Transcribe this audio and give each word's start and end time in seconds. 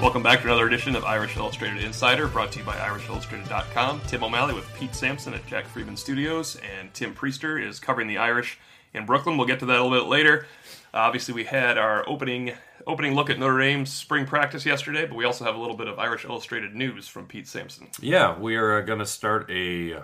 Welcome 0.00 0.22
back 0.22 0.40
to 0.42 0.46
another 0.46 0.66
edition 0.66 0.94
of 0.94 1.04
Irish 1.04 1.36
Illustrated 1.36 1.82
Insider, 1.82 2.28
brought 2.28 2.52
to 2.52 2.58
you 2.58 2.64
by 2.64 2.76
IrishIllustrated.com. 2.76 4.02
Tim 4.06 4.22
O'Malley 4.22 4.54
with 4.54 4.72
Pete 4.74 4.94
Sampson 4.94 5.32
at 5.32 5.44
Jack 5.46 5.66
Freeman 5.66 5.96
Studios, 5.96 6.56
and 6.78 6.92
Tim 6.92 7.14
Priester 7.14 7.60
is 7.60 7.80
covering 7.80 8.06
the 8.06 8.18
Irish 8.18 8.58
in 8.92 9.06
Brooklyn. 9.06 9.38
We'll 9.38 9.46
get 9.46 9.58
to 9.60 9.66
that 9.66 9.78
a 9.78 9.82
little 9.82 9.98
bit 9.98 10.08
later. 10.08 10.46
Uh, 10.92 10.98
obviously, 10.98 11.32
we 11.34 11.44
had 11.44 11.78
our 11.78 12.06
opening 12.08 12.52
opening 12.86 13.14
look 13.14 13.30
at 13.30 13.38
Notre 13.38 13.58
Dame's 13.58 13.92
spring 13.92 14.26
practice 14.26 14.64
yesterday, 14.66 15.06
but 15.06 15.16
we 15.16 15.24
also 15.24 15.44
have 15.44 15.56
a 15.56 15.58
little 15.58 15.76
bit 15.76 15.88
of 15.88 15.98
Irish 15.98 16.24
Illustrated 16.24 16.74
news 16.74 17.08
from 17.08 17.26
Pete 17.26 17.48
Sampson. 17.48 17.88
Yeah, 18.00 18.38
we 18.38 18.56
are 18.56 18.82
going 18.82 19.00
to 19.00 19.06
start 19.06 19.50
a 19.50 20.02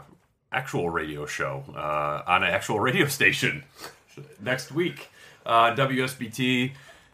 actual 0.50 0.88
radio 0.90 1.26
show 1.26 1.64
uh, 1.76 2.22
on 2.26 2.42
an 2.42 2.50
actual 2.50 2.80
radio 2.80 3.06
station 3.08 3.64
next 4.40 4.72
week. 4.72 5.10
Uh, 5.44 5.74
WSBT, 5.76 6.72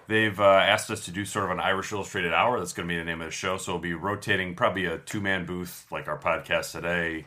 they've 0.08 0.38
uh, 0.38 0.44
asked 0.44 0.90
us 0.90 1.04
to 1.04 1.12
do 1.12 1.24
sort 1.24 1.44
of 1.44 1.52
an 1.52 1.60
Irish 1.60 1.92
Illustrated 1.92 2.34
hour. 2.34 2.58
That's 2.58 2.72
going 2.72 2.88
to 2.88 2.92
be 2.92 2.98
the 2.98 3.04
name 3.04 3.20
of 3.20 3.28
the 3.28 3.32
show. 3.32 3.56
So 3.56 3.72
we'll 3.72 3.80
be 3.80 3.94
rotating 3.94 4.56
probably 4.56 4.86
a 4.86 4.98
two 4.98 5.20
man 5.20 5.46
booth 5.46 5.86
like 5.92 6.08
our 6.08 6.18
podcast 6.18 6.72
today. 6.72 7.26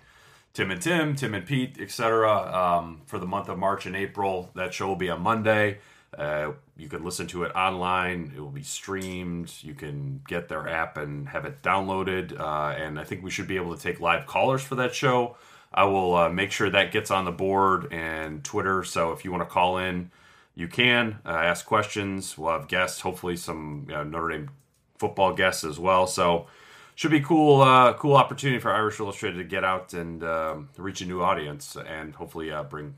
Tim 0.53 0.69
and 0.69 0.81
Tim, 0.81 1.15
Tim 1.15 1.33
and 1.33 1.45
Pete, 1.45 1.77
etc. 1.79 2.29
Um, 2.53 3.01
for 3.05 3.19
the 3.19 3.25
month 3.25 3.47
of 3.47 3.57
March 3.57 3.85
and 3.85 3.95
April. 3.95 4.51
That 4.55 4.73
show 4.73 4.87
will 4.87 4.97
be 4.97 5.09
on 5.09 5.21
Monday. 5.21 5.77
Uh, 6.17 6.51
you 6.75 6.89
can 6.89 7.05
listen 7.05 7.25
to 7.27 7.43
it 7.43 7.55
online. 7.55 8.33
It 8.35 8.39
will 8.41 8.49
be 8.49 8.63
streamed. 8.63 9.53
You 9.61 9.73
can 9.73 10.21
get 10.27 10.49
their 10.49 10.67
app 10.67 10.97
and 10.97 11.29
have 11.29 11.45
it 11.45 11.61
downloaded. 11.61 12.37
Uh, 12.37 12.75
and 12.77 12.99
I 12.99 13.05
think 13.05 13.23
we 13.23 13.31
should 13.31 13.47
be 13.47 13.55
able 13.55 13.75
to 13.75 13.81
take 13.81 14.01
live 14.01 14.25
callers 14.25 14.61
for 14.61 14.75
that 14.75 14.93
show. 14.93 15.37
I 15.73 15.85
will 15.85 16.15
uh, 16.15 16.29
make 16.29 16.51
sure 16.51 16.69
that 16.69 16.91
gets 16.91 17.11
on 17.11 17.23
the 17.23 17.31
board 17.31 17.93
and 17.93 18.43
Twitter. 18.43 18.83
So 18.83 19.13
if 19.13 19.23
you 19.23 19.31
want 19.31 19.43
to 19.43 19.49
call 19.49 19.77
in, 19.77 20.11
you 20.55 20.67
can 20.67 21.19
uh, 21.25 21.29
ask 21.29 21.65
questions. 21.65 22.37
We'll 22.37 22.51
have 22.51 22.67
guests, 22.67 23.01
hopefully 23.01 23.37
some 23.37 23.85
you 23.87 23.95
know, 23.95 24.03
Notre 24.03 24.29
Dame 24.29 24.49
football 24.97 25.33
guests 25.33 25.63
as 25.63 25.79
well. 25.79 26.07
So 26.07 26.47
should 26.95 27.11
be 27.11 27.21
cool, 27.21 27.61
uh, 27.61 27.93
cool 27.93 28.15
opportunity 28.15 28.59
for 28.59 28.71
Irish 28.71 28.99
Illustrated 28.99 29.37
to 29.37 29.43
get 29.43 29.63
out 29.63 29.93
and 29.93 30.23
um, 30.23 30.69
reach 30.77 31.01
a 31.01 31.05
new 31.05 31.21
audience 31.21 31.75
and 31.75 32.13
hopefully 32.13 32.51
uh, 32.51 32.63
bring 32.63 32.95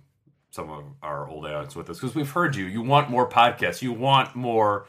some 0.52 0.69
of 0.69 0.83
our 1.02 1.28
old 1.28 1.45
audience 1.45 1.75
with 1.75 1.89
us 1.89 2.00
because 2.00 2.16
we've 2.16 2.30
heard 2.30 2.55
you. 2.55 2.66
You 2.66 2.81
want 2.81 3.09
more 3.09 3.28
podcasts. 3.28 3.81
You 3.81 3.91
want 3.94 4.35
more 4.35 4.85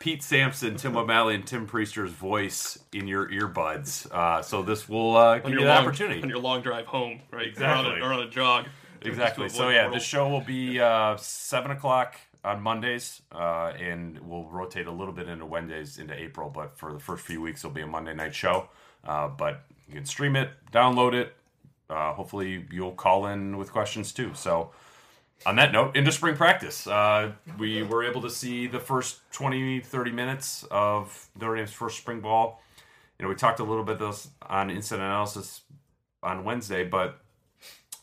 Pete 0.00 0.22
Sampson, 0.22 0.76
Tim 0.76 0.96
O'Malley, 0.96 1.34
and 1.34 1.46
Tim 1.46 1.66
Priester's 1.66 2.10
voice 2.10 2.78
in 2.92 3.06
your 3.06 3.28
earbuds. 3.30 4.10
Uh, 4.10 4.42
so 4.42 4.62
this 4.62 4.88
will 4.88 5.16
uh, 5.16 5.38
give 5.38 5.52
you 5.52 5.60
an 5.60 5.66
long, 5.66 5.78
opportunity 5.78 6.22
on 6.22 6.28
your 6.28 6.38
long 6.38 6.62
drive 6.62 6.86
home, 6.86 7.20
right? 7.30 7.46
Exactly. 7.46 7.92
Or 7.92 7.92
on 7.92 8.02
a, 8.02 8.04
or 8.04 8.12
on 8.12 8.20
a 8.26 8.30
jog. 8.30 8.66
Exactly. 9.04 9.48
So 9.48 9.68
yeah, 9.68 9.88
the 9.88 10.00
show 10.00 10.28
will 10.28 10.40
be 10.40 10.80
uh, 10.80 11.16
seven 11.16 11.70
o'clock 11.70 12.16
on 12.44 12.60
Mondays, 12.62 13.22
uh, 13.32 13.72
and 13.78 14.18
we'll 14.20 14.44
rotate 14.44 14.86
a 14.86 14.90
little 14.90 15.14
bit 15.14 15.28
into 15.28 15.46
Wednesdays 15.46 15.98
into 15.98 16.14
April. 16.14 16.50
But 16.50 16.76
for 16.76 16.92
the 16.92 16.98
first 17.00 17.24
few 17.24 17.40
weeks, 17.40 17.60
it'll 17.60 17.74
be 17.74 17.82
a 17.82 17.86
Monday 17.86 18.14
night 18.14 18.34
show. 18.34 18.68
Uh, 19.04 19.28
but 19.28 19.62
you 19.88 19.94
can 19.94 20.04
stream 20.04 20.36
it, 20.36 20.50
download 20.72 21.14
it. 21.14 21.34
Uh, 21.88 22.12
hopefully, 22.12 22.66
you'll 22.70 22.92
call 22.92 23.26
in 23.26 23.56
with 23.56 23.72
questions 23.72 24.12
too. 24.12 24.32
So. 24.34 24.70
On 25.46 25.56
that 25.56 25.72
note, 25.72 25.94
into 25.94 26.10
spring 26.10 26.36
practice, 26.36 26.86
uh, 26.86 27.32
we 27.58 27.82
were 27.82 28.02
able 28.02 28.22
to 28.22 28.30
see 28.30 28.66
the 28.66 28.80
first 28.80 29.20
20, 29.32 29.80
30 29.80 30.10
minutes 30.12 30.64
of 30.70 31.28
Notre 31.38 31.56
Dame's 31.56 31.72
first 31.72 31.98
spring 31.98 32.20
ball. 32.20 32.62
You 33.18 33.24
know, 33.24 33.28
we 33.28 33.34
talked 33.34 33.60
a 33.60 33.64
little 33.64 33.84
bit 33.84 33.98
this 33.98 34.28
on 34.42 34.70
instant 34.70 35.02
analysis 35.02 35.62
on 36.22 36.44
Wednesday, 36.44 36.84
but 36.84 37.20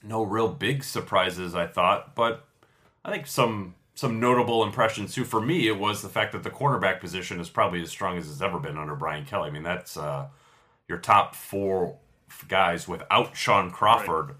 no 0.03 0.23
real 0.23 0.47
big 0.47 0.83
surprises 0.83 1.55
I 1.55 1.67
thought, 1.67 2.16
but 2.16 2.45
I 3.03 3.11
think 3.11 3.27
some 3.27 3.75
some 3.94 4.19
notable 4.19 4.63
impressions 4.63 5.13
too. 5.13 5.25
For 5.25 5.41
me, 5.41 5.67
it 5.67 5.77
was 5.77 6.02
the 6.02 6.09
fact 6.09 6.31
that 6.31 6.43
the 6.43 6.49
cornerback 6.49 6.99
position 6.99 7.39
is 7.39 7.49
probably 7.49 7.81
as 7.81 7.89
strong 7.89 8.17
as 8.17 8.30
it's 8.30 8.41
ever 8.41 8.59
been 8.59 8.77
under 8.77 8.95
Brian 8.95 9.26
Kelly. 9.26 9.49
I 9.49 9.52
mean, 9.52 9.64
that's 9.64 9.98
uh, 9.98 10.27
your 10.87 10.98
top 10.98 11.36
four 11.36 11.98
guys 12.48 12.87
without 12.87 13.36
Shaun 13.36 13.70
Crawford 13.71 14.36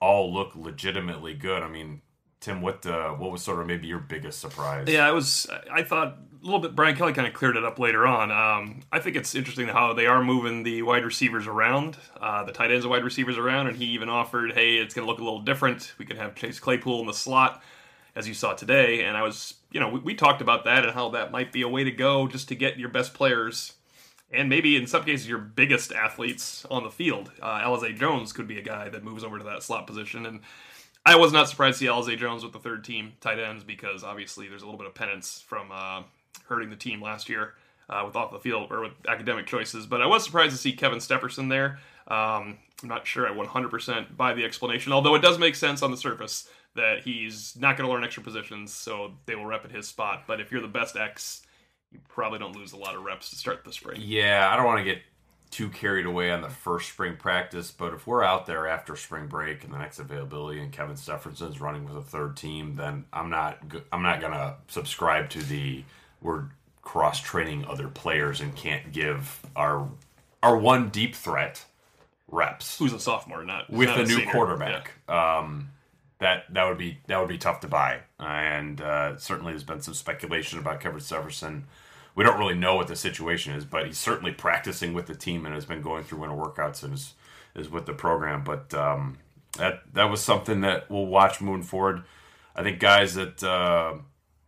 all 0.00 0.32
look 0.32 0.56
legitimately 0.56 1.34
good. 1.34 1.62
I 1.62 1.68
mean, 1.68 2.00
Tim, 2.44 2.60
what 2.60 2.84
uh, 2.84 3.12
what 3.12 3.32
was 3.32 3.40
sort 3.40 3.58
of 3.60 3.66
maybe 3.66 3.86
your 3.86 3.98
biggest 3.98 4.38
surprise? 4.38 4.86
Yeah, 4.86 5.08
it 5.08 5.14
was. 5.14 5.46
I 5.72 5.82
thought 5.82 6.08
a 6.08 6.44
little 6.44 6.60
bit. 6.60 6.74
Brian 6.74 6.94
Kelly 6.94 7.14
kind 7.14 7.26
of 7.26 7.32
cleared 7.32 7.56
it 7.56 7.64
up 7.64 7.78
later 7.78 8.06
on. 8.06 8.30
Um, 8.30 8.82
I 8.92 8.98
think 8.98 9.16
it's 9.16 9.34
interesting 9.34 9.66
how 9.66 9.94
they 9.94 10.06
are 10.06 10.22
moving 10.22 10.62
the 10.62 10.82
wide 10.82 11.06
receivers 11.06 11.46
around, 11.46 11.96
uh, 12.20 12.44
the 12.44 12.52
tight 12.52 12.70
ends 12.70 12.84
and 12.84 12.90
wide 12.90 13.02
receivers 13.02 13.38
around, 13.38 13.68
and 13.68 13.78
he 13.78 13.86
even 13.86 14.10
offered, 14.10 14.52
"Hey, 14.52 14.76
it's 14.76 14.92
going 14.92 15.06
to 15.06 15.10
look 15.10 15.20
a 15.20 15.24
little 15.24 15.40
different. 15.40 15.94
We 15.96 16.04
could 16.04 16.18
have 16.18 16.34
Chase 16.34 16.60
Claypool 16.60 17.00
in 17.00 17.06
the 17.06 17.14
slot, 17.14 17.62
as 18.14 18.28
you 18.28 18.34
saw 18.34 18.52
today." 18.52 19.04
And 19.04 19.16
I 19.16 19.22
was, 19.22 19.54
you 19.70 19.80
know, 19.80 19.88
we, 19.88 20.00
we 20.00 20.14
talked 20.14 20.42
about 20.42 20.64
that 20.64 20.84
and 20.84 20.92
how 20.92 21.08
that 21.10 21.32
might 21.32 21.50
be 21.50 21.62
a 21.62 21.68
way 21.68 21.82
to 21.84 21.92
go 21.92 22.28
just 22.28 22.48
to 22.48 22.54
get 22.54 22.78
your 22.78 22.90
best 22.90 23.14
players. 23.14 23.72
And 24.30 24.50
maybe 24.50 24.76
in 24.76 24.86
some 24.86 25.04
cases 25.04 25.26
your 25.26 25.38
biggest 25.38 25.92
athletes 25.92 26.66
on 26.70 26.82
the 26.82 26.90
field. 26.90 27.32
Uh, 27.40 27.60
Alize 27.60 27.96
Jones 27.96 28.34
could 28.34 28.48
be 28.48 28.58
a 28.58 28.62
guy 28.62 28.90
that 28.90 29.02
moves 29.02 29.24
over 29.24 29.38
to 29.38 29.44
that 29.44 29.62
slot 29.62 29.86
position, 29.86 30.26
and 30.26 30.40
I 31.06 31.16
was 31.16 31.32
not 31.32 31.48
surprised 31.48 31.78
to 31.78 31.84
see 31.84 31.90
Alize 31.90 32.18
Jones 32.18 32.42
with 32.42 32.52
the 32.52 32.58
third 32.58 32.84
team 32.84 33.12
tight 33.20 33.38
ends 33.38 33.62
because 33.62 34.02
obviously 34.02 34.48
there's 34.48 34.62
a 34.62 34.64
little 34.64 34.78
bit 34.78 34.86
of 34.86 34.94
penance 34.94 35.44
from 35.46 35.70
uh, 35.70 36.02
hurting 36.46 36.70
the 36.70 36.76
team 36.76 37.02
last 37.02 37.28
year 37.28 37.54
uh, 37.90 38.02
with 38.06 38.16
off 38.16 38.32
the 38.32 38.38
field 38.38 38.72
or 38.72 38.80
with 38.80 38.92
academic 39.08 39.46
choices. 39.46 39.86
But 39.86 40.00
I 40.00 40.06
was 40.06 40.24
surprised 40.24 40.52
to 40.52 40.58
see 40.58 40.72
Kevin 40.72 40.98
Stepherson 40.98 41.50
there. 41.50 41.78
Um, 42.08 42.58
I'm 42.82 42.88
not 42.88 43.06
sure 43.06 43.26
I 43.26 43.34
100% 43.34 44.16
buy 44.16 44.34
the 44.34 44.44
explanation, 44.44 44.92
although 44.92 45.14
it 45.14 45.22
does 45.22 45.38
make 45.38 45.54
sense 45.54 45.82
on 45.82 45.90
the 45.90 45.96
surface 45.96 46.48
that 46.74 47.02
he's 47.02 47.56
not 47.56 47.76
going 47.76 47.86
to 47.88 47.92
learn 47.92 48.04
extra 48.04 48.22
positions, 48.22 48.72
so 48.72 49.12
they 49.26 49.34
will 49.34 49.46
rep 49.46 49.64
at 49.64 49.70
his 49.70 49.86
spot. 49.86 50.24
But 50.26 50.40
if 50.40 50.50
you're 50.50 50.60
the 50.60 50.68
best 50.68 50.96
X, 50.96 51.42
you 51.92 52.00
probably 52.08 52.38
don't 52.38 52.56
lose 52.56 52.72
a 52.72 52.76
lot 52.76 52.96
of 52.96 53.02
reps 53.02 53.30
to 53.30 53.36
start 53.36 53.64
the 53.64 53.72
spring. 53.72 54.00
Yeah, 54.02 54.50
I 54.52 54.56
don't 54.56 54.66
want 54.66 54.78
to 54.78 54.84
get 54.84 55.02
too 55.54 55.68
carried 55.68 56.04
away 56.04 56.32
on 56.32 56.42
the 56.42 56.48
first 56.50 56.88
spring 56.88 57.16
practice, 57.16 57.70
but 57.70 57.94
if 57.94 58.08
we're 58.08 58.24
out 58.24 58.44
there 58.44 58.66
after 58.66 58.96
spring 58.96 59.28
break 59.28 59.62
and 59.62 59.72
the 59.72 59.78
next 59.78 60.00
availability 60.00 60.60
and 60.60 60.72
Kevin 60.72 60.96
Stepherson's 60.96 61.60
running 61.60 61.84
with 61.84 61.96
a 61.96 62.02
third 62.02 62.36
team, 62.36 62.74
then 62.74 63.04
I'm 63.12 63.30
not 63.30 63.60
I'm 63.92 64.02
not 64.02 64.20
gonna 64.20 64.56
subscribe 64.66 65.30
to 65.30 65.42
the 65.44 65.84
we're 66.20 66.46
cross 66.82 67.20
training 67.20 67.66
other 67.66 67.86
players 67.86 68.40
and 68.40 68.54
can't 68.56 68.90
give 68.90 69.40
our 69.54 69.88
our 70.42 70.56
one 70.56 70.88
deep 70.88 71.14
threat 71.14 71.64
reps 72.26 72.78
Who's 72.78 72.92
a 72.92 72.98
sophomore, 72.98 73.44
not 73.44 73.70
with 73.70 73.88
not 73.88 74.00
a 74.00 74.02
new 74.02 74.16
senior. 74.16 74.32
quarterback. 74.32 74.90
Um, 75.08 75.70
that 76.18 76.52
that 76.52 76.64
would 76.64 76.78
be 76.78 76.98
that 77.06 77.20
would 77.20 77.28
be 77.28 77.38
tough 77.38 77.60
to 77.60 77.68
buy, 77.68 78.00
and 78.18 78.80
uh, 78.80 79.16
certainly 79.18 79.52
there's 79.52 79.62
been 79.62 79.82
some 79.82 79.94
speculation 79.94 80.58
about 80.58 80.80
Kevin 80.80 80.98
Stepherson. 80.98 81.62
We 82.14 82.24
don't 82.24 82.38
really 82.38 82.54
know 82.54 82.76
what 82.76 82.88
the 82.88 82.96
situation 82.96 83.54
is, 83.54 83.64
but 83.64 83.86
he's 83.86 83.98
certainly 83.98 84.32
practicing 84.32 84.94
with 84.94 85.06
the 85.06 85.14
team 85.14 85.44
and 85.46 85.54
has 85.54 85.64
been 85.64 85.82
going 85.82 86.04
through 86.04 86.20
winter 86.20 86.36
workouts 86.36 86.82
and 86.82 86.94
is 86.94 87.14
is 87.54 87.70
with 87.70 87.86
the 87.86 87.92
program. 87.92 88.44
But 88.44 88.72
um, 88.74 89.18
that 89.58 89.82
that 89.94 90.10
was 90.10 90.20
something 90.20 90.60
that 90.62 90.90
we'll 90.90 91.06
watch 91.06 91.40
moving 91.40 91.62
forward. 91.62 92.02
I 92.54 92.62
think 92.62 92.78
guys 92.78 93.14
that 93.14 93.42
uh, 93.42 93.94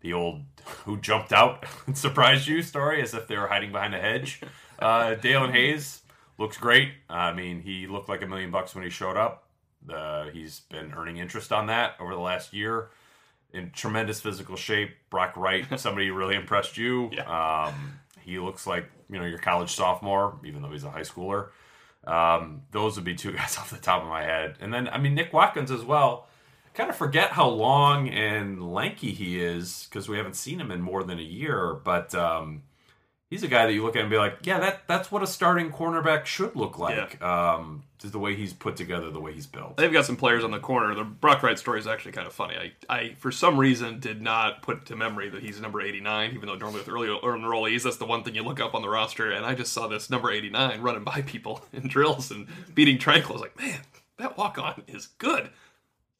the 0.00 0.12
old 0.12 0.42
who 0.84 0.98
jumped 0.98 1.32
out 1.32 1.64
and 1.86 1.96
surprised 1.96 2.46
you 2.46 2.62
story 2.62 3.02
as 3.02 3.14
if 3.14 3.26
they 3.26 3.36
were 3.36 3.48
hiding 3.48 3.72
behind 3.72 3.94
a 3.94 4.00
hedge. 4.00 4.40
Uh, 4.78 5.14
Daelin 5.14 5.52
Hayes 5.52 6.02
looks 6.38 6.56
great. 6.56 6.90
I 7.08 7.32
mean, 7.32 7.62
he 7.62 7.86
looked 7.86 8.08
like 8.08 8.22
a 8.22 8.26
million 8.26 8.50
bucks 8.50 8.74
when 8.74 8.84
he 8.84 8.90
showed 8.90 9.16
up. 9.16 9.44
Uh, 9.88 10.24
he's 10.30 10.60
been 10.60 10.92
earning 10.96 11.18
interest 11.18 11.52
on 11.52 11.66
that 11.66 11.94
over 12.00 12.12
the 12.12 12.20
last 12.20 12.52
year. 12.52 12.88
In 13.52 13.70
tremendous 13.70 14.20
physical 14.20 14.56
shape. 14.56 14.90
Brock 15.10 15.36
Wright, 15.36 15.66
somebody 15.80 16.08
who 16.08 16.14
really 16.14 16.34
impressed 16.34 16.76
you. 16.76 17.10
Um, 17.26 18.00
he 18.22 18.38
looks 18.38 18.66
like 18.66 18.90
you 19.08 19.18
know 19.18 19.24
your 19.24 19.38
college 19.38 19.74
sophomore, 19.74 20.38
even 20.44 20.62
though 20.62 20.70
he's 20.70 20.84
a 20.84 20.90
high 20.90 21.02
schooler. 21.02 21.48
Um, 22.06 22.62
those 22.70 22.96
would 22.96 23.04
be 23.04 23.14
two 23.14 23.32
guys 23.36 23.56
off 23.56 23.70
the 23.70 23.78
top 23.78 24.02
of 24.02 24.08
my 24.08 24.22
head. 24.22 24.56
And 24.60 24.72
then 24.72 24.88
I 24.88 24.98
mean 24.98 25.14
Nick 25.14 25.32
Watkins 25.32 25.70
as 25.70 25.82
well. 25.82 26.26
Kind 26.74 26.90
of 26.90 26.96
forget 26.96 27.30
how 27.30 27.48
long 27.48 28.10
and 28.10 28.74
lanky 28.74 29.12
he 29.12 29.40
is 29.42 29.86
because 29.88 30.10
we 30.10 30.18
haven't 30.18 30.36
seen 30.36 30.60
him 30.60 30.70
in 30.70 30.82
more 30.82 31.02
than 31.02 31.18
a 31.18 31.22
year. 31.22 31.72
But 31.82 32.14
um, 32.14 32.62
he's 33.30 33.42
a 33.42 33.48
guy 33.48 33.66
that 33.66 33.72
you 33.72 33.82
look 33.82 33.96
at 33.96 34.02
and 34.02 34.10
be 34.10 34.16
like, 34.18 34.38
yeah, 34.44 34.58
that 34.60 34.82
that's 34.86 35.10
what 35.10 35.22
a 35.22 35.26
starting 35.26 35.70
cornerback 35.70 36.26
should 36.26 36.54
look 36.56 36.78
like. 36.78 37.20
Um, 37.22 37.82
just 37.98 38.12
the 38.12 38.18
way 38.18 38.34
he's 38.36 38.52
put 38.52 38.76
together, 38.76 39.10
the 39.10 39.20
way 39.20 39.32
he's 39.32 39.46
built. 39.46 39.76
They've 39.78 39.92
got 39.92 40.04
some 40.04 40.16
players 40.16 40.44
on 40.44 40.50
the 40.50 40.58
corner. 40.58 40.94
The 40.94 41.02
Brock 41.04 41.42
Wright 41.42 41.58
story 41.58 41.78
is 41.80 41.86
actually 41.86 42.12
kind 42.12 42.26
of 42.26 42.32
funny. 42.34 42.54
I, 42.88 42.94
I, 42.94 43.14
for 43.14 43.32
some 43.32 43.58
reason, 43.58 44.00
did 44.00 44.20
not 44.20 44.60
put 44.62 44.84
to 44.86 44.96
memory 44.96 45.30
that 45.30 45.42
he's 45.42 45.60
number 45.60 45.80
89, 45.80 46.32
even 46.34 46.46
though 46.46 46.56
normally 46.56 46.80
with 46.80 46.88
early 46.90 47.08
enrollees, 47.08 47.84
that's 47.84 47.96
the 47.96 48.04
one 48.04 48.22
thing 48.22 48.34
you 48.34 48.42
look 48.42 48.60
up 48.60 48.74
on 48.74 48.82
the 48.82 48.88
roster. 48.90 49.30
And 49.32 49.46
I 49.46 49.54
just 49.54 49.72
saw 49.72 49.88
this 49.88 50.10
number 50.10 50.30
89 50.30 50.80
running 50.82 51.04
by 51.04 51.22
people 51.22 51.64
in 51.72 51.88
drills 51.88 52.30
and 52.30 52.46
beating 52.74 52.98
Tranquill. 52.98 53.30
I 53.30 53.32
was 53.32 53.40
like, 53.40 53.58
man, 53.58 53.80
that 54.18 54.36
walk 54.36 54.58
on 54.58 54.82
is 54.88 55.06
good. 55.06 55.48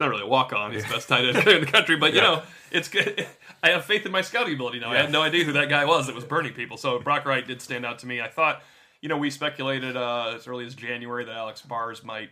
Not 0.01 0.09
really 0.11 0.23
a 0.23 0.27
walk 0.27 0.53
on. 0.55 0.73
He's 0.73 0.85
the 0.85 0.95
best 0.95 1.09
tight 1.09 1.25
end 1.27 1.47
in 1.47 1.61
the 1.61 1.67
country, 1.67 1.97
but 1.97 2.13
you 2.15 2.19
Yeah. 2.21 2.25
know, 2.25 2.43
it's 2.71 2.89
good. 2.89 3.27
I 3.63 3.71
have 3.71 3.85
faith 3.85 4.07
in 4.07 4.13
my 4.13 4.23
scouting 4.23 4.55
ability 4.55 4.81
now. 4.81 4.93
I 4.93 4.97
had 4.97 5.11
no 5.11 5.23
idea 5.23 5.45
who 5.45 5.53
that 5.53 5.69
guy 5.69 5.85
was 5.85 6.07
that 6.07 6.15
was 6.15 6.25
burning 6.25 6.53
people. 6.53 6.77
So 6.77 6.99
Brock 6.99 7.25
Wright 7.25 7.47
did 7.47 7.61
stand 7.61 7.85
out 7.87 7.99
to 8.01 8.07
me. 8.07 8.21
I 8.21 8.29
thought, 8.29 8.63
you 9.01 9.09
know, 9.09 9.17
we 9.17 9.31
speculated 9.31 9.97
uh, 9.97 10.33
as 10.37 10.47
early 10.47 10.67
as 10.67 10.75
January 10.75 11.25
that 11.25 11.35
Alex 11.35 11.63
Bars 11.63 12.05
might 12.05 12.31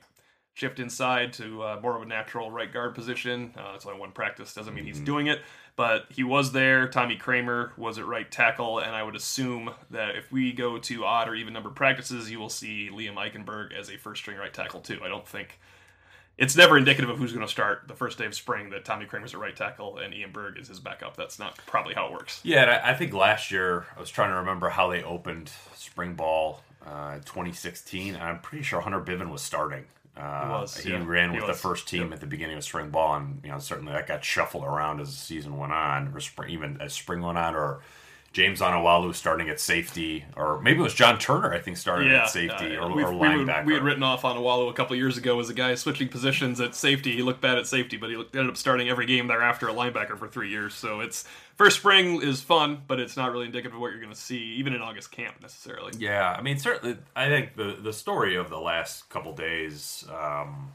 shift 0.54 0.78
inside 0.78 1.32
to 1.32 1.62
uh, 1.62 1.80
more 1.82 1.96
of 1.96 2.02
a 2.02 2.06
natural 2.06 2.50
right 2.50 2.72
guard 2.72 2.94
position. 2.94 3.52
Uh, 3.56 3.72
it's 3.74 3.84
only 3.86 3.98
one 3.98 4.12
practice, 4.12 4.54
doesn't 4.54 4.74
mean 4.74 4.84
he's 4.84 4.96
Mm-hmm. 4.96 5.04
doing 5.04 5.26
it, 5.26 5.40
but 5.74 6.04
he 6.10 6.22
was 6.22 6.52
there. 6.52 6.86
Tommy 6.86 7.16
Kraemer 7.16 7.76
was 7.76 7.98
at 7.98 8.06
right 8.06 8.30
tackle, 8.30 8.78
and 8.78 8.94
I 8.94 9.02
would 9.02 9.16
assume 9.16 9.70
that 9.90 10.14
if 10.14 10.30
we 10.30 10.52
go 10.52 10.78
to 10.78 11.04
odd 11.04 11.28
or 11.28 11.34
even 11.34 11.52
number 11.52 11.70
practices, 11.70 12.30
you 12.30 12.38
will 12.38 12.48
see 12.50 12.88
Liam 12.92 13.14
Eichenberg 13.16 13.72
as 13.76 13.90
a 13.90 13.96
first 13.96 14.22
string 14.22 14.36
right 14.36 14.54
tackle 14.54 14.80
too. 14.80 15.00
I 15.04 15.08
don't 15.08 15.26
think 15.26 15.58
it's 16.36 16.56
never 16.56 16.76
indicative 16.76 17.10
of 17.10 17.18
who's 17.18 17.32
going 17.32 17.46
to 17.46 17.50
start 17.50 17.82
the 17.86 17.94
first 17.94 18.18
day 18.18 18.26
of 18.26 18.34
spring 18.34 18.70
that 18.70 18.84
Tommy 18.84 19.06
Kraemer's 19.06 19.34
at 19.34 19.40
right 19.40 19.54
tackle 19.54 19.98
and 19.98 20.12
Eichenberg 20.12 20.60
is 20.60 20.68
his 20.68 20.80
backup. 20.80 21.16
That's 21.16 21.38
not 21.38 21.58
probably 21.66 21.94
how 21.94 22.06
it 22.06 22.12
works. 22.12 22.40
Yeah, 22.42 22.62
and 22.62 22.70
I, 22.70 22.90
I 22.90 22.94
think 22.94 23.12
last 23.12 23.50
year 23.50 23.86
I 23.96 24.00
was 24.00 24.10
trying 24.10 24.30
to 24.30 24.36
remember 24.36 24.68
how 24.68 24.90
they 24.90 25.02
opened 25.02 25.50
spring 25.76 26.14
ball 26.14 26.62
uh, 26.86 27.16
2016, 27.20 28.14
and 28.14 28.22
I'm 28.22 28.40
pretty 28.40 28.64
sure 28.64 28.80
Hunter 28.80 29.00
Bivin 29.00 29.30
was 29.30 29.42
starting. 29.42 29.84
Uh, 30.16 30.44
He 30.44 30.48
was, 30.50 30.76
he 30.76 30.90
yeah. 30.90 31.04
ran 31.04 31.32
with 31.32 31.46
the 31.46 31.54
first 31.54 31.88
team 31.88 32.12
at 32.12 32.20
the 32.20 32.26
beginning 32.26 32.56
of 32.56 32.64
spring 32.64 32.90
ball, 32.90 33.16
and 33.16 33.40
you 33.42 33.50
know 33.50 33.58
certainly 33.58 33.92
that 33.92 34.06
got 34.06 34.24
shuffled 34.24 34.64
around 34.64 35.00
as 35.00 35.08
the 35.08 35.16
season 35.16 35.56
went 35.56 35.72
on, 35.72 36.12
or 36.14 36.20
spring, 36.20 36.50
even 36.50 36.80
as 36.80 36.92
spring 36.92 37.20
went 37.20 37.36
on, 37.38 37.54
or 37.56 37.80
James 38.34 38.60
Onwualu 38.60 39.14
starting 39.14 39.48
at 39.48 39.60
safety, 39.60 40.24
or 40.36 40.60
maybe 40.60 40.80
it 40.80 40.82
was 40.82 40.92
John 40.92 41.20
Turner 41.20 41.54
I 41.54 41.60
think 41.60 41.76
started 41.76 42.10
at 42.12 42.28
safety 42.28 42.76
uh, 42.76 42.80
or, 42.80 42.90
or 42.90 42.96
we, 42.96 43.04
were- 43.04 43.12
linebacker. 43.12 43.64
we 43.64 43.74
had 43.74 43.84
written 43.84 44.02
off 44.02 44.22
Onwualu 44.22 44.68
a 44.68 44.72
couple 44.72 44.96
years 44.96 45.16
ago 45.16 45.38
as 45.38 45.48
a 45.48 45.54
guy 45.54 45.72
switching 45.76 46.08
positions 46.08 46.60
at 46.60 46.74
safety. 46.74 47.14
He 47.14 47.22
looked 47.22 47.40
bad 47.40 47.58
at 47.58 47.68
safety, 47.68 47.96
but 47.96 48.10
he 48.10 48.16
looked, 48.16 48.34
ended 48.34 48.50
up 48.50 48.56
starting 48.56 48.88
every 48.88 49.06
game 49.06 49.28
thereafter 49.28 49.70
at 49.70 49.76
linebacker 49.76 50.18
for 50.18 50.26
three 50.26 50.50
years. 50.50 50.74
So 50.74 50.98
it's 50.98 51.24
first 51.54 51.76
spring 51.78 52.22
is 52.22 52.40
fun, 52.40 52.82
but 52.88 52.98
it's 52.98 53.16
not 53.16 53.30
really 53.30 53.46
indicative 53.46 53.76
of 53.76 53.80
what 53.80 53.92
you're 53.92 54.00
going 54.00 54.12
to 54.12 54.20
see 54.20 54.42
even 54.56 54.74
in 54.74 54.82
August 54.82 55.12
camp 55.12 55.40
necessarily. 55.40 55.92
Yeah, 55.96 56.34
I 56.36 56.42
mean, 56.42 56.58
certainly, 56.58 56.98
I 57.14 57.28
think 57.28 57.54
the 57.54 57.78
the 57.80 57.92
story 57.92 58.34
of 58.34 58.50
the 58.50 58.58
last 58.58 59.08
couple 59.10 59.32
days, 59.32 60.04
um, 60.12 60.72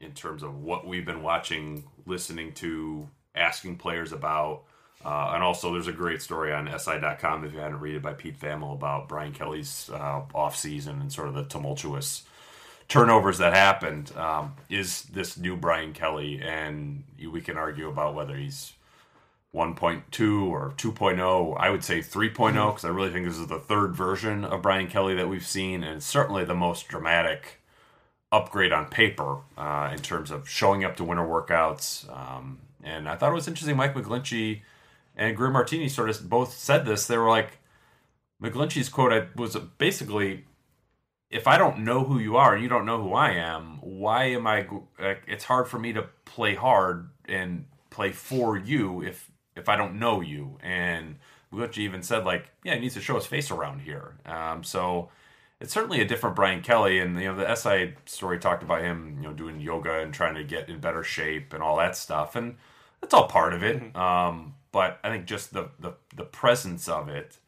in 0.00 0.12
terms 0.12 0.42
of 0.42 0.62
what 0.62 0.86
we've 0.86 1.04
been 1.04 1.22
watching, 1.22 1.84
listening 2.06 2.54
to, 2.54 3.06
asking 3.34 3.76
players 3.76 4.12
about, 4.12 4.62
uh, 5.04 5.32
and 5.34 5.42
also 5.42 5.72
there's 5.72 5.88
a 5.88 5.92
great 5.92 6.20
story 6.22 6.52
on 6.52 6.68
SI.com 6.78 7.44
if 7.44 7.52
you 7.52 7.60
hadn't 7.60 7.80
read 7.80 7.94
it 7.94 8.02
by 8.02 8.12
Pete 8.12 8.38
Thamel 8.38 8.74
about 8.74 9.08
Brian 9.08 9.32
Kelly's 9.32 9.90
uh, 9.92 10.22
off 10.34 10.56
season 10.56 11.00
and 11.00 11.12
sort 11.12 11.28
of 11.28 11.34
the 11.34 11.44
tumultuous 11.44 12.24
turnovers 12.88 13.38
that 13.38 13.54
happened. 13.54 14.16
Um, 14.16 14.54
is 14.68 15.02
this 15.04 15.36
new 15.38 15.56
Brian 15.56 15.92
Kelly, 15.92 16.40
and 16.42 17.04
we 17.30 17.40
can 17.40 17.56
argue 17.56 17.88
about 17.88 18.14
whether 18.14 18.36
he's 18.36 18.72
1.2 19.54 20.46
or 20.48 20.72
2.0. 20.76 21.56
I 21.58 21.70
would 21.70 21.84
say 21.84 22.00
3.0 22.00 22.70
because 22.70 22.84
I 22.84 22.88
really 22.88 23.10
think 23.10 23.26
this 23.26 23.38
is 23.38 23.46
the 23.46 23.58
third 23.58 23.94
version 23.94 24.44
of 24.44 24.62
Brian 24.62 24.88
Kelly 24.88 25.14
that 25.14 25.28
we've 25.28 25.46
seen, 25.46 25.82
and 25.82 26.02
certainly 26.02 26.44
the 26.44 26.54
most 26.54 26.88
dramatic 26.88 27.60
upgrade 28.30 28.72
on 28.72 28.86
paper 28.86 29.38
uh, 29.56 29.90
in 29.92 30.00
terms 30.00 30.30
of 30.30 30.48
showing 30.48 30.84
up 30.84 30.96
to 30.96 31.04
winter 31.04 31.22
workouts. 31.22 32.08
Um, 32.14 32.58
and 32.84 33.08
I 33.08 33.16
thought 33.16 33.30
it 33.30 33.34
was 33.34 33.48
interesting. 33.48 33.76
Mike 33.76 33.94
McGlinchey 33.94 34.60
and 35.18 35.36
Greer 35.36 35.50
Martini 35.50 35.88
sort 35.88 36.08
of 36.08 36.30
both 36.30 36.56
said 36.56 36.86
this. 36.86 37.06
They 37.06 37.18
were 37.18 37.28
like, 37.28 37.58
McGlinchey's 38.42 38.88
quote 38.88 39.36
was 39.36 39.56
basically, 39.76 40.46
"If 41.28 41.48
I 41.48 41.58
don't 41.58 41.80
know 41.80 42.04
who 42.04 42.18
you 42.18 42.36
are 42.36 42.54
and 42.54 42.62
you 42.62 42.68
don't 42.68 42.86
know 42.86 43.02
who 43.02 43.12
I 43.12 43.32
am, 43.32 43.78
why 43.82 44.24
am 44.26 44.46
I? 44.46 44.68
Like, 44.98 45.24
it's 45.26 45.44
hard 45.44 45.68
for 45.68 45.78
me 45.78 45.92
to 45.92 46.04
play 46.24 46.54
hard 46.54 47.10
and 47.26 47.66
play 47.90 48.12
for 48.12 48.56
you 48.56 49.02
if 49.02 49.30
if 49.56 49.68
I 49.68 49.76
don't 49.76 49.98
know 49.98 50.20
you." 50.20 50.58
And 50.62 51.16
McGlinchey 51.52 51.78
even 51.78 52.02
said, 52.02 52.24
like, 52.24 52.50
"Yeah, 52.62 52.74
he 52.74 52.80
needs 52.80 52.94
to 52.94 53.00
show 53.00 53.16
his 53.16 53.26
face 53.26 53.50
around 53.50 53.80
here." 53.80 54.18
Um, 54.24 54.62
so 54.62 55.10
it's 55.60 55.72
certainly 55.74 56.00
a 56.00 56.06
different 56.06 56.36
Brian 56.36 56.62
Kelly, 56.62 57.00
and 57.00 57.18
you 57.20 57.26
know 57.26 57.34
the 57.34 57.54
SI 57.56 57.94
story 58.06 58.38
talked 58.38 58.62
about 58.62 58.82
him, 58.82 59.16
you 59.20 59.28
know, 59.28 59.34
doing 59.34 59.60
yoga 59.60 59.98
and 60.00 60.14
trying 60.14 60.36
to 60.36 60.44
get 60.44 60.68
in 60.68 60.78
better 60.80 61.02
shape 61.02 61.52
and 61.52 61.62
all 61.62 61.76
that 61.78 61.96
stuff, 61.96 62.36
and 62.36 62.56
that's 63.00 63.14
all 63.14 63.26
part 63.26 63.52
of 63.52 63.64
it. 63.64 63.96
Um, 63.96 64.54
but 64.72 64.98
I 65.02 65.10
think 65.10 65.26
just 65.26 65.52
the, 65.52 65.70
the 65.78 65.94
the 66.14 66.24
presence 66.24 66.88
of 66.88 67.08
it 67.08 67.38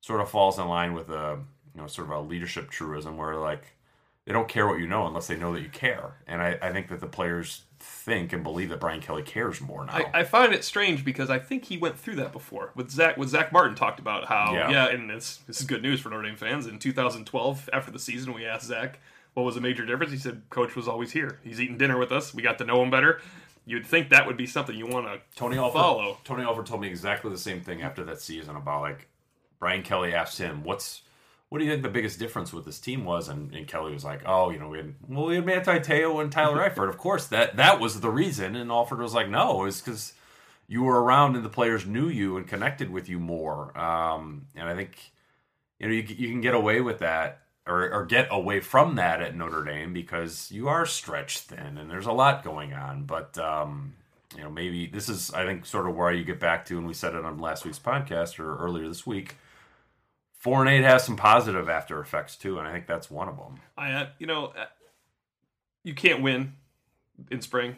sort 0.00 0.20
of 0.20 0.30
falls 0.30 0.58
in 0.58 0.66
line 0.68 0.94
with 0.94 1.08
a 1.10 1.38
you 1.74 1.80
know 1.80 1.86
sort 1.86 2.08
of 2.08 2.14
a 2.16 2.20
leadership 2.20 2.70
truism 2.70 3.16
where 3.16 3.36
like 3.36 3.64
they 4.24 4.32
don't 4.32 4.48
care 4.48 4.66
what 4.68 4.78
you 4.78 4.86
know 4.86 5.06
unless 5.06 5.26
they 5.26 5.36
know 5.36 5.52
that 5.52 5.62
you 5.62 5.68
care, 5.68 6.14
and 6.26 6.40
I, 6.40 6.58
I 6.62 6.72
think 6.72 6.88
that 6.88 7.00
the 7.00 7.06
players 7.08 7.62
think 7.80 8.32
and 8.32 8.44
believe 8.44 8.68
that 8.68 8.78
Brian 8.78 9.00
Kelly 9.00 9.22
cares 9.24 9.60
more 9.60 9.84
now. 9.84 9.94
I, 9.94 10.20
I 10.20 10.24
find 10.24 10.52
it 10.52 10.62
strange 10.62 11.04
because 11.04 11.28
I 11.28 11.40
think 11.40 11.64
he 11.64 11.76
went 11.76 11.98
through 11.98 12.14
that 12.16 12.32
before 12.32 12.70
with 12.76 12.90
Zach. 12.90 13.16
With 13.16 13.30
Zach 13.30 13.52
Martin 13.52 13.74
talked 13.74 13.98
about 13.98 14.26
how 14.26 14.54
Yeah. 14.54 14.70
yeah, 14.70 14.88
and 14.90 15.10
this 15.10 15.38
this 15.48 15.60
is 15.60 15.66
good 15.66 15.82
news 15.82 16.00
for 16.00 16.08
Notre 16.10 16.22
Dame 16.22 16.36
fans. 16.36 16.66
In 16.68 16.78
2012, 16.78 17.68
after 17.72 17.90
the 17.90 17.98
season, 17.98 18.32
we 18.32 18.46
asked 18.46 18.66
Zach 18.66 19.00
what 19.34 19.42
was 19.44 19.56
the 19.56 19.60
major 19.60 19.84
difference. 19.84 20.12
He 20.12 20.18
said, 20.18 20.42
"Coach 20.50 20.76
was 20.76 20.86
always 20.86 21.10
here. 21.10 21.40
He's 21.42 21.60
eating 21.60 21.76
dinner 21.76 21.98
with 21.98 22.12
us. 22.12 22.32
We 22.32 22.42
got 22.42 22.58
to 22.58 22.64
know 22.64 22.80
him 22.82 22.90
better." 22.90 23.20
You'd 23.64 23.86
think 23.86 24.10
that 24.10 24.26
would 24.26 24.36
be 24.36 24.46
something 24.46 24.76
you 24.76 24.86
want 24.86 25.06
to 25.06 25.20
Tony 25.36 25.56
Alford, 25.56 25.80
follow. 25.80 26.18
Tony 26.24 26.42
Alford 26.42 26.66
told 26.66 26.80
me 26.80 26.88
exactly 26.88 27.30
the 27.30 27.38
same 27.38 27.60
thing 27.60 27.82
after 27.82 28.04
that 28.04 28.20
season 28.20 28.56
about 28.56 28.82
like 28.82 29.08
Brian 29.60 29.82
Kelly 29.82 30.12
asked 30.12 30.38
him, 30.38 30.64
"What's 30.64 31.02
what 31.48 31.58
do 31.58 31.64
you 31.64 31.70
think 31.70 31.82
the 31.82 31.88
biggest 31.88 32.18
difference 32.18 32.52
with 32.52 32.64
this 32.64 32.80
team 32.80 33.04
was?" 33.04 33.28
And, 33.28 33.54
and 33.54 33.68
Kelly 33.68 33.92
was 33.92 34.04
like, 34.04 34.22
"Oh, 34.26 34.50
you 34.50 34.58
know, 34.58 34.68
we 34.68 34.78
had 34.78 34.94
well, 35.08 35.26
we 35.26 35.36
had 35.36 35.46
Manti 35.46 35.78
Te'o 35.78 36.20
and 36.20 36.32
Tyler 36.32 36.58
Eifert. 36.68 36.88
Of 36.88 36.98
course, 36.98 37.26
that 37.28 37.56
that 37.56 37.78
was 37.78 38.00
the 38.00 38.10
reason." 38.10 38.56
And 38.56 38.70
Alford 38.70 38.98
was 38.98 39.14
like, 39.14 39.28
"No, 39.28 39.64
it's 39.64 39.80
because 39.80 40.14
you 40.66 40.82
were 40.82 41.00
around 41.00 41.36
and 41.36 41.44
the 41.44 41.48
players 41.50 41.86
knew 41.86 42.08
you 42.08 42.36
and 42.36 42.48
connected 42.48 42.90
with 42.90 43.08
you 43.08 43.20
more." 43.20 43.78
Um, 43.78 44.46
and 44.56 44.68
I 44.68 44.74
think 44.74 45.12
you 45.78 45.86
know 45.86 45.94
you, 45.94 46.02
you 46.02 46.28
can 46.30 46.40
get 46.40 46.54
away 46.54 46.80
with 46.80 46.98
that. 46.98 47.41
Or, 47.64 47.92
or 47.92 48.04
get 48.04 48.26
away 48.28 48.58
from 48.58 48.96
that 48.96 49.22
at 49.22 49.36
Notre 49.36 49.62
Dame 49.62 49.92
because 49.92 50.50
you 50.50 50.66
are 50.66 50.84
stretched 50.84 51.42
thin 51.42 51.78
and 51.78 51.88
there's 51.88 52.06
a 52.06 52.12
lot 52.12 52.42
going 52.42 52.72
on. 52.72 53.04
But 53.04 53.38
um, 53.38 53.94
you 54.36 54.42
know, 54.42 54.50
maybe 54.50 54.86
this 54.86 55.08
is, 55.08 55.30
I 55.32 55.44
think, 55.44 55.66
sort 55.66 55.88
of 55.88 55.94
where 55.94 56.12
you 56.12 56.24
get 56.24 56.40
back 56.40 56.64
to, 56.66 56.78
and 56.78 56.86
we 56.86 56.94
said 56.94 57.14
it 57.14 57.24
on 57.24 57.38
last 57.38 57.64
week's 57.64 57.78
podcast 57.78 58.38
or 58.38 58.56
earlier 58.56 58.88
this 58.88 59.06
week. 59.06 59.36
Four 60.38 60.60
and 60.60 60.68
eight 60.68 60.82
has 60.82 61.04
some 61.04 61.16
positive 61.16 61.68
after 61.68 62.00
effects 62.00 62.36
too, 62.36 62.58
and 62.58 62.66
I 62.66 62.72
think 62.72 62.86
that's 62.86 63.10
one 63.10 63.28
of 63.28 63.36
them. 63.36 63.60
I, 63.76 63.92
uh, 63.92 64.06
you 64.18 64.26
know, 64.26 64.46
uh, 64.46 64.64
you 65.84 65.94
can't 65.94 66.22
win 66.22 66.54
in 67.30 67.42
spring, 67.42 67.76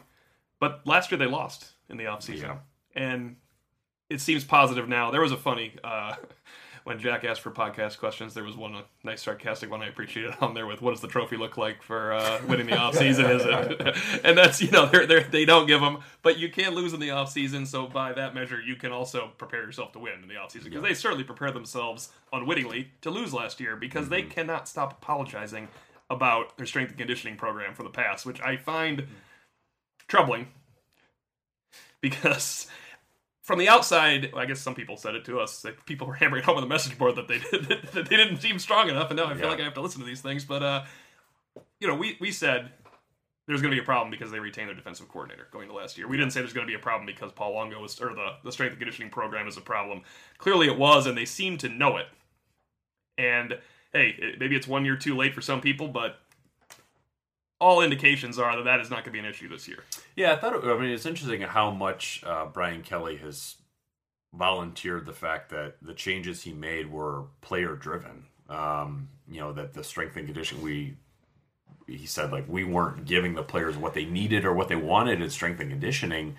but 0.60 0.80
last 0.87 1.10
year 1.10 1.19
they 1.19 1.26
lost 1.26 1.72
in 1.90 1.98
the 1.98 2.04
offseason. 2.04 2.42
Yeah. 2.42 2.56
And 2.94 3.37
it 4.08 4.20
seems 4.20 4.44
positive 4.44 4.88
now. 4.88 5.10
There 5.10 5.20
was 5.20 5.32
a 5.32 5.37
funny, 5.37 5.75
uh, 5.82 6.14
when 6.84 6.98
Jack 6.98 7.25
asked 7.25 7.40
for 7.40 7.50
podcast 7.50 7.98
questions, 7.98 8.34
there 8.34 8.44
was 8.44 8.56
one, 8.56 8.75
a 8.75 8.84
nice 9.02 9.22
sarcastic 9.22 9.70
one 9.70 9.82
I 9.82 9.88
appreciated 9.88 10.34
on 10.42 10.52
there 10.52 10.66
with, 10.66 10.82
what 10.82 10.90
does 10.90 11.00
the 11.00 11.08
trophy 11.08 11.38
look 11.38 11.56
like 11.56 11.82
for 11.82 12.12
uh, 12.12 12.40
winning 12.46 12.66
the 12.66 12.72
offseason? 12.76 13.31
Is 13.34 13.42
it? 13.46 14.20
and 14.25 14.36
that's, 14.36 14.60
you 14.60 14.70
know, 14.70 14.86
they're, 14.86 15.06
they're, 15.06 15.25
they 15.25 15.46
don't 15.46 15.66
give 15.66 15.81
them, 15.81 15.98
but 16.22 16.38
you 16.38 16.50
can 16.50 16.75
lose 16.75 16.92
in 16.92 17.00
the 17.00 17.08
offseason. 17.08 17.66
So 17.66 17.87
by 17.87 18.12
that 18.12 18.35
measure, 18.35 18.61
you 18.61 18.76
can 18.76 18.92
also 18.92 19.32
prepare 19.38 19.62
yourself 19.62 19.92
to 19.92 19.99
win 19.99 20.23
in 20.23 20.28
the 20.28 20.35
offseason 20.35 20.64
because 20.64 20.82
they 20.82 20.92
certainly 20.92 21.25
prepare 21.25 21.50
themselves 21.50 22.11
unwittingly 22.35 22.90
to 23.00 23.11
lose 23.11 23.32
last 23.32 23.61
year 23.61 23.76
because 23.76 24.11
they 24.11 24.23
cannot 24.23 24.68
stop 24.68 24.92
apologizing 25.02 25.68
about 26.11 26.56
their 26.59 26.66
strength 26.66 26.90
and 26.90 26.99
conditioning 26.99 27.37
program 27.37 27.75
for 27.75 27.82
the 27.82 27.88
past, 27.88 28.26
which 28.26 28.42
I 28.42 28.59
find 28.59 29.06
troubling 30.06 30.49
because 32.02 32.66
from 33.44 33.58
the 33.58 33.68
outside, 33.68 34.32
I 34.34 34.46
guess 34.46 34.58
some 34.58 34.74
people 34.74 34.96
said 34.96 35.14
it 35.14 35.24
to 35.26 35.38
us. 35.38 35.64
Like 35.64 35.84
people 35.86 36.06
were 36.06 36.14
hammering 36.14 36.42
home 36.42 36.56
on 36.56 36.62
the 36.62 36.68
message 36.68 36.98
board 36.98 37.14
that 37.16 37.28
they 37.28 37.38
did, 37.38 37.64
that 37.92 38.06
they 38.08 38.16
didn't 38.16 38.38
seem 38.38 38.58
strong 38.58 38.88
enough, 38.88 39.10
and 39.10 39.18
now 39.18 39.26
I 39.26 39.34
feel 39.34 39.44
Yeah. 39.44 39.50
like 39.50 39.60
I 39.60 39.64
have 39.64 39.74
to 39.74 39.82
listen 39.82 40.00
to 40.00 40.06
these 40.06 40.22
things. 40.22 40.44
But 40.44 40.62
uh, 40.62 40.84
you 41.78 41.86
know, 41.86 41.94
we 41.94 42.16
we 42.20 42.32
said 42.32 42.70
there's 43.46 43.60
going 43.60 43.70
to 43.70 43.76
be 43.76 43.82
a 43.82 43.84
problem 43.84 44.10
because 44.10 44.30
they 44.30 44.40
retained 44.40 44.68
their 44.68 44.74
defensive 44.74 45.06
coordinator 45.08 45.46
going 45.52 45.68
to 45.68 45.74
last 45.74 45.98
year. 45.98 46.08
We 46.08 46.16
didn't 46.16 46.32
say 46.32 46.40
there's 46.40 46.54
going 46.54 46.66
to 46.66 46.70
be 46.70 46.74
a 46.76 46.82
problem 46.82 47.04
because 47.04 47.30
Paul 47.32 47.52
Longo 47.54 47.80
was 47.80 48.00
or 48.00 48.14
the 48.14 48.36
the 48.42 48.50
strength 48.50 48.72
and 48.72 48.80
conditioning 48.80 49.10
program 49.10 49.46
is 49.46 49.58
a 49.58 49.60
problem. 49.62 50.00
Clearly, 50.38 50.66
it 50.66 50.78
was, 50.78 51.06
and 51.06 51.16
they 51.16 51.26
seem 51.26 51.58
to 51.58 51.68
know 51.68 51.98
it. 51.98 52.06
And 53.18 53.58
hey, 53.92 54.14
it, 54.18 54.40
maybe 54.40 54.56
it's 54.56 54.66
one 54.66 54.84
year 54.86 54.96
too 54.96 55.14
late 55.16 55.34
for 55.34 55.42
some 55.42 55.60
people, 55.60 55.88
but 55.88 56.16
all 57.61 57.82
indications 57.82 58.38
are 58.38 58.56
that 58.56 58.64
that 58.64 58.80
is 58.80 58.90
not 58.90 58.96
going 58.96 59.04
to 59.06 59.11
be 59.12 59.18
an 59.18 59.25
issue 59.25 59.49
this 59.49 59.68
year. 59.68 59.84
Yeah, 60.16 60.32
I 60.32 60.37
thought. 60.37 60.54
It, 60.56 60.64
I 60.64 60.78
mean, 60.78 60.90
it's 60.90 61.06
interesting 61.06 61.40
how 61.42 61.70
much 61.70 62.23
uh, 62.26 62.46
Brian 62.46 62.82
Kelly 62.82 63.16
has 63.16 63.56
volunteered 64.32 65.06
the 65.06 65.12
fact 65.12 65.50
that 65.50 65.76
the 65.80 65.94
changes 65.94 66.42
he 66.42 66.52
made 66.52 66.90
were 66.90 67.25
player 67.40 67.75
driven. 67.75 68.26
Um, 68.49 69.08
you 69.28 69.40
know 69.40 69.52
that 69.52 69.75
the 69.75 69.84
strength 69.84 70.16
and 70.16 70.26
condition 70.26 70.62
we. 70.62 70.96
He 71.87 72.06
said 72.06 72.32
like 72.32 72.46
we 72.49 72.64
weren't 72.64 73.04
giving 73.04 73.34
the 73.34 73.42
players 73.42 73.76
what 73.76 73.92
they 73.92 74.06
needed 74.06 74.46
or 74.46 74.54
what 74.54 74.68
they 74.68 74.76
wanted 74.76 75.20
in 75.20 75.28
strength 75.28 75.61
and 75.61 75.68
conditioning. 75.68 76.37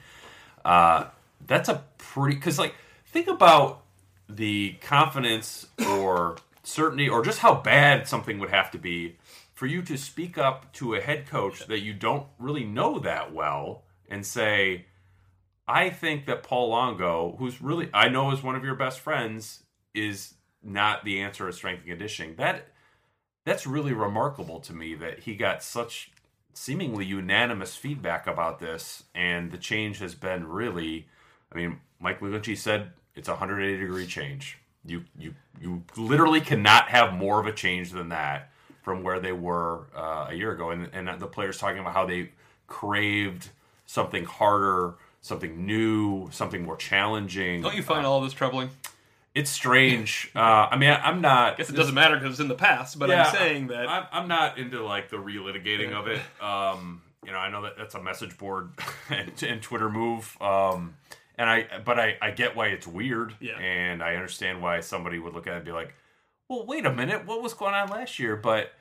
Uh, 0.63 1.05
that's 1.45 1.69
a 1.69 1.83
pretty 1.99 2.35
because 2.35 2.57
like 2.57 2.73
think 3.05 3.27
about 3.27 3.83
the 4.27 4.75
confidence 4.81 5.67
or 5.87 6.37
certainty 6.63 7.07
or 7.07 7.23
just 7.23 7.39
how 7.39 7.53
bad 7.53 8.07
something 8.07 8.39
would 8.39 8.49
have 8.49 8.71
to 8.71 8.79
be 8.79 9.15
for 9.55 9.65
you 9.65 9.81
to 9.81 9.97
speak 9.97 10.37
up 10.37 10.71
to 10.73 10.93
a 10.93 11.01
head 11.01 11.25
coach 11.25 11.65
that 11.67 11.79
you 11.79 11.93
don't 11.93 12.27
really 12.37 12.65
know 12.65 12.99
that 12.99 13.33
well 13.33 13.83
and 14.09 14.25
say, 14.25 14.85
I 15.67 15.89
think 15.89 16.25
that 16.25 16.43
Paul 16.43 16.69
Longo, 16.69 17.35
who's 17.39 17.61
really 17.61 17.89
I 17.93 18.09
know 18.09 18.31
is 18.31 18.43
one 18.43 18.55
of 18.55 18.63
your 18.63 18.75
best 18.75 18.99
friends, 18.99 19.63
is 19.95 20.35
not 20.61 21.05
the 21.05 21.21
answer 21.21 21.47
at 21.47 21.55
strength 21.55 21.79
and 21.79 21.89
conditioning. 21.89 22.35
That 22.35 22.67
that's 23.45 23.65
really 23.65 23.93
remarkable 23.93 24.59
to 24.59 24.73
me 24.73 24.93
that 24.95 25.19
he 25.19 25.35
got 25.35 25.63
such 25.63 26.11
seemingly 26.53 27.05
unanimous 27.05 27.75
feedback 27.75 28.27
about 28.27 28.59
this, 28.59 29.03
and 29.15 29.51
the 29.51 29.57
change 29.57 29.99
has 29.99 30.13
been 30.15 30.47
really. 30.47 31.07
I 31.51 31.55
mean, 31.55 31.79
Mike 31.99 32.19
McGlinchey 32.19 32.57
said 32.57 32.91
it's 33.15 33.29
a 33.29 33.33
180 33.33 33.79
degree 33.79 34.05
change. 34.05 34.57
You 34.85 35.05
you 35.17 35.33
you 35.61 35.83
literally 35.95 36.41
cannot 36.41 36.89
have 36.89 37.13
more 37.13 37.39
of 37.39 37.47
a 37.47 37.53
change 37.53 37.91
than 37.91 38.09
that 38.09 38.51
from 38.85 39.01
where 39.01 39.19
they 39.19 39.31
were 39.33 39.87
uh, 39.95 40.27
a 40.29 40.33
year 40.35 40.51
ago, 40.51 40.69
and 40.69 40.87
and 40.93 41.09
the 41.19 41.25
players 41.27 41.57
talking 41.57 41.79
about 41.79 41.93
how 41.93 42.05
they 42.05 42.29
craved 42.67 43.49
something 43.87 44.23
harder, 44.25 44.93
something 45.21 45.65
new, 45.65 46.29
something 46.31 46.63
more 46.63 46.77
challenging. 46.77 47.63
Don't 47.63 47.75
you 47.75 47.81
find 47.83 48.05
all 48.05 48.21
this 48.21 48.31
troubling? 48.33 48.69
It's 49.33 49.49
strange. 49.49 50.31
Uh, 50.35 50.67
I 50.71 50.77
mean, 50.77 50.91
I'm 50.91 51.19
not. 51.19 51.53
I 51.53 51.57
guess 51.57 51.69
it 51.69 51.75
doesn't 51.75 51.95
matter 51.95 52.15
because 52.15 52.33
it's 52.33 52.39
in 52.39 52.47
the 52.47 52.55
past, 52.55 52.99
but 52.99 53.09
Yeah, 53.09 53.23
I'm 53.25 53.35
saying 53.35 53.67
that 53.67 53.89
I'm, 53.89 54.05
I'm 54.11 54.27
not 54.27 54.57
into 54.59 54.83
like 54.85 55.09
the 55.09 55.17
relitigating 55.17 55.91
of 55.93 56.07
it. 56.07 56.21
Um, 56.41 57.01
you 57.25 57.31
know, 57.31 57.39
I 57.39 57.49
know 57.49 57.63
that 57.63 57.73
that's 57.77 57.95
a 57.95 58.01
message 58.03 58.37
board 58.37 58.69
and, 59.09 59.31
and 59.41 59.61
Twitter 59.63 59.89
move. 59.89 60.37
Um, 60.39 60.95
and 61.37 61.49
I, 61.49 61.65
but 61.83 61.99
I, 61.99 62.17
I 62.21 62.31
get 62.31 62.55
why 62.55 62.67
it's 62.67 62.85
weird, 62.85 63.33
Yeah. 63.41 63.57
and 63.57 64.03
I 64.03 64.13
understand 64.15 64.61
why 64.61 64.79
somebody 64.81 65.17
would 65.19 65.33
look 65.33 65.47
at 65.47 65.53
it 65.53 65.57
and 65.57 65.65
be 65.65 65.71
like, 65.71 65.93
"Well, 66.47 66.65
wait 66.65 66.85
a 66.85 66.93
minute, 66.93 67.25
what 67.25 67.41
was 67.41 67.53
going 67.53 67.73
on 67.73 67.89
last 67.89 68.19
year?" 68.19 68.35
But 68.37 68.71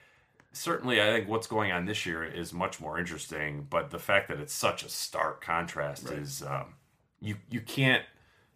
certainly, 0.54 1.00
I 1.02 1.06
think 1.06 1.28
what's 1.28 1.46
going 1.46 1.70
on 1.73 1.84
this 1.84 2.06
year 2.06 2.25
is 2.25 2.52
much 2.52 2.80
more 2.80 2.99
interesting. 2.99 3.66
But 3.68 3.90
the 3.90 3.99
fact 3.99 4.28
that 4.28 4.38
it's 4.40 4.54
such 4.54 4.82
a 4.84 4.88
stark 4.88 5.40
contrast 5.44 6.08
Right. 6.08 6.18
is, 6.18 6.42
um, 6.42 6.75
you 7.20 7.37
you 7.50 7.61
can't 7.61 8.04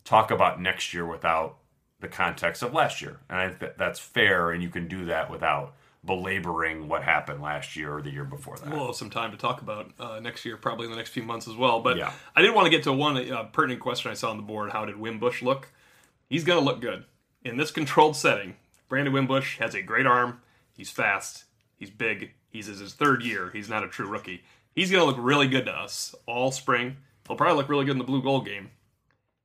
talk 0.04 0.30
about 0.30 0.60
next 0.60 0.94
year 0.94 1.06
without 1.06 1.58
the 2.00 2.08
context 2.08 2.62
of 2.62 2.72
last 2.72 3.02
year, 3.02 3.20
and 3.28 3.38
I 3.38 3.48
think 3.48 3.60
that 3.60 3.78
that's 3.78 3.98
fair, 3.98 4.50
and 4.52 4.62
you 4.62 4.68
can 4.70 4.86
do 4.88 5.04
that 5.06 5.30
without 5.30 5.74
belaboring 6.04 6.88
what 6.88 7.02
happened 7.02 7.42
last 7.42 7.74
year 7.76 7.96
or 7.96 8.00
the 8.02 8.10
year 8.10 8.24
before 8.24 8.56
that. 8.56 8.70
we'll 8.70 8.86
have 8.86 8.94
some 8.94 9.10
time 9.10 9.30
to 9.32 9.36
talk 9.36 9.60
about 9.60 9.90
uh, 9.98 10.20
next 10.20 10.44
year, 10.44 10.56
probably 10.56 10.84
in 10.86 10.90
the 10.92 10.96
next 10.96 11.10
few 11.10 11.24
months 11.24 11.48
as 11.48 11.56
well. 11.56 11.80
But 11.80 11.96
Yeah. 11.96 12.12
I 12.36 12.40
did 12.42 12.54
want 12.54 12.66
to 12.66 12.70
get 12.70 12.84
to 12.84 12.92
one 12.92 13.16
uh, 13.30 13.42
pertinent 13.52 13.80
question 13.80 14.10
I 14.10 14.14
saw 14.14 14.30
on 14.30 14.36
the 14.36 14.42
board. 14.44 14.70
How 14.70 14.84
did 14.84 14.96
Wimbush 14.96 15.42
look? 15.42 15.70
He's 16.30 16.44
going 16.44 16.58
to 16.58 16.64
look 16.64 16.80
good 16.80 17.04
in 17.44 17.56
this 17.56 17.70
controlled 17.72 18.14
setting. 18.16 18.54
Brandon 18.88 19.12
Wimbush 19.12 19.58
has 19.58 19.74
a 19.74 19.82
great 19.82 20.06
arm. 20.06 20.40
He's 20.72 20.88
fast. 20.90 21.44
He's 21.78 21.90
big. 21.90 22.32
He's 22.50 22.68
in 22.68 22.76
his 22.76 22.94
third 22.94 23.22
year. 23.22 23.50
He's 23.52 23.68
not 23.68 23.84
a 23.84 23.88
true 23.88 24.06
rookie. 24.06 24.42
He's 24.74 24.90
going 24.90 25.00
to 25.00 25.06
look 25.06 25.16
really 25.18 25.48
good 25.48 25.64
to 25.66 25.72
us 25.72 26.14
all 26.26 26.52
spring. 26.52 26.98
He'll 27.26 27.36
probably 27.36 27.56
look 27.56 27.68
really 27.68 27.84
good 27.84 27.92
in 27.92 27.98
the 27.98 28.04
blue 28.04 28.22
gold 28.22 28.46
game, 28.46 28.70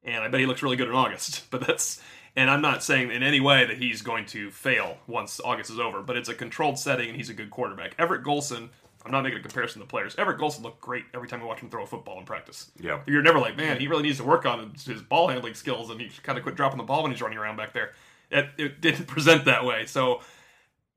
and 0.04 0.24
I 0.24 0.28
bet 0.28 0.40
he 0.40 0.46
looks 0.46 0.64
really 0.64 0.78
good 0.78 0.88
in 0.88 0.96
August. 0.96 1.44
But 1.52 1.68
that's 1.68 2.02
and 2.36 2.50
I'm 2.50 2.62
not 2.62 2.84
saying 2.84 3.12
in 3.12 3.22
any 3.22 3.40
way 3.40 3.66
that 3.66 3.78
he's 3.78 4.02
going 4.02 4.26
to 4.28 4.50
fail 4.50 4.98
once 5.08 5.40
August 5.44 5.70
is 5.70 5.80
over. 5.80 6.02
But 6.02 6.18
it's 6.18 6.30
a 6.30 6.34
controlled 6.34 6.80
setting, 6.80 7.10
and 7.10 7.18
he's 7.18 7.30
a 7.30 7.34
good 7.34 7.52
quarterback. 7.52 7.96
Everett 8.00 8.24
Golson. 8.24 8.70
I'm 9.06 9.12
not 9.12 9.24
making 9.24 9.40
a 9.40 9.42
comparison 9.42 9.82
to 9.82 9.88
players. 9.88 10.16
Everett 10.18 10.40
Golson 10.40 10.64
looked 10.64 10.80
great 10.80 11.04
every 11.14 11.28
time 11.28 11.42
I 11.42 11.46
watched 11.46 11.62
him 11.62 11.70
throw 11.70 11.84
a 11.84 11.86
football 11.86 12.20
in 12.20 12.26
practice. 12.26 12.72
Yeah. 12.80 13.02
You're 13.06 13.22
never 13.22 13.38
like, 13.38 13.58
man, 13.58 13.78
he 13.78 13.88
really 13.88 14.04
needs 14.04 14.18
to 14.20 14.24
work 14.24 14.46
on 14.46 14.74
his, 14.86 15.02
ball 15.02 15.28
handling 15.28 15.56
skills, 15.56 15.90
and 15.90 16.00
he 16.00 16.10
kind 16.24 16.38
of 16.38 16.44
quit 16.44 16.56
dropping 16.56 16.78
the 16.78 16.86
ball 16.86 17.04
when 17.04 17.12
he's 17.12 17.22
running 17.22 17.38
around 17.38 17.58
back 17.58 17.74
there. 17.74 17.92
It, 18.32 18.48
it 18.58 18.80
didn't 18.80 19.08
present 19.08 19.44
that 19.44 19.66
way. 19.66 19.88
So, 19.88 20.22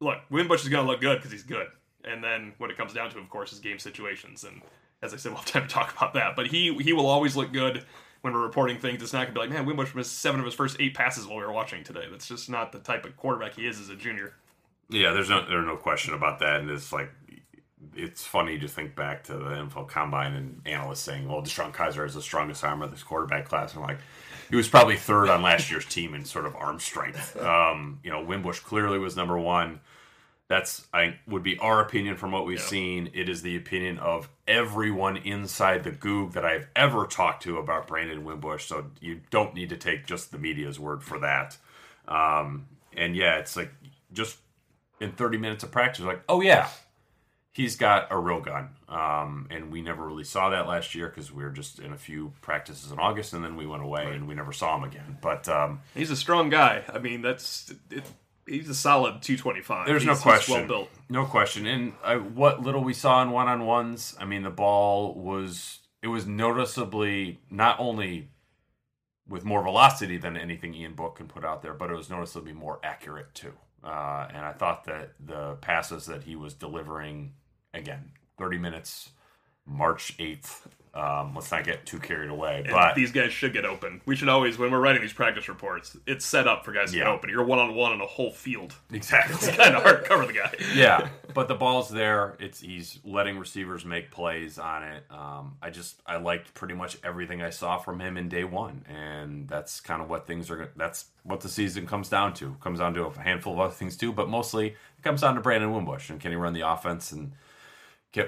look, 0.01 0.19
Wimbush 0.31 0.63
is 0.63 0.69
going 0.69 0.85
to 0.85 0.91
look 0.91 1.01
good 1.01 1.19
because 1.19 1.33
he's 1.33 1.43
good. 1.43 1.67
And 2.05 2.23
then 2.23 2.53
what 2.59 2.71
it 2.71 2.77
comes 2.77 2.93
down 2.93 3.11
to, 3.11 3.19
of 3.19 3.29
course, 3.29 3.53
is 3.53 3.59
game 3.59 3.79
situations. 3.79 4.45
And 4.45 4.63
as 5.03 5.13
I 5.13 5.17
said, 5.17 5.33
we'll 5.33 5.39
have 5.39 5.47
time 5.47 5.63
to 5.63 5.69
talk 5.69 5.95
about 5.97 6.15
that. 6.15 6.37
But 6.37 6.47
he 6.49 6.75
he 6.77 6.93
will 6.93 7.07
always 7.07 7.37
look 7.37 7.53
good 7.53 7.85
when 8.21 8.33
we're 8.33 8.43
reporting 8.43 8.79
things. 8.79 9.03
It's 9.03 9.13
not 9.13 9.21
going 9.21 9.29
to 9.29 9.35
be 9.35 9.41
like, 9.41 9.51
man, 9.51 9.67
Wimbush 9.67 9.95
missed 9.95 10.19
seven 10.19 10.41
of 10.41 10.47
his 10.47 10.55
first 10.55 10.77
eight 10.81 10.95
passes 10.95 11.27
while 11.27 11.39
we 11.39 11.45
were 11.45 11.53
watching 11.53 11.83
today. 11.83 12.05
That's 12.11 12.29
just 12.29 12.49
not 12.49 12.73
the 12.73 12.79
type 12.79 13.05
of 13.05 13.17
quarterback 13.17 13.55
he 13.55 13.67
is 13.67 13.81
as 13.81 13.89
a 13.89 13.97
junior. 13.97 14.35
Yeah, 14.89 15.13
there's 15.13 15.29
no 15.29 15.45
there's 15.47 15.67
no 15.67 15.77
question 15.77 16.15
about 16.15 16.39
that, 16.41 16.61
and 16.61 16.71
it's 16.71 16.93
like 16.93 17.11
it's 17.97 18.25
funny 18.25 18.59
to 18.59 18.69
think 18.69 18.95
back 18.95 19.25
to 19.25 19.33
the 19.35 19.45
NFL 19.45 19.89
Combine 19.89 20.35
and 20.35 20.61
analysts 20.67 21.01
saying, 21.01 21.29
"Well, 21.29 21.43
DeShone 21.43 21.73
Kizer 21.73 22.03
has 22.03 22.15
the 22.15 22.23
strongest 22.23 22.63
arm 22.65 22.83
of 22.83 22.91
this 22.91 23.03
quarterback 23.03 23.47
class," 23.47 23.75
and 23.75 23.83
I'm 23.83 23.89
like 23.89 23.99
he 24.51 24.57
was 24.57 24.69
probably 24.69 24.97
third 24.97 25.29
on 25.29 25.43
last 25.43 25.71
year's 25.71 25.87
team 25.87 26.15
in 26.15 26.25
sort 26.25 26.47
of 26.47 26.55
arm 26.55 26.79
strength. 26.79 27.37
Um, 27.41 27.99
you 28.05 28.11
know, 28.11 28.23
Wimbush 28.23 28.61
clearly 28.61 28.99
was 28.99 29.17
number 29.17 29.39
one. 29.39 29.81
That's 30.49 30.87
I 30.95 31.17
would 31.27 31.43
be 31.43 31.59
our 31.59 31.81
opinion 31.81 32.17
from 32.17 32.31
what 32.31 32.47
we've 32.47 32.61
Yeah. 32.61 32.65
seen. 32.67 33.11
It 33.13 33.29
is 33.29 33.43
the 33.43 33.57
opinion 33.57 33.99
of 33.99 34.29
everyone 34.47 35.17
inside 35.17 35.83
the 35.83 35.91
Gug 35.91 36.33
that 36.35 36.45
I've 36.45 36.69
ever 36.77 37.05
talked 37.07 37.43
to 37.43 37.59
about 37.59 37.89
Brandon 37.89 38.25
Wimbush. 38.25 38.67
So 38.67 38.87
you 39.01 39.23
don't 39.31 39.55
need 39.55 39.71
to 39.71 39.77
take 39.77 40.07
just 40.07 40.31
the 40.31 40.39
media's 40.39 40.79
word 40.79 41.03
for 41.03 41.19
that. 41.19 41.57
Um, 42.07 42.67
and 42.97 43.17
yeah, 43.17 43.39
it's 43.39 43.57
like 43.57 43.73
just 44.13 44.37
in 45.01 45.11
30 45.11 45.37
minutes 45.39 45.65
of 45.65 45.73
practice, 45.73 46.05
like, 46.05 46.23
oh 46.29 46.41
yeah, 46.41 46.69
he's 47.57 47.75
got 47.77 48.09
a 48.11 48.19
real 48.19 48.41
gun. 48.43 48.69
Um, 48.87 49.47
and 49.51 49.73
we 49.73 49.81
never 49.81 50.07
really 50.07 50.25
saw 50.25 50.51
that 50.51 50.69
last 50.69 50.95
year 50.95 51.09
because 51.09 51.33
we 51.33 51.43
were 51.43 51.51
just 51.51 51.79
in 51.79 51.93
a 51.93 51.97
few 51.97 52.33
practices 52.43 52.93
in 52.93 52.99
August, 52.99 53.33
and 53.33 53.43
then 53.43 53.57
we 53.57 53.67
went 53.67 53.83
away 53.83 54.13
and 54.15 54.29
we 54.29 54.35
never 54.35 54.53
saw 54.53 54.77
him 54.77 54.85
again. 54.85 55.17
But 55.23 55.49
um, 55.49 55.81
He's 55.95 56.11
a 56.11 56.17
strong 56.17 56.51
guy. 56.51 56.85
I 56.93 56.99
mean, 56.99 57.23
that's 57.23 57.73
it, 57.91 58.05
he's 58.47 58.69
a 58.69 58.75
solid 58.75 59.23
225. 59.23 59.87
There's 59.87 60.05
no 60.05 60.13
He's- 60.13 60.19
he's 60.19 60.23
question. 60.23 60.55
well 60.55 60.67
built. 60.67 60.91
No 61.09 61.25
question. 61.25 61.67
And 61.67 61.95
I, 62.05 62.17
what 62.17 62.61
little 62.63 62.85
we 62.85 62.93
saw 62.93 63.23
in 63.23 63.31
one 63.31 63.49
on 63.49 63.65
ones, 63.65 64.15
I 64.21 64.25
mean, 64.27 64.43
the 64.43 64.51
ball 64.51 65.15
was 65.15 65.79
it 66.03 66.09
was 66.09 66.27
noticeably 66.27 67.41
not 67.51 67.81
only 67.81 68.29
with 69.29 69.45
more 69.45 69.63
velocity 69.63 70.17
than 70.19 70.37
anything 70.37 70.75
Ian 70.75 70.95
Book 70.95 71.17
can 71.17 71.27
put 71.27 71.45
out 71.45 71.63
there, 71.63 71.75
but 71.75 71.91
it 71.91 71.97
was 71.97 72.09
noticeably 72.11 72.53
more 72.53 72.79
accurate 72.85 73.35
too. 73.35 73.53
Uh, 73.83 74.27
and 74.31 74.39
I 74.45 74.53
thought 74.53 74.85
that 74.85 75.15
the 75.25 75.55
passes 75.61 76.07
that 76.07 76.23
he 76.25 76.37
was 76.37 76.55
delivering, 76.55 77.33
again, 77.77 78.11
30 78.39 78.59
minutes, 78.59 79.11
March 79.67 80.17
8th. 80.19 80.67
Um, 80.95 81.35
let's 81.35 81.51
not 81.51 81.65
get 81.65 81.85
too 81.85 81.99
carried 81.99 82.31
away, 82.31 82.63
And 82.65 82.73
but 82.73 82.95
these 82.95 83.13
guys 83.13 83.31
should 83.31 83.53
get 83.53 83.67
open. 83.67 84.01
We 84.07 84.17
should 84.17 84.31
always, 84.31 84.57
when 84.57 84.71
we're 84.71 84.81
writing 84.81 85.03
these 85.03 85.13
practice 85.13 85.47
reports, 85.47 85.95
it's 86.07 86.25
set 86.25 86.49
up 86.49 86.65
for 86.65 86.73
guys 86.73 86.91
to 86.93 86.97
get 86.97 87.07
open. 87.07 87.29
You're 87.29 87.45
one 87.45 87.59
on 87.59 87.75
one 87.75 87.93
on 87.93 88.01
a 88.01 88.07
whole 88.07 88.31
field. 88.31 88.75
exactly. 88.91 89.35
It's 89.35 89.55
kind 89.55 89.77
of 89.77 89.83
hard 89.83 90.03
to 90.03 90.09
cover 90.09 90.25
the 90.25 90.33
guy. 90.33 90.55
yeah, 90.75 91.11
but 91.35 91.49
the 91.49 91.55
ball's 91.55 91.91
there. 91.91 92.35
It's 92.41 92.61
he's 92.61 92.99
letting 93.05 93.39
receivers 93.39 93.85
make 93.85 94.11
plays 94.11 94.59
on 94.59 94.85
it. 94.85 95.05
Um, 95.11 95.59
I 95.61 95.69
just 95.69 96.01
I 96.07 96.17
liked 96.17 96.55
pretty 96.55 96.73
much 96.73 96.97
everything 97.05 97.43
I 97.43 97.51
saw 97.51 97.77
from 97.77 98.01
him 98.01 98.17
in 98.17 98.31
day 98.31 98.45
one, 98.45 98.83
and 98.89 99.47
that's 99.47 99.81
kind 99.83 100.01
of 100.01 100.09
what 100.09 100.27
things 100.27 100.51
are. 100.51 100.73
That's 100.77 101.07
what 101.25 101.43
the 101.43 101.51
season 101.51 101.87
comes 101.87 102.09
down 102.09 102.33
to. 102.35 102.57
Comes 102.63 102.79
down 102.79 102.95
to 102.95 103.05
a 103.05 103.19
handful 103.21 103.53
of 103.53 103.61
other 103.61 103.75
things 103.75 103.99
too, 103.99 104.15
but 104.15 104.31
mostly 104.31 104.69
it 104.69 105.03
comes 105.03 105.21
down 105.21 105.35
to 105.35 105.43
Brandon 105.43 105.75
Wimbush 105.75 106.09
and 106.09 106.19
can 106.19 106.31
he 106.31 106.37
run 106.39 106.55
the 106.55 106.67
offense 106.67 107.13
and 107.13 107.33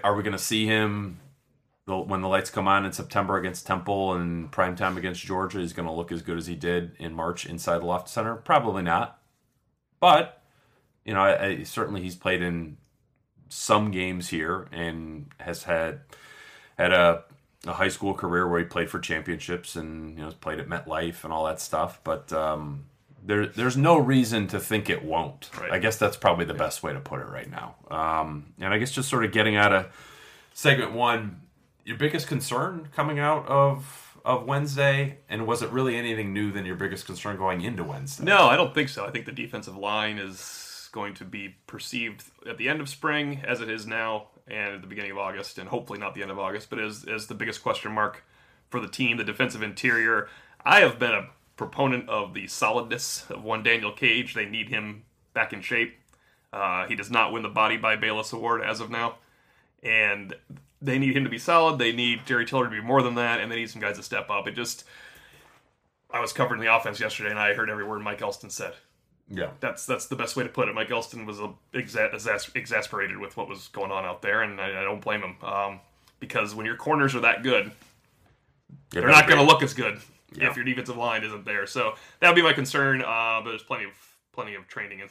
are 0.03 0.15
we 0.15 0.23
going 0.23 0.33
to 0.33 0.39
see 0.39 0.67
him 0.67 1.19
when 1.87 2.21
the 2.21 2.29
lights 2.29 2.51
come 2.51 2.69
on 2.69 2.85
in 2.85 2.93
September 2.93 3.39
against 3.39 3.67
Temple 3.67 4.15
and 4.15 4.51
prime 4.51 4.77
time 4.77 4.97
against 4.97 5.25
Georgia? 5.25 5.59
He's 5.59 5.73
going 5.73 5.89
to 5.89 5.95
look 5.95 6.13
as 6.13 6.23
good 6.23 6.39
as 6.39 6.47
he 6.47 6.55
did 6.55 6.93
in 6.99 7.15
March 7.15 7.47
inside 7.47 7.79
the 7.79 7.87
Loftus 7.87 8.13
Center. 8.13 8.37
Probably 8.37 8.83
not, 8.83 9.21
but 10.01 10.43
you 11.05 11.15
know, 11.15 11.21
I, 11.21 11.45
I, 11.45 11.63
certainly 11.63 12.03
he's 12.03 12.17
played 12.17 12.43
in 12.43 12.77
some 13.49 13.91
games 13.91 14.29
here 14.29 14.69
and 14.73 15.27
has 15.41 15.63
had 15.63 16.01
had 16.77 16.93
a, 16.93 17.25
a 17.67 17.73
high 17.73 17.89
school 17.89 18.15
career 18.15 18.47
where 18.47 18.59
he 18.59 18.67
played 18.67 18.91
for 18.91 18.99
championships 18.99 19.75
and 19.75 20.19
you 20.19 20.25
know 20.25 20.31
played 20.33 20.61
at 20.61 20.69
MetLife 20.69 21.25
and 21.25 21.33
all 21.33 21.47
that 21.47 21.61
stuff. 21.61 22.01
But 22.05 22.33
um, 22.33 22.85
there 23.25 23.47
there's 23.47 23.77
no 23.77 23.97
reason 23.97 24.47
to 24.49 24.61
think 24.61 24.89
it 24.89 25.05
won't. 25.05 25.51
Right. 25.61 25.73
I 25.73 25.79
guess 25.79 25.97
that's 25.97 26.17
probably 26.17 26.45
the 26.45 26.55
best 26.55 26.83
way 26.83 26.93
to 26.93 27.01
put 27.01 27.21
it 27.21 27.29
right 27.29 27.51
now. 27.51 27.77
Um, 27.91 28.53
and 28.61 28.73
I 28.73 28.79
guess 28.79 28.91
just 28.91 29.09
sort 29.09 29.25
of 29.25 29.33
getting 29.33 29.57
out 29.57 29.73
of 29.73 29.87
segment 30.55 30.93
one, 30.93 31.41
your 31.85 31.97
biggest 31.97 32.27
concern 32.27 32.89
coming 32.95 33.19
out 33.19 33.47
of 33.47 34.05
of 34.25 34.45
Wednesday, 34.45 35.19
and 35.29 35.47
was 35.47 35.63
it 35.63 35.71
really 35.71 35.97
anything 35.97 36.33
new 36.33 36.51
than 36.53 36.67
your 36.67 36.77
biggest 36.77 37.07
concern 37.07 37.37
going 37.37 37.63
into 37.63 37.85
Wednesday? 37.85 38.25
No, 38.25 38.47
I 38.47 38.57
don't 38.57 38.75
think 38.75 38.89
so. 38.89 39.07
I 39.07 39.11
think 39.11 39.25
the 39.25 39.33
defensive 39.33 39.77
line 39.77 40.19
is 40.19 40.91
going 40.93 41.15
to 41.15 41.25
be 41.25 41.57
perceived 41.67 42.25
at 42.47 42.59
the 42.59 42.69
end 42.69 42.81
of 42.81 42.89
spring 42.89 43.43
as 43.47 43.61
it 43.61 43.71
is 43.71 43.87
now 43.87 44.29
and 44.47 44.75
at 44.75 44.81
the 44.81 44.87
beginning 44.87 45.13
of 45.13 45.19
August, 45.19 45.59
and 45.59 45.69
hopefully 45.69 45.99
not 45.99 46.15
the 46.15 46.23
end 46.23 46.31
of 46.31 46.39
August, 46.39 46.71
but 46.71 46.79
as, 46.79 47.05
as 47.05 47.27
the 47.27 47.35
biggest 47.35 47.63
question 47.63 47.93
mark 47.93 48.25
for 48.71 48.81
the 48.81 48.89
team, 48.89 49.17
the 49.17 49.25
defensive 49.25 49.63
interior. 49.63 50.29
I 50.65 50.81
have 50.81 50.99
been 50.99 51.13
a 51.13 51.29
proponent 51.59 52.09
of 52.09 52.33
the 52.33 52.47
solidness 52.47 53.29
of 53.29 53.45
one 53.45 53.63
Daniel 53.63 53.93
Cage. 53.93 54.33
They 54.33 54.47
need 54.47 54.69
him 54.69 55.03
back 55.35 55.53
in 55.53 55.61
shape. 55.61 55.99
Uh, 56.51 56.87
he 56.87 56.95
does 56.95 57.11
not 57.11 57.33
win 57.33 57.43
the 57.43 57.51
Body 57.51 57.77
by 57.77 57.97
Bayless 57.97 58.33
Award 58.33 58.63
as 58.63 58.81
of 58.81 58.91
now. 58.91 59.17
And 59.83 60.35
they 60.81 60.99
need 60.99 61.15
him 61.15 61.25
to 61.25 61.31
be 61.31 61.39
solid. 61.39 61.79
They 61.79 61.93
need 61.93 62.25
Jerry 62.25 62.47
Tillery 62.47 62.71
to 62.71 62.81
be 62.81 62.87
more 62.87 63.03
than 63.03 63.17
that, 63.17 63.41
and 63.41 63.53
they 63.53 63.57
need 63.57 63.69
some 63.69 63.83
guys 63.83 63.97
to 63.97 64.03
step 64.03 64.31
up. 64.31 64.47
It 64.47 64.55
just, 64.55 64.85
I 66.11 66.21
was 66.21 66.33
covering 66.33 66.61
the 66.61 66.75
offense 66.75 67.01
yesterday, 67.01 67.31
and 67.31 67.39
I 67.39 67.53
heard 67.53 67.69
every 67.69 67.85
word 67.85 68.01
Mike 68.01 68.23
Elston 68.23 68.51
said. 68.51 68.75
Yeah. 69.31 69.51
That's 69.61 69.85
that's 69.85 70.07
the 70.07 70.17
best 70.17 70.37
way 70.37 70.45
to 70.45 70.49
put 70.49 70.69
it. 70.69 70.75
Mike 70.75 70.91
Elston 70.91 71.27
was 71.27 71.39
exa- 71.75 72.15
exas- 72.15 72.57
exasperated 72.57 73.19
with 73.19 73.37
what 73.37 73.47
was 73.47 73.69
going 73.69 73.91
on 73.91 74.07
out 74.07 74.23
there, 74.23 74.41
and 74.41 74.59
I, 74.59 74.81
I 74.81 74.85
don't 74.85 75.03
blame 75.03 75.21
him 75.21 75.37
um, 75.43 75.81
because 76.19 76.55
when 76.55 76.65
your 76.65 76.77
corners 76.77 77.15
are 77.15 77.21
that 77.21 77.43
good, 77.43 77.71
they're 78.91 79.07
not 79.07 79.29
going 79.29 79.39
to 79.39 79.45
look 79.45 79.63
as 79.63 79.75
good 79.75 80.01
Yeah. 80.35 80.51
if 80.51 80.57
your 80.57 80.65
defensive 80.65 80.97
line 80.97 81.25
isn't 81.25 81.45
there. 81.45 81.67
So 81.67 81.95
that 82.21 82.29
would 82.29 82.37
be 82.37 82.43
my 82.43 82.53
concern. 82.53 83.03
Uh, 83.03 83.41
but 83.43 83.51
there's 83.51 83.63
plenty 83.63 83.85
of 83.85 83.93
plenty 84.33 84.55
of 84.55 84.69
training. 84.69 85.01
And 85.01 85.11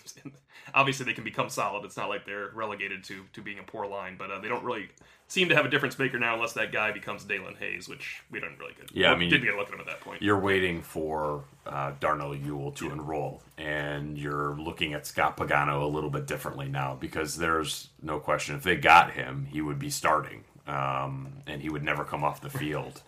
obviously, 0.73 1.05
they 1.05 1.13
can 1.13 1.23
become 1.23 1.49
solid. 1.49 1.83
It's 1.85 1.97
not 1.97 2.09
like 2.09 2.25
they're 2.25 2.51
relegated 2.53 3.03
to 3.05 3.25
to 3.33 3.41
being 3.41 3.59
a 3.59 3.63
poor 3.63 3.85
line, 3.85 4.15
but 4.17 4.31
uh, 4.31 4.39
they 4.39 4.47
don't 4.47 4.63
really 4.63 4.89
seem 5.27 5.49
to 5.49 5.55
have 5.55 5.65
a 5.65 5.69
difference 5.69 5.99
maker 5.99 6.17
now, 6.17 6.35
unless 6.35 6.53
that 6.53 6.71
guy 6.71 6.91
becomes 6.91 7.25
Daelin 7.25 7.57
Hayes, 7.57 7.89
which 7.89 8.23
we 8.31 8.39
don't 8.39 8.57
really 8.57 8.73
get. 8.73 8.89
Yeah, 8.93 9.11
I 9.11 9.17
mean, 9.17 9.29
didn't 9.29 9.43
get 9.43 9.55
a 9.55 9.57
look 9.57 9.67
at 9.67 9.73
him 9.73 9.81
at 9.81 9.85
that 9.87 9.99
point. 9.99 10.21
You're 10.21 10.39
waiting 10.39 10.81
for 10.81 11.43
uh, 11.65 11.91
Darnell 11.99 12.33
Ewell 12.33 12.71
to 12.73 12.91
enroll, 12.91 13.41
and 13.57 14.17
you're 14.17 14.55
looking 14.55 14.93
at 14.93 15.05
Scott 15.05 15.35
Pagano 15.35 15.81
a 15.83 15.87
little 15.87 16.09
bit 16.09 16.25
differently 16.27 16.69
now 16.69 16.95
because 16.99 17.35
there's 17.35 17.89
no 18.01 18.19
question 18.19 18.55
if 18.55 18.63
they 18.63 18.77
got 18.77 19.11
him, 19.11 19.47
he 19.51 19.59
would 19.61 19.79
be 19.79 19.89
starting, 19.89 20.45
um, 20.67 21.33
and 21.45 21.61
he 21.61 21.69
would 21.69 21.83
never 21.83 22.05
come 22.05 22.23
off 22.23 22.39
the 22.39 22.49
field. 22.49 23.01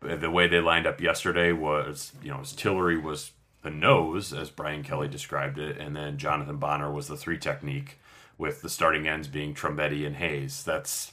The 0.00 0.30
way 0.30 0.48
they 0.48 0.60
lined 0.60 0.86
up 0.86 1.00
yesterday 1.00 1.52
was, 1.52 2.12
you 2.22 2.30
know, 2.30 2.42
Tillery 2.42 2.98
was 2.98 3.32
the 3.62 3.70
nose, 3.70 4.32
as 4.32 4.48
Brian 4.48 4.82
Kelly 4.82 5.08
described 5.08 5.58
it, 5.58 5.76
and 5.76 5.94
then 5.94 6.16
Jonathan 6.16 6.56
Bonner 6.56 6.90
was 6.90 7.06
the 7.06 7.16
three 7.16 7.36
technique, 7.36 7.98
with 8.38 8.62
the 8.62 8.70
starting 8.70 9.06
ends 9.06 9.28
being 9.28 9.54
Trumbetti 9.54 10.06
and 10.06 10.16
Hayes. 10.16 10.64
That's 10.64 11.12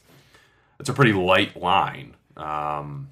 that's 0.77 0.89
a 0.89 0.93
pretty 0.93 1.11
light 1.11 1.61
line, 1.61 2.15
um, 2.37 3.09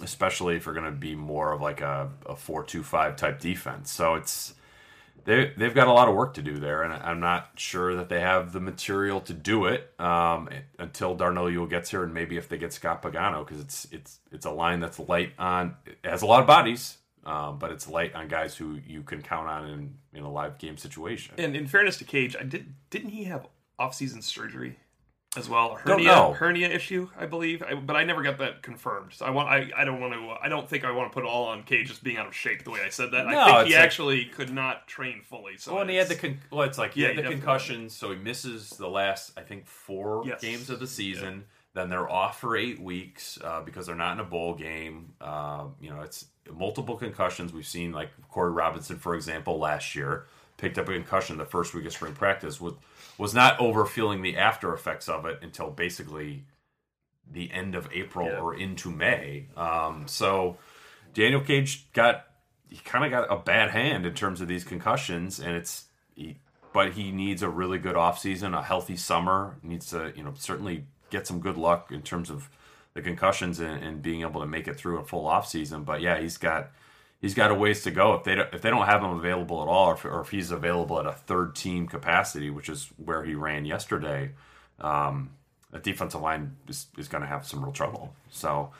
especially 0.00 0.56
if 0.56 0.64
you're 0.64 0.74
going 0.74 0.86
to 0.86 0.92
be 0.92 1.14
more 1.14 1.52
of 1.52 1.60
like 1.60 1.82
a, 1.82 2.08
a 2.24 2.34
four-two-five 2.34 3.16
type 3.16 3.38
defense. 3.38 3.90
So 3.90 4.14
it's 4.14 4.54
they 5.26 5.52
they've 5.56 5.74
got 5.74 5.88
a 5.88 5.92
lot 5.92 6.08
of 6.08 6.14
work 6.14 6.34
to 6.34 6.42
do 6.42 6.58
there, 6.58 6.82
and 6.82 6.92
I'm 6.92 7.20
not 7.20 7.50
sure 7.56 7.94
that 7.96 8.08
they 8.08 8.20
have 8.20 8.52
the 8.52 8.60
material 8.60 9.20
to 9.22 9.34
do 9.34 9.66
it 9.66 9.92
um, 10.00 10.48
until 10.78 11.14
Darnell 11.14 11.50
Ewell 11.50 11.66
gets 11.66 11.90
here, 11.90 12.04
and 12.04 12.14
maybe 12.14 12.36
if 12.36 12.48
they 12.48 12.56
get 12.56 12.72
Scott 12.72 13.02
Pagano, 13.02 13.44
because 13.44 13.60
it's 13.60 13.86
it's 13.90 14.20
it's 14.32 14.46
a 14.46 14.50
line 14.50 14.80
that's 14.80 14.98
light 14.98 15.32
on 15.38 15.74
has 16.04 16.22
a 16.22 16.26
lot 16.26 16.40
of 16.40 16.46
bodies. 16.46 16.98
Um, 17.24 17.58
but 17.58 17.72
it's 17.72 17.88
light 17.88 18.14
on 18.14 18.28
guys 18.28 18.54
who 18.54 18.78
you 18.86 19.02
can 19.02 19.20
count 19.20 19.48
on 19.48 19.68
in, 19.68 19.94
in 20.14 20.22
a 20.22 20.30
live 20.30 20.58
game 20.58 20.76
situation. 20.76 21.34
And 21.38 21.56
in 21.56 21.66
fairness 21.66 21.96
to 21.98 22.04
Cage, 22.04 22.36
I 22.38 22.44
did 22.44 22.72
didn't 22.88 23.10
he 23.10 23.24
have 23.24 23.48
off-season 23.80 24.22
surgery 24.22 24.78
as 25.36 25.48
well? 25.48 25.66
A 25.72 25.86
Don't 25.86 25.98
hernia 25.98 26.06
know. 26.06 26.32
hernia 26.32 26.68
issue, 26.68 27.08
I 27.18 27.26
believe. 27.26 27.62
I, 27.62 27.74
but 27.74 27.96
I 27.96 28.04
never 28.04 28.22
got 28.22 28.38
that 28.38 28.62
confirmed. 28.62 29.12
So 29.12 29.24
I 29.26 29.30
want 29.30 29.48
I, 29.48 29.70
I 29.76 29.84
don't 29.84 30.00
want 30.00 30.12
to 30.14 30.34
I 30.42 30.48
don't 30.48 30.68
think 30.68 30.84
I 30.84 30.90
want 30.90 31.10
to 31.10 31.14
put 31.14 31.24
it 31.24 31.28
all 31.28 31.46
on 31.46 31.62
Cage 31.62 31.88
just 31.88 32.02
being 32.04 32.16
out 32.16 32.26
of 32.26 32.34
shape 32.34 32.64
the 32.64 32.70
way 32.70 32.80
I 32.84 32.88
said 32.88 33.10
that. 33.12 33.26
No, 33.26 33.38
I 33.40 33.44
think 33.58 33.68
he 33.68 33.74
like- 33.74 33.82
actually 33.84 34.24
could 34.26 34.52
not 34.52 34.86
train 34.86 35.22
fully. 35.22 35.56
So 35.58 35.72
Well, 35.72 35.82
and 35.82 35.90
he 35.90 35.96
had 35.96 36.08
the 36.08 36.14
con- 36.16 36.40
well, 36.50 36.62
it's 36.62 36.78
like 36.78 36.94
he 36.94 37.02
Yeah, 37.02 37.08
had 37.08 37.16
the 37.18 37.22
definitely- 37.22 37.40
concussions, 37.42 37.94
so 37.96 38.10
he 38.10 38.16
misses 38.16 38.70
the 38.70 38.88
last 38.88 39.32
I 39.38 39.42
think 39.42 39.66
four 39.66 40.22
Yes. 40.26 40.40
games 40.40 40.70
of 40.70 40.80
the 40.80 40.86
season. 40.86 41.44
Then 41.74 41.90
they're 41.90 42.10
off 42.10 42.40
for 42.40 42.56
eight 42.56 42.80
weeks 42.80 43.38
uh, 43.44 43.60
because 43.60 43.86
they're 43.86 43.94
not 43.94 44.14
in 44.14 44.20
a 44.20 44.24
bowl 44.24 44.54
game. 44.54 45.12
Uh, 45.20 45.64
you 45.78 45.90
know, 45.90 46.00
it's 46.00 46.24
multiple 46.50 46.96
concussions. 46.96 47.52
We've 47.52 47.66
seen 47.66 47.92
like 47.92 48.08
Corey 48.30 48.50
Robinson, 48.52 48.96
for 48.96 49.14
example, 49.14 49.58
last 49.58 49.94
year 49.94 50.26
picked 50.56 50.78
up 50.78 50.88
a 50.88 50.92
concussion 50.94 51.36
the 51.36 51.44
first 51.44 51.74
week 51.74 51.84
of 51.84 51.92
spring 51.92 52.14
practice. 52.14 52.58
Was 52.62 52.72
was 53.18 53.34
not 53.34 53.58
over 53.60 53.84
feeling 53.86 54.22
the 54.22 54.36
after 54.36 54.72
effects 54.74 55.08
of 55.08 55.24
it 55.26 55.38
until 55.42 55.70
basically 55.70 56.44
the 57.30 57.50
end 57.52 57.74
of 57.74 57.88
April 57.92 58.26
Yeah. 58.26 58.38
or 58.40 58.54
into 58.54 58.90
May. 58.90 59.46
Um, 59.56 60.06
so 60.06 60.58
Daniel 61.14 61.40
Cage 61.40 61.90
got 61.92 62.26
he 62.68 62.76
kind 62.78 63.04
of 63.04 63.10
got 63.12 63.30
a 63.32 63.40
bad 63.40 63.70
hand 63.70 64.04
in 64.04 64.12
terms 64.14 64.40
of 64.40 64.48
these 64.48 64.64
concussions, 64.64 65.38
and 65.38 65.54
it's 65.56 65.84
he, 66.14 66.36
but 66.72 66.92
he 66.94 67.12
needs 67.12 67.42
a 67.42 67.48
really 67.48 67.78
good 67.78 67.94
offseason, 67.94 68.58
a 68.58 68.62
healthy 68.62 68.96
summer. 68.96 69.56
He 69.62 69.68
needs 69.68 69.86
to 69.90 70.12
you 70.16 70.22
know 70.24 70.34
certainly 70.36 70.84
get 71.10 71.26
some 71.26 71.40
good 71.40 71.56
luck 71.56 71.90
in 71.92 72.02
terms 72.02 72.28
of 72.30 72.50
the 72.94 73.02
concussions 73.02 73.60
and, 73.60 73.82
and 73.84 74.02
being 74.02 74.22
able 74.22 74.40
to 74.40 74.46
make 74.46 74.66
it 74.66 74.76
through 74.76 74.98
a 74.98 75.04
full 75.04 75.24
offseason. 75.24 75.84
But 75.84 76.00
yeah, 76.00 76.18
he's 76.20 76.36
got 76.38 76.70
he's 77.20 77.34
got 77.34 77.50
a 77.50 77.54
ways 77.54 77.82
to 77.82 77.90
go 77.90 78.14
if 78.14 78.24
they 78.24 78.34
don't, 78.34 78.52
if 78.54 78.62
they 78.62 78.70
don't 78.70 78.86
have 78.86 79.02
him 79.02 79.10
available 79.10 79.62
at 79.62 79.68
all, 79.68 79.90
or 79.90 79.94
if, 79.94 80.04
or 80.04 80.20
if 80.20 80.30
he's 80.30 80.50
available 80.50 80.98
at 80.98 81.06
a 81.06 81.12
third 81.12 81.54
team 81.54 81.86
capacity, 81.86 82.50
which 82.50 82.68
is 82.68 82.90
where 82.96 83.24
he 83.24 83.34
ran 83.34 83.64
yesterday. 83.64 84.30
Um, 84.80 85.30
the 85.70 85.78
defensive 85.78 86.20
line 86.20 86.56
is, 86.68 86.86
is 86.96 87.08
going 87.08 87.22
to 87.22 87.28
have 87.28 87.46
some 87.46 87.62
real 87.62 87.72
trouble. 87.72 88.14
So 88.30 88.70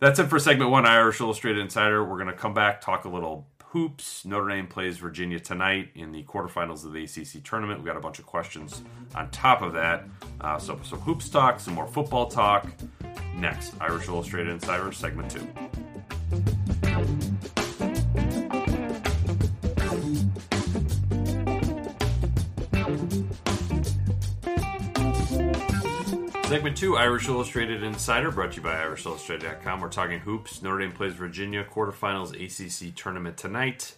that's 0.00 0.18
it 0.18 0.26
for 0.26 0.38
segment 0.38 0.70
one, 0.70 0.86
Irish 0.86 1.20
Illustrated 1.20 1.60
Insider. 1.60 2.04
We're 2.04 2.16
going 2.16 2.26
to 2.26 2.32
come 2.32 2.54
back, 2.54 2.80
talk 2.80 3.04
a 3.04 3.08
little 3.08 3.46
hoops. 3.72 4.24
Notre 4.26 4.48
Dame 4.48 4.66
plays 4.66 4.98
Virginia 4.98 5.40
tonight 5.40 5.90
in 5.94 6.12
the 6.12 6.22
quarterfinals 6.24 6.84
of 6.84 6.92
the 6.92 7.04
ACC 7.04 7.42
tournament. 7.42 7.80
We 7.80 7.86
got 7.86 7.96
a 7.96 8.00
bunch 8.00 8.18
of 8.18 8.26
questions 8.26 8.82
on 9.14 9.30
top 9.30 9.62
of 9.62 9.72
that. 9.72 10.04
Uh, 10.40 10.58
so 10.58 10.78
some 10.82 11.00
hoops 11.00 11.28
talk, 11.30 11.58
some 11.58 11.74
more 11.74 11.86
football 11.86 12.26
talk. 12.26 12.68
Next, 13.34 13.74
Irish 13.80 14.08
Illustrated 14.08 14.52
Insider, 14.52 14.92
segment 14.92 15.30
two. 15.30 16.91
Segment 26.52 26.76
two, 26.76 26.98
Irish 26.98 27.28
Illustrated 27.28 27.82
Insider, 27.82 28.30
brought 28.30 28.50
to 28.50 28.56
you 28.56 28.62
by 28.62 28.74
IrishIllustrated.com. 28.74 29.80
We're 29.80 29.88
talking 29.88 30.18
hoops. 30.18 30.60
Notre 30.60 30.80
Dame 30.80 30.92
plays 30.92 31.14
Virginia 31.14 31.64
quarterfinals 31.64 32.34
ACC 32.34 32.94
tournament 32.94 33.38
tonight. 33.38 33.94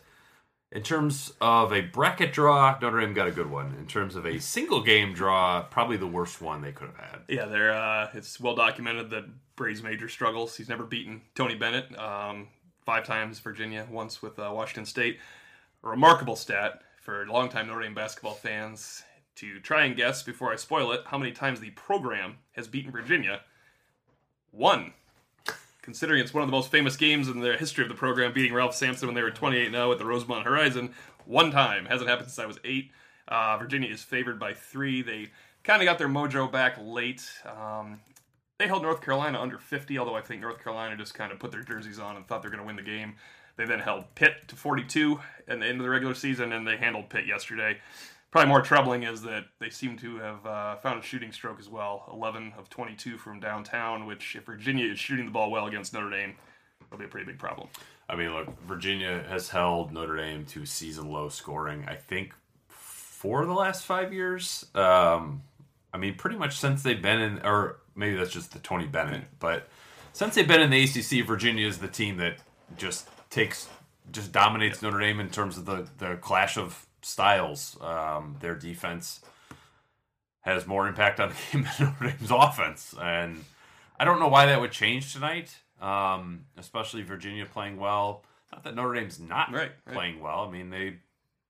In 0.70 0.84
terms 0.84 1.32
of 1.40 1.72
a 1.72 1.80
bracket 1.80 2.32
draw, 2.32 2.78
Notre 2.80 3.00
Dame 3.00 3.12
got 3.12 3.26
a 3.26 3.32
good 3.32 3.50
one. 3.50 3.74
In 3.76 3.88
terms 3.88 4.14
of 4.14 4.24
a 4.24 4.38
single 4.38 4.84
game 4.84 5.14
draw, 5.14 5.62
probably 5.62 5.96
the 5.96 6.06
worst 6.06 6.40
one 6.40 6.62
they 6.62 6.70
could 6.70 6.86
have 6.86 6.96
had. 6.96 7.20
Yeah, 7.28 7.46
they're 7.46 7.72
uh, 7.72 8.10
it's 8.14 8.38
well 8.38 8.54
documented 8.54 9.10
that 9.10 9.24
Brey's 9.56 9.82
major 9.82 10.08
struggles. 10.08 10.56
He's 10.56 10.68
never 10.68 10.84
beaten 10.84 11.22
Tony 11.34 11.56
Bennett. 11.56 11.98
Um, 11.98 12.46
five 12.86 13.04
times 13.04 13.40
Virginia, 13.40 13.84
once 13.90 14.22
with 14.22 14.38
uh, 14.38 14.48
Washington 14.54 14.86
State. 14.86 15.18
A 15.82 15.88
remarkable 15.88 16.36
stat 16.36 16.82
for 17.02 17.26
longtime 17.26 17.66
Notre 17.66 17.82
Dame 17.82 17.94
basketball 17.94 18.34
fans 18.34 19.02
to 19.36 19.60
try 19.60 19.84
and 19.84 19.96
guess 19.96 20.22
before 20.22 20.52
I 20.52 20.56
spoil 20.56 20.92
it 20.92 21.02
how 21.06 21.18
many 21.18 21.32
times 21.32 21.60
the 21.60 21.70
program 21.70 22.36
has 22.52 22.68
beaten 22.68 22.92
Virginia. 22.92 23.40
One. 24.50 24.92
Considering 25.82 26.20
it's 26.20 26.32
one 26.32 26.42
of 26.42 26.48
the 26.48 26.56
most 26.56 26.70
famous 26.70 26.96
games 26.96 27.28
in 27.28 27.40
the 27.40 27.56
history 27.56 27.82
of 27.82 27.90
the 27.90 27.94
program, 27.94 28.32
beating 28.32 28.54
Ralph 28.54 28.74
Sampson 28.74 29.06
when 29.06 29.14
they 29.14 29.22
were 29.22 29.30
28 29.30 29.70
0 29.70 29.92
at 29.92 29.98
the 29.98 30.06
Rosemont 30.06 30.46
Horizon, 30.46 30.94
one 31.26 31.50
time. 31.50 31.84
Hasn't 31.84 32.08
happened 32.08 32.28
since 32.28 32.38
I 32.38 32.46
was 32.46 32.58
eight. 32.64 32.90
Uh, 33.28 33.58
Virginia 33.58 33.90
is 33.90 34.02
favored 34.02 34.38
by 34.38 34.54
three. 34.54 35.02
They 35.02 35.30
kind 35.62 35.82
of 35.82 35.86
got 35.86 35.98
their 35.98 36.08
mojo 36.08 36.50
back 36.50 36.78
late. 36.80 37.22
Um, 37.44 38.00
they 38.58 38.66
held 38.66 38.82
North 38.82 39.02
Carolina 39.02 39.40
under 39.40 39.58
50, 39.58 39.98
although 39.98 40.14
I 40.14 40.20
think 40.20 40.40
North 40.40 40.62
Carolina 40.62 40.96
just 40.96 41.14
kind 41.14 41.32
of 41.32 41.38
put 41.38 41.50
their 41.50 41.62
jerseys 41.62 41.98
on 41.98 42.16
and 42.16 42.26
thought 42.26 42.42
they're 42.42 42.50
going 42.50 42.62
to 42.62 42.66
win 42.66 42.76
the 42.76 42.82
game. 42.82 43.16
They 43.56 43.64
then 43.64 43.80
held 43.80 44.14
Pitt 44.14 44.48
to 44.48 44.56
42 44.56 45.20
at 45.48 45.60
the 45.60 45.66
end 45.66 45.80
of 45.80 45.84
the 45.84 45.90
regular 45.90 46.14
season, 46.14 46.52
and 46.52 46.66
they 46.66 46.76
handled 46.76 47.08
Pitt 47.08 47.26
yesterday. 47.26 47.78
Probably 48.34 48.48
more 48.48 48.62
troubling 48.62 49.04
is 49.04 49.22
that 49.22 49.44
they 49.60 49.70
seem 49.70 49.96
to 49.98 50.16
have 50.16 50.44
uh, 50.44 50.74
found 50.78 50.98
a 50.98 51.02
shooting 51.04 51.30
stroke 51.30 51.60
as 51.60 51.68
well 51.68 52.10
11 52.12 52.54
of 52.58 52.68
22 52.68 53.16
from 53.16 53.38
downtown, 53.38 54.06
which, 54.06 54.34
if 54.34 54.44
Virginia 54.44 54.90
is 54.90 54.98
shooting 54.98 55.26
the 55.26 55.30
ball 55.30 55.52
well 55.52 55.68
against 55.68 55.92
Notre 55.92 56.10
Dame, 56.10 56.34
it'll 56.84 56.98
be 56.98 57.04
a 57.04 57.08
pretty 57.08 57.26
big 57.26 57.38
problem. 57.38 57.68
I 58.08 58.16
mean, 58.16 58.34
look, 58.34 58.48
Virginia 58.62 59.24
has 59.28 59.50
held 59.50 59.92
Notre 59.92 60.16
Dame 60.16 60.44
to 60.46 60.66
season 60.66 61.12
low 61.12 61.28
scoring, 61.28 61.84
I 61.86 61.94
think, 61.94 62.34
for 62.66 63.46
the 63.46 63.52
last 63.52 63.84
five 63.84 64.12
years. 64.12 64.66
Um, 64.74 65.44
I 65.92 65.98
mean, 65.98 66.16
pretty 66.16 66.34
much 66.34 66.58
since 66.58 66.82
they've 66.82 67.00
been 67.00 67.20
in, 67.20 67.46
or 67.46 67.82
maybe 67.94 68.16
that's 68.16 68.32
just 68.32 68.52
the 68.52 68.58
Tony 68.58 68.86
Bennett, 68.86 69.26
but 69.38 69.68
since 70.12 70.34
they've 70.34 70.48
been 70.48 70.60
in 70.60 70.70
the 70.70 70.82
ACC, 70.82 71.24
Virginia 71.24 71.68
is 71.68 71.78
the 71.78 71.86
team 71.86 72.16
that 72.16 72.38
just 72.76 73.08
takes, 73.30 73.68
just 74.10 74.32
dominates 74.32 74.82
Notre 74.82 74.98
Dame 74.98 75.20
in 75.20 75.30
terms 75.30 75.56
of 75.56 75.66
the, 75.66 75.86
the 75.98 76.16
clash 76.16 76.58
of 76.58 76.84
styles. 77.04 77.76
Um, 77.80 78.36
their 78.40 78.54
defense 78.54 79.20
has 80.40 80.66
more 80.66 80.86
impact 80.88 81.20
on 81.20 81.30
the 81.30 81.34
game 81.52 81.68
than 81.78 81.86
Notre 82.00 82.16
Dame's 82.16 82.30
offense. 82.30 82.94
And 83.00 83.44
I 83.98 84.04
don't 84.04 84.20
know 84.20 84.28
why 84.28 84.46
that 84.46 84.60
would 84.60 84.72
change 84.72 85.12
tonight, 85.12 85.56
um, 85.80 86.44
especially 86.56 87.02
Virginia 87.02 87.46
playing 87.46 87.78
well. 87.78 88.22
Not 88.52 88.64
that 88.64 88.74
Notre 88.74 88.94
Dame's 88.94 89.18
not 89.18 89.52
Right, 89.52 89.72
right. 89.86 89.94
playing 89.94 90.20
well. 90.20 90.40
I 90.40 90.50
mean, 90.50 90.70
they 90.70 90.96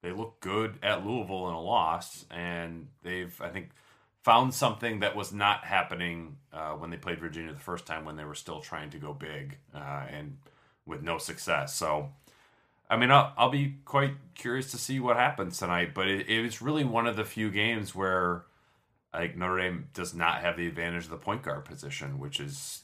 they 0.03 0.13
look 0.13 0.41
good 0.41 0.79
at 0.83 1.05
Louisville 1.07 1.49
in 1.49 1.55
a 1.55 1.61
loss, 1.61 2.25
and 2.31 2.89
they've 3.03 3.39
I 3.41 3.49
think 3.49 3.71
found 4.23 4.55
something 4.55 5.01
that 5.01 5.15
was 5.15 5.33
not 5.33 5.65
happening 5.65 6.37
uh, 6.53 6.73
when 6.73 6.89
they 6.91 6.97
played 6.97 7.19
Virginia 7.21 7.53
the 7.53 7.59
first 7.59 7.85
time 7.87 8.05
when 8.07 8.17
they 8.17 8.25
were 8.25 8.35
still 8.35 8.61
trying 8.61 8.89
to 8.91 8.99
go 8.99 9.13
big 9.13 9.59
uh, 9.75 10.05
and 10.11 10.39
with 10.87 11.03
no 11.03 11.19
success. 11.19 11.75
So. 11.75 12.11
I 12.91 12.97
mean, 12.97 13.11
I'll, 13.11 13.33
I'll 13.37 13.51
be 13.51 13.77
quite 13.85 14.13
curious 14.35 14.71
to 14.73 14.79
see 14.79 15.01
what 15.01 15.17
happens 15.17 15.59
tonight, 15.59 15.95
but 15.95 16.07
it, 16.07 16.29
it 16.29 16.43
was 16.43 16.61
really 16.63 16.85
one 16.85 17.07
of 17.07 17.17
the 17.17 17.25
few 17.25 17.51
games 17.51 17.95
where 17.95 18.45
like 19.13 19.37
Notre 19.37 19.59
Dame 19.59 19.89
does 19.95 20.15
not 20.15 20.41
have 20.43 20.57
the 20.57 20.67
advantage 20.67 21.05
of 21.05 21.11
the 21.11 21.17
point 21.17 21.43
guard 21.43 21.65
position, 21.65 22.19
which 22.19 22.41
is 22.41 22.83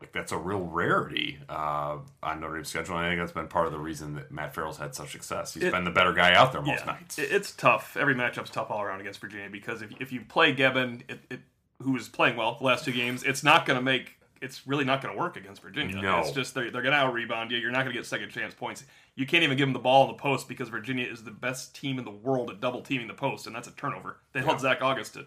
like 0.00 0.12
that's 0.12 0.32
a 0.32 0.38
real 0.38 0.60
rarity 0.60 1.38
uh, 1.48 1.98
on 2.22 2.40
Notre 2.40 2.54
Dame's 2.56 2.68
schedule. 2.68 2.96
And 2.96 3.06
I 3.06 3.10
think 3.10 3.20
that's 3.20 3.32
been 3.32 3.46
part 3.48 3.66
of 3.66 3.72
the 3.72 3.78
reason 3.78 4.14
that 4.14 4.32
Matt 4.32 4.54
Farrell's 4.54 4.78
had 4.78 4.94
such 4.94 5.12
success. 5.12 5.54
He's 5.54 5.64
It- 5.64 5.72
been 5.72 5.84
the 5.84 5.90
better 5.90 6.12
guy 6.14 6.34
out 6.34 6.52
there 6.52 6.62
most 6.62 6.80
Yeah, 6.86 6.92
nights. 6.92 7.18
it's 7.18 7.52
tough. 7.52 7.96
Every 7.98 8.14
matchup's 8.14 8.50
tough 8.50 8.70
all 8.70 8.80
around 8.82 9.00
against 9.00 9.20
Virginia 9.20 9.50
because 9.50 9.82
if, 9.82 9.90
if 10.00 10.10
you 10.12 10.22
play 10.22 10.54
Geben, 10.54 11.02
it, 11.08 11.20
it, 11.30 11.40
who 11.82 11.94
is 11.96 12.08
playing 12.08 12.36
well 12.36 12.56
the 12.58 12.64
last 12.64 12.84
two 12.86 12.92
games, 12.92 13.22
it's 13.22 13.42
not 13.44 13.66
going 13.66 13.78
to 13.78 13.84
make 13.84 14.16
it's 14.40 14.66
really 14.66 14.84
not 14.84 15.02
going 15.02 15.14
to 15.14 15.20
work 15.20 15.36
against 15.36 15.60
Virginia. 15.60 16.00
No. 16.00 16.20
It's 16.20 16.30
just 16.30 16.54
they're, 16.54 16.70
they're 16.70 16.82
going 16.82 16.94
to 16.94 16.98
out 16.98 17.12
rebound 17.12 17.50
you. 17.50 17.58
You're 17.58 17.70
not 17.70 17.84
going 17.84 17.94
to 17.94 17.98
get 17.98 18.06
second 18.06 18.30
chance 18.30 18.54
points. 18.54 18.84
You 19.14 19.26
can't 19.26 19.44
even 19.44 19.56
give 19.56 19.66
them 19.66 19.74
the 19.74 19.78
ball 19.78 20.04
in 20.04 20.08
the 20.08 20.20
post 20.20 20.48
because 20.48 20.68
Virginia 20.68 21.06
is 21.06 21.22
the 21.22 21.30
best 21.30 21.74
team 21.74 21.98
in 21.98 22.04
the 22.04 22.10
world 22.10 22.50
at 22.50 22.60
double 22.60 22.80
teaming 22.80 23.06
the 23.06 23.14
post, 23.14 23.46
and 23.46 23.54
that's 23.54 23.68
a 23.68 23.72
turnover. 23.72 24.16
They 24.32 24.40
held 24.40 24.60
Zach 24.60 24.80
Auguste 24.82 25.14
to 25.14 25.26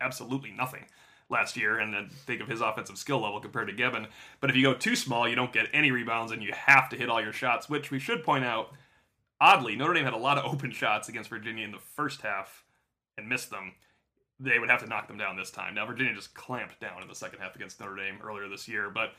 absolutely 0.00 0.50
nothing 0.50 0.86
last 1.28 1.58
year, 1.58 1.78
and 1.78 1.92
then 1.92 2.08
think 2.08 2.40
of 2.40 2.48
his 2.48 2.62
offensive 2.62 2.96
skill 2.96 3.20
level 3.20 3.38
compared 3.38 3.68
to 3.68 3.74
Geben. 3.74 4.06
But 4.40 4.48
if 4.48 4.56
you 4.56 4.62
go 4.62 4.72
too 4.72 4.96
small, 4.96 5.28
you 5.28 5.34
don't 5.34 5.52
get 5.52 5.66
any 5.74 5.90
rebounds, 5.90 6.32
and 6.32 6.42
you 6.42 6.52
have 6.54 6.88
to 6.88 6.96
hit 6.96 7.10
all 7.10 7.20
your 7.20 7.34
shots. 7.34 7.68
Which 7.68 7.90
we 7.90 7.98
should 7.98 8.24
point 8.24 8.44
out, 8.44 8.70
oddly, 9.40 9.76
Notre 9.76 9.92
Dame 9.92 10.04
had 10.04 10.14
a 10.14 10.18
lot 10.18 10.38
of 10.38 10.50
open 10.50 10.70
shots 10.70 11.10
against 11.10 11.28
Virginia 11.28 11.64
in 11.64 11.72
the 11.72 11.78
first 11.78 12.22
half 12.22 12.64
and 13.18 13.28
missed 13.28 13.50
them. 13.50 13.74
They 14.40 14.58
would 14.58 14.70
have 14.70 14.82
to 14.82 14.86
knock 14.86 15.08
them 15.08 15.18
down 15.18 15.36
this 15.36 15.50
time. 15.50 15.74
Now 15.74 15.86
Virginia 15.86 16.14
just 16.14 16.34
clamped 16.34 16.80
down 16.80 17.02
in 17.02 17.08
the 17.08 17.14
second 17.14 17.40
half 17.40 17.56
against 17.56 17.80
Notre 17.80 17.96
Dame 17.96 18.18
earlier 18.22 18.48
this 18.48 18.68
year, 18.68 18.90
but 18.90 19.14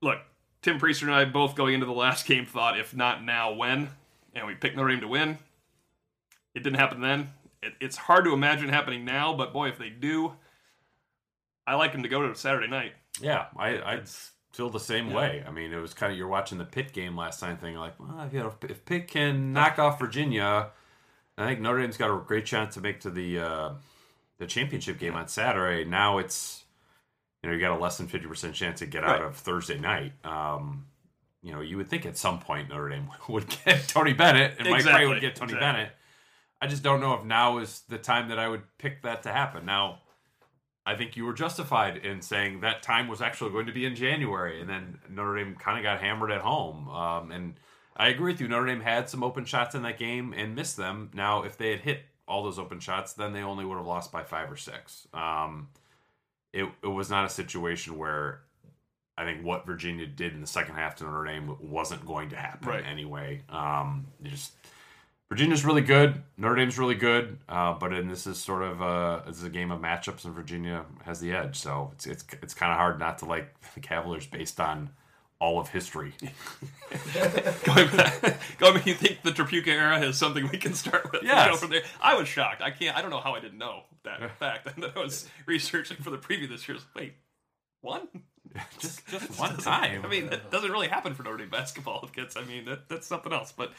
look, 0.00 0.18
Tim 0.62 0.78
Priester 0.78 1.02
and 1.02 1.12
I 1.12 1.24
both 1.24 1.54
going 1.54 1.74
into 1.74 1.86
the 1.86 1.92
last 1.92 2.26
game 2.26 2.46
thought, 2.46 2.78
if 2.78 2.94
not 2.94 3.24
now, 3.24 3.52
when? 3.52 3.90
And 4.34 4.46
we 4.46 4.54
picked 4.54 4.76
Notre 4.76 4.90
Dame 4.90 5.00
to 5.00 5.08
win. 5.08 5.38
It 6.54 6.62
didn't 6.62 6.78
happen 6.78 7.00
then. 7.00 7.30
It, 7.62 7.74
it's 7.80 7.96
hard 7.96 8.24
to 8.24 8.32
imagine 8.32 8.68
happening 8.68 9.04
now, 9.04 9.34
but 9.34 9.52
boy, 9.52 9.68
if 9.68 9.78
they 9.78 9.90
do, 9.90 10.32
I 11.66 11.74
like 11.74 11.92
them 11.92 12.02
to 12.02 12.08
go 12.08 12.26
to 12.26 12.34
Saturday 12.34 12.68
night. 12.68 12.92
Yeah, 13.20 13.46
I 13.56 13.68
I 13.78 14.00
feel 14.52 14.68
the 14.68 14.80
same 14.80 15.12
way. 15.12 15.44
I 15.46 15.50
mean, 15.50 15.72
it 15.72 15.78
was 15.78 15.94
kind 15.94 16.12
of 16.12 16.18
you're 16.18 16.28
watching 16.28 16.58
the 16.58 16.64
Pitt 16.64 16.92
game 16.92 17.16
last 17.16 17.42
night, 17.42 17.60
thing 17.60 17.76
like, 17.76 17.98
well, 17.98 18.28
you 18.32 18.40
know, 18.40 18.48
if, 18.62 18.70
if 18.70 18.84
Pitt 18.84 19.08
can 19.08 19.52
knock 19.52 19.78
off 19.78 19.98
Virginia, 19.98 20.70
I 21.38 21.46
think 21.46 21.60
Notre 21.60 21.80
Dame's 21.80 21.96
got 21.96 22.14
a 22.14 22.20
great 22.20 22.44
chance 22.44 22.74
to 22.74 22.80
make 22.80 23.00
to 23.00 23.10
the 23.10 23.38
uh, 23.38 23.70
the 24.42 24.48
championship 24.48 24.98
game 24.98 25.14
on 25.14 25.28
Saturday. 25.28 25.88
Now 25.88 26.18
it's 26.18 26.64
you 27.42 27.48
know 27.48 27.54
you 27.54 27.60
got 27.60 27.76
a 27.76 27.80
less 27.80 27.96
than 27.96 28.08
fifty 28.08 28.26
percent 28.26 28.54
chance 28.54 28.80
to 28.80 28.86
get 28.86 29.04
out 29.04 29.20
Right. 29.20 29.22
of 29.28 29.36
Thursday 29.36 29.78
night. 29.78 30.12
Um, 30.24 30.86
you 31.42 31.52
know, 31.52 31.60
you 31.60 31.76
would 31.76 31.88
think 31.88 32.06
at 32.06 32.16
some 32.18 32.38
point 32.40 32.68
Notre 32.68 32.88
Dame 32.88 33.08
would 33.28 33.46
get 33.64 33.86
Tony 33.88 34.12
Bennett, 34.12 34.56
and 34.58 34.68
Mike 34.68 34.84
Brey 34.84 35.06
would 35.06 35.20
get 35.20 35.36
Tony 35.36 35.52
exactly. 35.54 35.60
Bennett. 35.60 35.92
I 36.60 36.66
just 36.66 36.82
don't 36.82 37.00
know 37.00 37.14
if 37.14 37.24
now 37.24 37.58
is 37.58 37.82
the 37.88 37.98
time 37.98 38.28
that 38.28 38.38
I 38.38 38.48
would 38.48 38.62
pick 38.78 39.02
that 39.02 39.22
to 39.24 39.32
happen. 39.32 39.64
Now, 39.66 39.98
I 40.86 40.94
think 40.96 41.16
you 41.16 41.24
were 41.24 41.32
justified 41.32 41.96
in 41.96 42.20
saying 42.22 42.60
that 42.60 42.82
time 42.82 43.08
was 43.08 43.20
actually 43.20 43.50
going 43.50 43.66
to 43.66 43.72
be 43.72 43.84
in 43.84 43.96
January, 43.96 44.60
and 44.60 44.68
then 44.68 44.98
Notre 45.10 45.36
Dame 45.36 45.54
kind 45.56 45.78
of 45.78 45.82
got 45.82 46.00
hammered 46.00 46.30
at 46.30 46.40
home. 46.40 46.88
Um, 46.88 47.32
and 47.32 47.54
I 47.96 48.08
agree 48.08 48.32
with 48.32 48.40
you. 48.40 48.46
Notre 48.48 48.66
Dame 48.66 48.80
had 48.80 49.08
some 49.08 49.22
open 49.24 49.44
shots 49.44 49.74
in 49.74 49.82
that 49.82 49.98
game 49.98 50.32
and 50.36 50.54
missed 50.54 50.76
them. 50.76 51.10
Now, 51.14 51.42
if 51.42 51.56
they 51.58 51.70
had 51.72 51.80
hit 51.80 52.02
all 52.32 52.42
those 52.42 52.58
open 52.58 52.80
shots, 52.80 53.12
then 53.12 53.32
they 53.34 53.42
only 53.42 53.64
would 53.64 53.76
have 53.76 53.86
lost 53.86 54.10
by 54.10 54.22
five 54.22 54.50
or 54.50 54.56
six. 54.56 55.06
Um, 55.12 55.68
it, 56.52 56.64
it 56.82 56.86
was 56.88 57.10
not 57.10 57.26
a 57.26 57.28
situation 57.28 57.98
where 57.98 58.40
I 59.18 59.24
think 59.24 59.44
what 59.44 59.66
Virginia 59.66 60.06
did 60.06 60.32
in 60.32 60.40
the 60.40 60.46
second 60.46 60.74
half 60.76 60.96
to 60.96 61.04
Notre 61.04 61.24
Dame 61.26 61.56
wasn't 61.60 62.06
going 62.06 62.30
to 62.30 62.36
happen 62.36 62.68
Right. 62.68 62.84
anyway. 62.86 63.42
Um, 63.50 64.06
you 64.22 64.30
just 64.30 64.52
Virginia's 65.28 65.64
really 65.64 65.80
good. 65.82 66.22
Notre 66.36 66.56
Dame's 66.56 66.78
really 66.78 66.94
good, 66.94 67.38
uh, 67.48 67.72
but 67.74 67.92
and 67.92 68.10
this 68.10 68.26
is 68.26 68.38
sort 68.38 68.62
of 68.62 68.80
a, 68.82 69.22
this 69.26 69.38
is 69.38 69.44
a 69.44 69.50
game 69.50 69.70
of 69.70 69.80
matchups, 69.80 70.24
and 70.26 70.34
Virginia 70.34 70.84
has 71.04 71.20
the 71.20 71.32
edge. 71.32 71.56
So 71.56 71.90
it's 71.94 72.06
it's 72.06 72.24
it's 72.42 72.54
kind 72.54 72.70
of 72.72 72.78
hard 72.78 72.98
not 72.98 73.18
to 73.18 73.24
like 73.26 73.54
the 73.74 73.80
Cavaliers 73.80 74.26
based 74.26 74.60
on 74.60 74.90
all 75.42 75.58
of 75.58 75.68
history. 75.68 76.14
going 77.64 77.88
back, 77.96 78.38
going 78.58 78.74
back, 78.74 78.86
you 78.86 78.94
think 78.94 79.22
the 79.22 79.32
Tripucka 79.32 79.66
era 79.66 80.00
is 80.00 80.16
something 80.16 80.48
we 80.52 80.56
can 80.56 80.72
start 80.72 81.10
with? 81.10 81.24
Yeah. 81.24 81.52
From 81.56 81.70
there. 81.70 81.82
I 82.00 82.14
was 82.14 82.28
shocked. 82.28 82.62
I 82.62 82.70
can't. 82.70 82.96
I 82.96 83.02
don't 83.02 83.10
know 83.10 83.18
how 83.18 83.34
I 83.34 83.40
didn't 83.40 83.58
know 83.58 83.82
that 84.04 84.38
fact. 84.38 84.68
And 84.76 84.84
I 84.84 84.98
was 84.98 85.28
researching 85.44 85.96
for 85.96 86.10
the 86.10 86.16
preview 86.16 86.48
this 86.48 86.68
year. 86.68 86.76
I 86.76 86.78
was 86.78 86.86
like, 86.94 87.02
Wait, 87.02 87.14
one? 87.80 88.08
just 88.78 89.04
just 89.08 89.38
one 89.38 89.56
time. 89.56 90.04
I 90.04 90.08
mean, 90.08 90.30
that 90.30 90.52
doesn't 90.52 90.70
really 90.70 90.88
happen 90.88 91.12
for 91.14 91.24
Notre 91.24 91.38
Dame 91.38 91.50
basketball 91.50 92.08
kids. 92.14 92.36
I 92.36 92.44
mean, 92.44 92.64
that, 92.66 92.88
that's 92.88 93.08
something 93.08 93.32
else. 93.32 93.50
But 93.50 93.72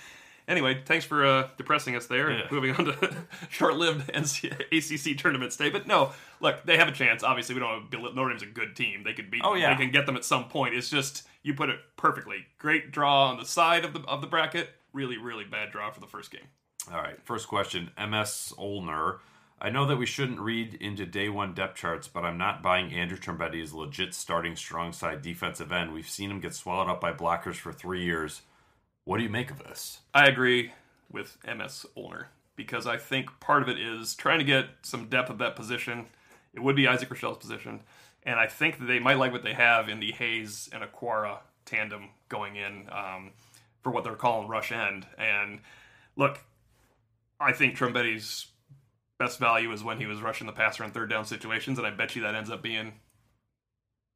anyway, 0.47 0.81
thanks 0.85 1.05
for 1.05 1.25
uh, 1.25 1.47
depressing 1.57 1.95
us 1.95 2.07
there 2.07 2.31
Yeah. 2.31 2.47
moving 2.51 2.75
on 2.75 2.85
to 2.85 3.15
short-lived 3.49 4.09
ACC 4.13 5.17
tournament 5.17 5.53
stay. 5.53 5.69
But 5.69 5.87
no, 5.87 6.11
look, 6.39 6.63
they 6.65 6.77
have 6.77 6.87
a 6.87 6.91
chance. 6.91 7.23
Obviously, 7.23 7.55
we 7.55 7.61
don't 7.61 7.91
have 7.91 8.15
Notre 8.15 8.29
Dame's 8.29 8.43
a 8.43 8.47
good 8.47 8.75
team. 8.75 9.03
They 9.03 9.13
could 9.13 9.29
beat. 9.31 9.41
Oh, 9.43 9.53
them. 9.53 9.61
yeah. 9.61 9.73
they 9.75 9.81
can 9.83 9.91
get 9.91 10.05
them 10.05 10.15
at 10.15 10.25
some 10.25 10.45
point. 10.49 10.75
It's 10.75 10.89
just 10.89 11.23
you 11.43 11.53
put 11.53 11.69
it 11.69 11.79
perfectly. 11.97 12.45
Great 12.59 12.91
draw 12.91 13.29
on 13.29 13.37
the 13.37 13.45
side 13.45 13.85
of 13.85 13.93
the 13.93 14.01
of 14.01 14.21
the 14.21 14.27
bracket. 14.27 14.69
Really, 14.93 15.17
really 15.17 15.43
bad 15.45 15.71
draw 15.71 15.89
for 15.91 15.99
the 15.99 16.07
first 16.07 16.31
game. 16.31 16.47
All 16.91 17.01
right, 17.01 17.15
first 17.23 17.47
question. 17.47 17.89
MS 17.97 18.53
Olner. 18.59 19.19
I 19.61 19.69
know 19.69 19.85
that 19.85 19.95
we 19.95 20.05
shouldn't 20.05 20.41
read 20.41 20.73
into 20.75 21.05
day 21.05 21.29
one 21.29 21.53
depth 21.53 21.77
charts, 21.77 22.09
but 22.09 22.25
I'm 22.25 22.37
not 22.37 22.61
buying 22.61 22.91
Andrew 22.91 23.17
Trumbetti 23.17 23.63
as 23.63 23.73
legit 23.73 24.13
starting 24.13 24.57
strong 24.57 24.91
side 24.91 25.21
defensive 25.21 25.71
end. 25.71 25.93
We've 25.93 26.09
seen 26.09 26.29
him 26.29 26.41
get 26.41 26.53
swallowed 26.53 26.89
up 26.89 26.99
by 26.99 27.13
blockers 27.13 27.55
for 27.55 27.71
three 27.71 28.03
years. 28.03 28.41
What 29.05 29.17
do 29.17 29.23
you 29.23 29.29
make 29.29 29.51
of 29.51 29.59
this? 29.59 29.99
I 30.13 30.27
agree 30.27 30.71
with 31.11 31.37
MS 31.45 31.85
Olner 31.97 32.25
because 32.55 32.87
I 32.87 32.97
think 32.97 33.39
part 33.39 33.61
of 33.61 33.69
it 33.69 33.79
is 33.79 34.15
trying 34.15 34.39
to 34.39 34.45
get 34.45 34.65
some 34.81 35.09
depth 35.09 35.29
at 35.29 35.37
that 35.39 35.55
position. 35.55 36.07
It 36.53 36.61
would 36.61 36.75
be 36.75 36.87
Isaac 36.87 37.09
Rochelle's 37.09 37.37
position, 37.37 37.81
and 38.23 38.39
I 38.39 38.47
think 38.47 38.79
that 38.79 38.85
they 38.85 38.99
might 38.99 39.17
like 39.17 39.31
what 39.31 39.43
they 39.43 39.53
have 39.53 39.89
in 39.89 39.99
the 39.99 40.11
Hayes 40.13 40.69
and 40.71 40.83
Okwara 40.83 41.39
tandem 41.65 42.09
going 42.29 42.55
in 42.55 42.87
um, 42.91 43.31
for 43.81 43.91
what 43.91 44.03
they're 44.03 44.15
calling 44.15 44.47
rush 44.47 44.71
end. 44.71 45.05
And 45.17 45.59
look, 46.15 46.39
I 47.39 47.51
think 47.51 47.75
Trumbetti's 47.75 48.47
best 49.17 49.39
value 49.39 49.71
is 49.71 49.83
when 49.83 49.99
he 49.99 50.05
was 50.05 50.21
rushing 50.21 50.47
the 50.47 50.53
passer 50.53 50.83
in 50.83 50.91
third 50.91 51.09
down 51.09 51.25
situations, 51.25 51.77
and 51.77 51.87
I 51.87 51.91
bet 51.91 52.15
you 52.15 52.21
that 52.21 52.35
ends 52.35 52.49
up 52.49 52.61
being 52.61 52.93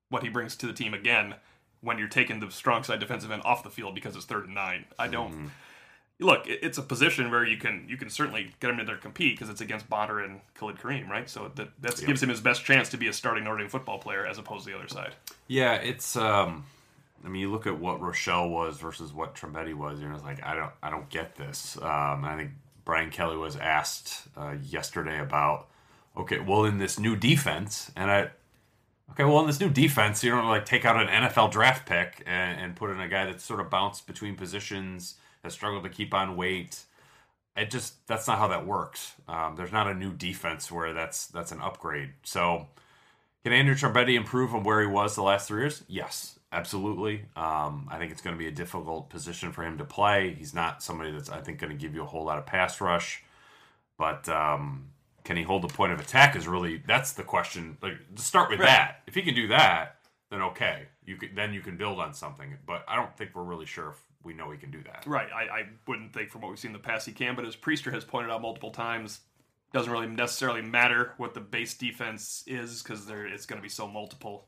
what 0.09 0.23
he 0.23 0.29
brings 0.29 0.55
to 0.57 0.67
the 0.67 0.73
team 0.73 0.93
again 0.93 1.35
when 1.81 1.97
you're 1.97 2.07
taking 2.07 2.39
the 2.39 2.49
strong 2.51 2.83
side 2.83 2.99
defensive 2.99 3.31
end 3.31 3.41
off 3.45 3.63
the 3.63 3.69
field 3.69 3.95
because 3.95 4.15
it's 4.15 4.25
third 4.25 4.45
and 4.45 4.55
nine. 4.55 4.85
I 4.97 5.07
don't 5.07 5.51
look. 6.19 6.47
it- 6.47 6.59
It's 6.63 6.77
a 6.77 6.81
position 6.83 7.29
where 7.31 7.45
you 7.45 7.57
can 7.57 7.85
you 7.87 7.97
can 7.97 8.09
certainly 8.09 8.51
get 8.59 8.69
him 8.71 8.79
in 8.79 8.85
there 8.85 8.97
compete 8.97 9.35
because 9.35 9.49
it's 9.49 9.61
against 9.61 9.89
Bonner 9.89 10.19
and 10.19 10.41
Khalid 10.55 10.77
Kareem, 10.77 11.07
right? 11.07 11.29
So 11.29 11.51
that 11.55 11.69
that 11.81 12.03
gives 12.05 12.21
him 12.23 12.29
his 12.29 12.41
best 12.41 12.65
chance 12.65 12.89
to 12.89 12.97
be 12.97 13.07
a 13.07 13.13
starting 13.13 13.43
Notre 13.43 13.59
Dame 13.59 13.69
football 13.69 13.99
player 13.99 14.25
as 14.25 14.37
opposed 14.37 14.65
to 14.65 14.71
the 14.71 14.77
other 14.77 14.87
side. 14.87 15.13
Yeah, 15.47 15.73
it's. 15.75 16.15
um 16.15 16.65
I 17.25 17.29
mean, 17.29 17.41
you 17.41 17.51
look 17.51 17.65
at 17.65 17.79
what 17.79 17.99
Rochelle 17.99 18.47
was 18.47 18.77
versus 18.77 19.11
what 19.11 19.33
Trumbetti 19.33 19.73
was, 19.73 20.01
and 20.01 20.13
it's 20.13 20.23
like 20.23 20.43
I 20.45 20.53
don't, 20.55 20.71
I 20.83 20.91
don't 20.91 21.09
get 21.09 21.35
this. 21.35 21.75
Um, 21.81 22.23
I 22.23 22.35
think 22.37 22.51
Brian 22.85 23.09
Kelly 23.09 23.35
was 23.37 23.55
asked 23.57 24.27
uh, 24.37 24.53
yesterday 24.63 25.19
about, 25.19 25.67
okay, 26.15 26.37
well, 26.39 26.63
in 26.65 26.77
this 26.77 26.99
new 26.99 27.15
defense, 27.15 27.91
and 27.95 28.11
I, 28.11 28.29
okay, 29.11 29.23
well, 29.23 29.39
in 29.41 29.47
this 29.47 29.59
new 29.59 29.69
defense, 29.69 30.23
you 30.23 30.31
don't 30.31 30.47
like 30.47 30.65
take 30.65 30.85
out 30.85 30.99
an 30.99 31.07
NFL 31.07 31.51
draft 31.51 31.87
pick 31.87 32.23
and, 32.25 32.59
and 32.59 32.75
put 32.75 32.89
in 32.89 32.99
a 32.99 33.07
guy 33.07 33.25
that's 33.25 33.43
sort 33.43 33.59
of 33.59 33.69
bounced 33.69 34.07
between 34.07 34.35
positions, 34.35 35.15
has 35.43 35.53
struggled 35.53 35.83
to 35.83 35.89
keep 35.89 36.13
on 36.13 36.35
weight. 36.35 36.83
It 37.55 37.71
just 37.71 38.05
that's 38.07 38.27
not 38.27 38.37
how 38.37 38.47
that 38.49 38.65
works. 38.67 39.13
Um, 39.27 39.55
there's 39.55 39.71
not 39.71 39.87
a 39.87 39.93
new 39.93 40.13
defense 40.13 40.71
where 40.71 40.93
that's 40.93 41.27
that's 41.27 41.51
an 41.51 41.61
upgrade. 41.61 42.11
So. 42.23 42.67
Can 43.43 43.53
Andrew 43.53 43.75
Trumbetti 43.75 44.15
improve 44.15 44.51
from 44.51 44.65
where 44.65 44.81
he 44.81 44.87
was 44.87 45.15
the 45.15 45.23
last 45.23 45.47
three 45.47 45.61
years? 45.61 45.81
Yes, 45.87 46.37
absolutely. 46.51 47.21
Um, 47.37 47.87
I 47.89 47.97
think 47.97 48.11
it's 48.11 48.21
going 48.21 48.35
to 48.35 48.37
be 48.37 48.47
a 48.47 48.51
difficult 48.51 49.09
position 49.09 49.53
for 49.53 49.63
him 49.63 49.77
to 49.77 49.85
play. 49.85 50.33
He's 50.33 50.53
not 50.53 50.83
somebody 50.83 51.11
that's 51.11 51.29
I 51.29 51.39
think 51.39 51.59
going 51.59 51.71
to 51.71 51.77
give 51.77 51.95
you 51.95 52.03
a 52.03 52.05
whole 52.05 52.25
lot 52.25 52.39
of 52.39 52.45
pass 52.45 52.81
rush, 52.81 53.23
but 53.97 54.27
um, 54.27 54.89
can 55.27 55.35
he 55.37 55.43
hold 55.43 55.61
the 55.61 55.67
point 55.67 55.91
of 55.91 55.99
attack? 55.99 56.35
Is 56.37 56.47
really 56.47 56.81
that's 56.87 57.11
the 57.11 57.23
question. 57.23 57.77
Like 57.81 57.97
to 58.15 58.21
start 58.21 58.49
with 58.49 58.59
Right. 58.59 58.65
that. 58.67 59.01
If 59.07 59.13
he 59.13 59.21
can 59.21 59.35
do 59.35 59.47
that, 59.49 59.97
then 60.31 60.41
okay, 60.41 60.87
you 61.05 61.17
can 61.17 61.35
then 61.35 61.53
you 61.53 61.59
can 61.61 61.75
build 61.77 61.99
on 61.99 62.13
something. 62.13 62.57
But 62.65 62.83
I 62.87 62.95
don't 62.95 63.15
think 63.17 63.31
we're 63.35 63.43
really 63.43 63.65
sure 63.65 63.89
if 63.89 63.97
we 64.23 64.33
know 64.33 64.49
he 64.51 64.57
can 64.57 64.71
do 64.71 64.81
that. 64.83 65.03
Right. 65.05 65.27
I, 65.33 65.43
I 65.59 65.63
wouldn't 65.85 66.13
think 66.13 66.29
from 66.31 66.41
what 66.41 66.49
we've 66.49 66.57
seen 66.59 66.69
in 66.69 66.73
the 66.73 66.79
past 66.79 67.05
he 67.05 67.11
can, 67.11 67.35
but 67.35 67.45
as 67.45 67.55
Priester 67.57 67.91
has 67.93 68.03
pointed 68.05 68.31
out 68.31 68.41
multiple 68.41 68.71
times, 68.71 69.19
doesn't 69.73 69.91
really 69.91 70.07
necessarily 70.07 70.61
matter 70.61 71.13
what 71.17 71.33
the 71.33 71.39
base 71.41 71.73
defense 71.73 72.43
is 72.47 72.81
because 72.81 73.05
there 73.05 73.25
it's 73.27 73.45
going 73.45 73.57
to 73.59 73.63
be 73.63 73.69
so 73.69 73.85
multiple. 73.87 74.47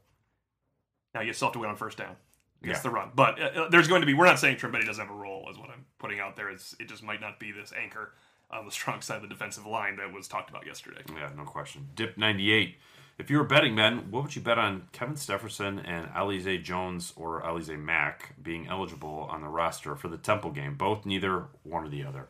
Now 1.13 1.21
you 1.21 1.33
still 1.33 1.47
have 1.49 1.53
to 1.53 1.59
win 1.59 1.69
on 1.69 1.75
first 1.75 1.97
down 1.97 2.15
against 2.63 2.79
Yeah. 2.79 2.89
the 2.89 2.95
run, 2.95 3.11
but 3.15 3.39
uh, 3.41 3.45
uh, 3.63 3.69
there's 3.69 3.87
going 3.89 4.01
to 4.01 4.05
be. 4.07 4.13
We're 4.13 4.25
not 4.27 4.39
saying 4.39 4.57
Trumbetti 4.57 4.85
doesn't 4.85 5.05
have 5.05 5.13
a 5.13 5.17
role, 5.17 5.47
is 5.51 5.57
what 5.57 5.69
I'm 5.69 5.85
putting 5.97 6.19
out 6.21 6.35
there. 6.37 6.49
It's, 6.49 6.73
it 6.79 6.87
just 6.87 7.03
might 7.03 7.19
not 7.21 7.37
be 7.39 7.51
this 7.51 7.73
anchor 7.77 8.13
on 8.51 8.65
the 8.65 8.71
strong 8.71 9.01
side 9.01 9.17
of 9.17 9.21
the 9.23 9.27
defensive 9.27 9.65
line 9.65 9.97
that 9.97 10.11
was 10.11 10.27
talked 10.27 10.49
about 10.49 10.65
yesterday. 10.65 11.01
Yeah, 11.15 11.29
no 11.37 11.43
question. 11.43 11.87
Dip 11.95 12.17
ninety 12.17 12.51
eight. 12.51 12.77
If 13.17 13.29
you 13.29 13.37
were 13.37 13.43
betting 13.43 13.75
men, 13.75 14.11
what 14.11 14.23
would 14.23 14.35
you 14.37 14.41
bet 14.41 14.57
on 14.57 14.87
Kevin 14.93 15.15
Stepherson 15.15 15.79
and 15.85 16.07
Alize 16.13 16.63
Jones 16.63 17.11
or 17.17 17.41
Alize 17.41 17.77
Mack 17.77 18.33
being 18.41 18.65
eligible 18.67 19.27
on 19.29 19.41
the 19.41 19.49
roster 19.49 19.93
for 19.97 20.07
the 20.07 20.17
Temple 20.17 20.51
game? 20.51 20.75
Both, 20.75 21.05
neither, 21.05 21.47
one 21.63 21.83
or 21.83 21.89
the 21.89 22.05
other. 22.05 22.29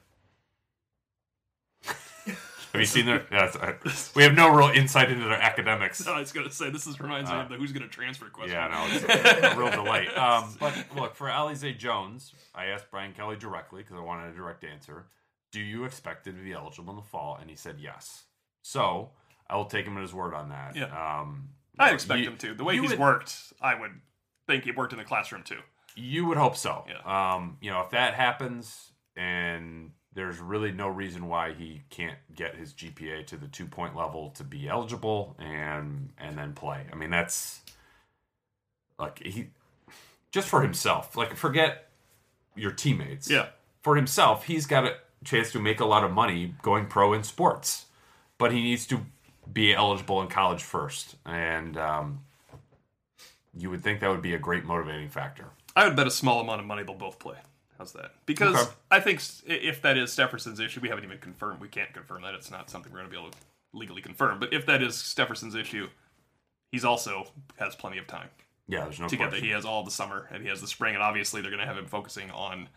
Have 2.25 2.81
you 2.81 2.85
seen 2.85 3.05
their? 3.05 3.25
Yeah, 3.31 3.51
I- 3.61 3.75
we 4.15 4.23
have 4.23 4.33
no 4.33 4.53
real 4.53 4.69
insight 4.69 5.11
into 5.11 5.25
their 5.25 5.41
academics. 5.41 6.05
No, 6.05 6.13
I 6.13 6.19
was 6.19 6.31
going 6.31 6.47
to 6.47 6.53
say 6.53 6.69
this 6.69 6.85
is 6.87 6.99
reminds 6.99 7.29
me 7.31 7.37
of 7.39 7.49
the 7.49 7.55
who's 7.55 7.71
going 7.71 7.87
to 7.87 7.89
transfer 7.89 8.25
question. 8.25 8.57
Uh, 8.57 8.67
Yeah, 8.67 8.67
no, 8.67 8.95
it's 8.95 9.43
a, 9.43 9.51
a 9.53 9.57
real 9.57 9.71
delight. 9.71 10.15
Um, 10.17 10.55
but 10.59 10.73
look, 10.95 11.15
for 11.15 11.27
Alize 11.27 11.77
Jones, 11.77 12.33
I 12.53 12.65
asked 12.65 12.85
Brian 12.91 13.13
Kelly 13.13 13.35
directly 13.37 13.81
because 13.81 13.95
I 13.97 14.01
wanted 14.01 14.33
a 14.33 14.35
direct 14.35 14.63
answer. 14.63 15.05
Do 15.51 15.59
you 15.59 15.83
expect 15.85 16.27
him 16.27 16.35
to 16.37 16.43
be 16.43 16.53
eligible 16.53 16.91
in 16.91 16.97
the 16.97 17.01
fall? 17.03 17.37
And 17.41 17.49
he 17.49 17.55
said 17.55 17.77
yes. 17.79 18.23
So 18.61 19.09
I 19.49 19.55
will 19.55 19.65
take 19.65 19.85
him 19.85 19.95
at 19.97 20.01
his 20.01 20.13
word 20.13 20.33
on 20.33 20.49
that. 20.49 20.75
Yeah. 20.75 20.85
Um, 21.21 21.49
I 21.77 21.91
expect 21.91 22.21
You- 22.21 22.29
him 22.29 22.37
to. 22.37 22.53
The 22.53 22.63
way 22.63 22.77
he's 22.77 22.91
would- 22.91 22.99
worked, 22.99 23.53
I 23.61 23.73
would 23.75 23.99
think 24.47 24.63
he 24.65 24.71
worked 24.71 24.93
in 24.93 24.99
the 24.99 25.05
classroom 25.05 25.43
too. 25.43 25.61
You 25.95 26.25
would 26.25 26.37
hope 26.37 26.55
so. 26.55 26.85
Yeah. 26.87 27.33
Um, 27.33 27.57
you 27.61 27.71
know, 27.71 27.81
if 27.81 27.89
that 27.91 28.13
happens 28.13 28.91
and 29.15 29.91
there's 30.13 30.39
really 30.39 30.71
no 30.71 30.87
reason 30.87 31.27
why 31.27 31.53
he 31.53 31.83
can't 31.89 32.17
get 32.35 32.55
his 32.55 32.73
GPA 32.73 33.23
to 33.27 33.37
the 33.37 33.47
two 33.47 33.65
point 33.65 33.95
level 33.95 34.29
to 34.31 34.43
be 34.43 34.67
eligible 34.67 35.35
and 35.39 36.11
and 36.17 36.37
then 36.37 36.53
play. 36.53 36.85
I 36.91 36.95
mean, 36.95 37.09
that's 37.09 37.61
like 38.97 39.21
he 39.23 39.49
just 40.31 40.47
for 40.47 40.61
himself. 40.61 41.15
Like 41.15 41.35
forget 41.35 41.89
your 42.55 42.71
teammates. 42.71 43.29
Yeah. 43.29 43.47
For 43.81 43.95
himself, 43.95 44.45
he's 44.45 44.65
got 44.65 44.85
a 44.85 44.97
chance 45.23 45.51
to 45.51 45.59
make 45.59 45.79
a 45.79 45.85
lot 45.85 46.03
of 46.03 46.11
money 46.11 46.55
going 46.61 46.87
pro 46.87 47.13
in 47.13 47.23
sports, 47.23 47.85
but 48.37 48.51
he 48.51 48.61
needs 48.61 48.85
to 48.87 49.05
be 49.51 49.73
eligible 49.73 50.21
in 50.21 50.27
college 50.27 50.63
first. 50.63 51.15
And 51.25 51.77
um, 51.77 52.19
you 53.57 53.69
would 53.69 53.83
think 53.83 53.99
that 54.01 54.09
would 54.09 54.21
be 54.21 54.33
a 54.33 54.39
great 54.39 54.63
motivating 54.65 55.09
factor. 55.09 55.45
I 55.75 55.85
would 55.85 55.95
bet 55.95 56.07
a 56.07 56.11
small 56.11 56.39
amount 56.41 56.61
of 56.61 56.67
money 56.67 56.83
they'll 56.83 56.95
both 56.95 57.19
play. 57.19 57.37
How's 57.77 57.93
that? 57.93 58.11
Because 58.25 58.55
Okay. 58.55 58.71
I 58.91 58.99
think 58.99 59.21
if 59.45 59.81
that 59.83 59.97
is 59.97 60.11
Stepherson's 60.11 60.59
issue, 60.59 60.81
we 60.81 60.89
haven't 60.89 61.05
even 61.05 61.17
confirmed. 61.19 61.61
We 61.61 61.69
can't 61.69 61.93
confirm 61.93 62.23
that. 62.23 62.33
It's 62.33 62.51
not 62.51 62.69
something 62.69 62.91
we're 62.91 62.99
going 62.99 63.09
to 63.09 63.15
be 63.15 63.19
able 63.19 63.31
to 63.31 63.37
legally 63.73 64.01
confirm. 64.01 64.39
But 64.39 64.53
if 64.53 64.65
that 64.65 64.81
is 64.83 64.95
Stepherson's 64.95 65.55
issue, 65.55 65.87
he's 66.71 66.83
also 66.83 67.27
has 67.57 67.75
plenty 67.75 67.97
of 67.97 68.05
time 68.07 68.27
Yeah, 68.67 68.83
there's 68.83 68.99
no 68.99 69.07
to 69.07 69.15
get 69.15 69.31
that. 69.31 69.41
He 69.41 69.51
has 69.51 69.63
all 69.63 69.83
the 69.83 69.91
summer 69.91 70.27
and 70.31 70.43
he 70.43 70.49
has 70.49 70.59
the 70.59 70.67
spring, 70.67 70.93
and 70.93 71.01
obviously 71.03 71.41
they're 71.41 71.51
going 71.51 71.61
to 71.61 71.67
have 71.67 71.77
him 71.77 71.85
focusing 71.85 72.29
on 72.31 72.67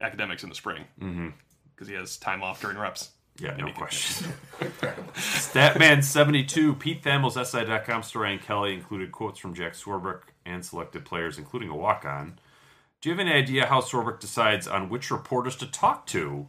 academics 0.00 0.42
in 0.42 0.48
the 0.48 0.54
spring 0.54 0.84
hmm 0.98 1.28
because 1.74 1.88
he 1.88 1.94
has 1.94 2.16
time 2.16 2.42
off 2.42 2.60
during 2.60 2.78
reps. 2.78 3.10
Yeah, 3.38 3.56
no 3.56 3.64
Maybe- 3.64 3.76
question. 3.78 4.32
Statman72, 5.14 6.78
Pete 6.78 7.02
Thamel's 7.02 7.34
SI.com 7.48 8.02
story 8.02 8.32
and 8.32 8.42
Kelly 8.42 8.74
included 8.74 9.10
quotes 9.12 9.38
from 9.38 9.54
Jack 9.54 9.72
Swarbrick 9.74 10.20
and 10.44 10.64
selected 10.64 11.04
players, 11.04 11.38
including 11.38 11.68
a 11.68 11.76
walk 11.76 12.04
on. 12.04 12.38
Do 13.00 13.08
you 13.08 13.14
have 13.16 13.20
any 13.26 13.32
idea 13.36 13.66
how 13.66 13.80
Swarbrick 13.80 14.20
decides 14.20 14.68
on 14.68 14.88
which 14.88 15.10
reporters 15.10 15.56
to 15.56 15.66
talk 15.66 16.06
to 16.08 16.46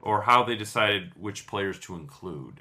or 0.00 0.22
how 0.22 0.44
they 0.44 0.54
decided 0.56 1.12
which 1.16 1.46
players 1.46 1.78
to 1.80 1.94
include? 1.94 2.60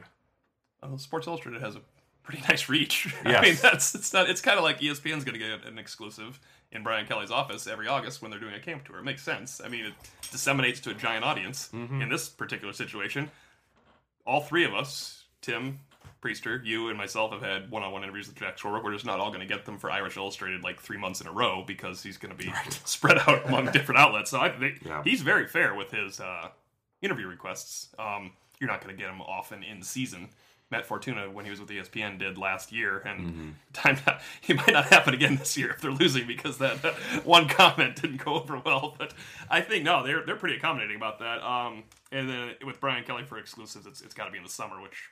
Well, 0.82 0.98
Sports 0.98 1.28
Illustrated 1.28 1.62
has 1.62 1.76
a 1.76 1.82
pretty 2.24 2.42
nice 2.50 2.70
reach. 2.70 3.14
Yes. 3.26 3.38
I 3.38 3.42
mean, 3.42 3.56
that's 3.62 3.94
it's 3.94 4.14
not. 4.14 4.30
It's 4.30 4.42
kind 4.42 4.58
of 4.58 4.64
like 4.64 4.80
ESPN's 4.80 5.24
going 5.24 5.40
to 5.40 5.40
get 5.40 5.66
an 5.66 5.78
exclusive 5.78 6.40
in 6.76 6.84
Brian 6.84 7.06
Kelly's 7.06 7.32
office 7.32 7.66
every 7.68 7.88
August 7.88 8.22
when 8.22 8.30
they're 8.32 8.40
doing 8.40 8.54
a 8.54 8.60
camp 8.60 8.86
tour. 8.86 8.98
It 9.00 9.04
makes 9.04 9.24
sense. 9.24 9.62
I 9.64 9.68
mean, 9.70 9.86
it 9.86 9.94
disseminates 10.32 10.80
to 10.82 10.92
a 10.92 10.94
giant 10.94 11.24
audience. 11.24 11.70
Mm-hmm. 11.74 12.02
In 12.02 12.10
this 12.10 12.30
particular 12.30 12.74
situation, 12.74 13.32
all 14.26 14.42
three 14.42 14.66
of 14.66 14.74
us, 14.74 15.24
Tim, 15.42 15.80
Priester, 16.22 16.64
you, 16.66 16.90
and 16.90 16.98
myself, 16.98 17.32
have 17.32 17.42
had 17.42 17.70
one-on-one 17.72 18.04
interviews 18.04 18.28
with 18.28 18.36
Jack 18.36 18.58
Swarbrick. 18.58 18.84
We're 18.84 18.94
just 18.94 19.06
not 19.06 19.20
all 19.20 19.30
going 19.30 19.42
to 19.42 19.46
get 19.46 19.66
them 19.66 19.78
for 19.78 19.92
Irish 19.92 20.18
Illustrated 20.18 20.64
like 20.64 20.80
three 20.82 20.98
months 20.98 21.22
in 21.22 21.28
a 21.28 21.32
row 21.32 21.64
because 21.66 22.02
he's 22.04 22.18
going 22.18 22.36
to 22.36 22.38
be 22.38 22.52
spread 22.86 23.18
out 23.20 23.46
among 23.48 23.72
different 23.72 24.00
outlets. 24.00 24.32
So 24.32 24.40
I 24.40 24.50
think 24.50 24.82
Yeah. 24.86 25.04
he's 25.04 25.22
very 25.22 25.48
fair 25.48 25.76
with 25.76 25.92
his 25.92 26.20
uh, 26.20 26.50
interview 27.02 27.28
requests. 27.28 27.90
Um, 28.00 28.32
you're 28.60 28.70
not 28.70 28.84
going 28.84 28.96
to 28.96 29.02
get 29.02 29.12
him 29.12 29.22
often 29.22 29.64
in 29.64 29.82
season. 29.84 30.30
Matt 30.76 30.86
Fortuna, 30.86 31.32
when 31.32 31.46
he 31.46 31.52
was 31.52 31.62
with 31.62 31.70
ESPN, 31.70 32.20
did 32.20 32.38
last 32.38 32.74
year, 32.74 33.00
and 33.00 33.56
time 33.74 33.98
not, 34.06 34.22
it 34.46 34.58
might 34.58 34.74
not 34.74 34.86
happen 34.88 35.14
again 35.14 35.38
this 35.38 35.58
year 35.58 35.70
if 35.70 35.80
they're 35.80 35.90
losing 35.90 36.28
because 36.28 36.58
that 36.58 36.84
uh, 36.84 36.92
one 37.24 37.48
comment 37.48 37.96
didn't 38.02 38.24
go 38.24 38.34
over 38.34 38.62
well. 38.66 38.94
But 38.98 39.14
I 39.50 39.62
think 39.62 39.86
no, 39.86 40.06
they're 40.06 40.26
they're 40.26 40.36
pretty 40.36 40.58
accommodating 40.58 40.98
about 40.98 41.20
that. 41.20 41.42
Um, 41.42 41.84
and 42.12 42.30
then 42.30 42.56
with 42.66 42.82
Brian 42.82 43.06
Kelly 43.06 43.24
for 43.24 43.38
exclusives, 43.38 43.86
it's 43.86 44.02
it's 44.02 44.14
got 44.14 44.26
to 44.26 44.32
be 44.32 44.38
in 44.38 44.44
the 44.44 44.50
summer, 44.50 44.82
which 44.82 45.10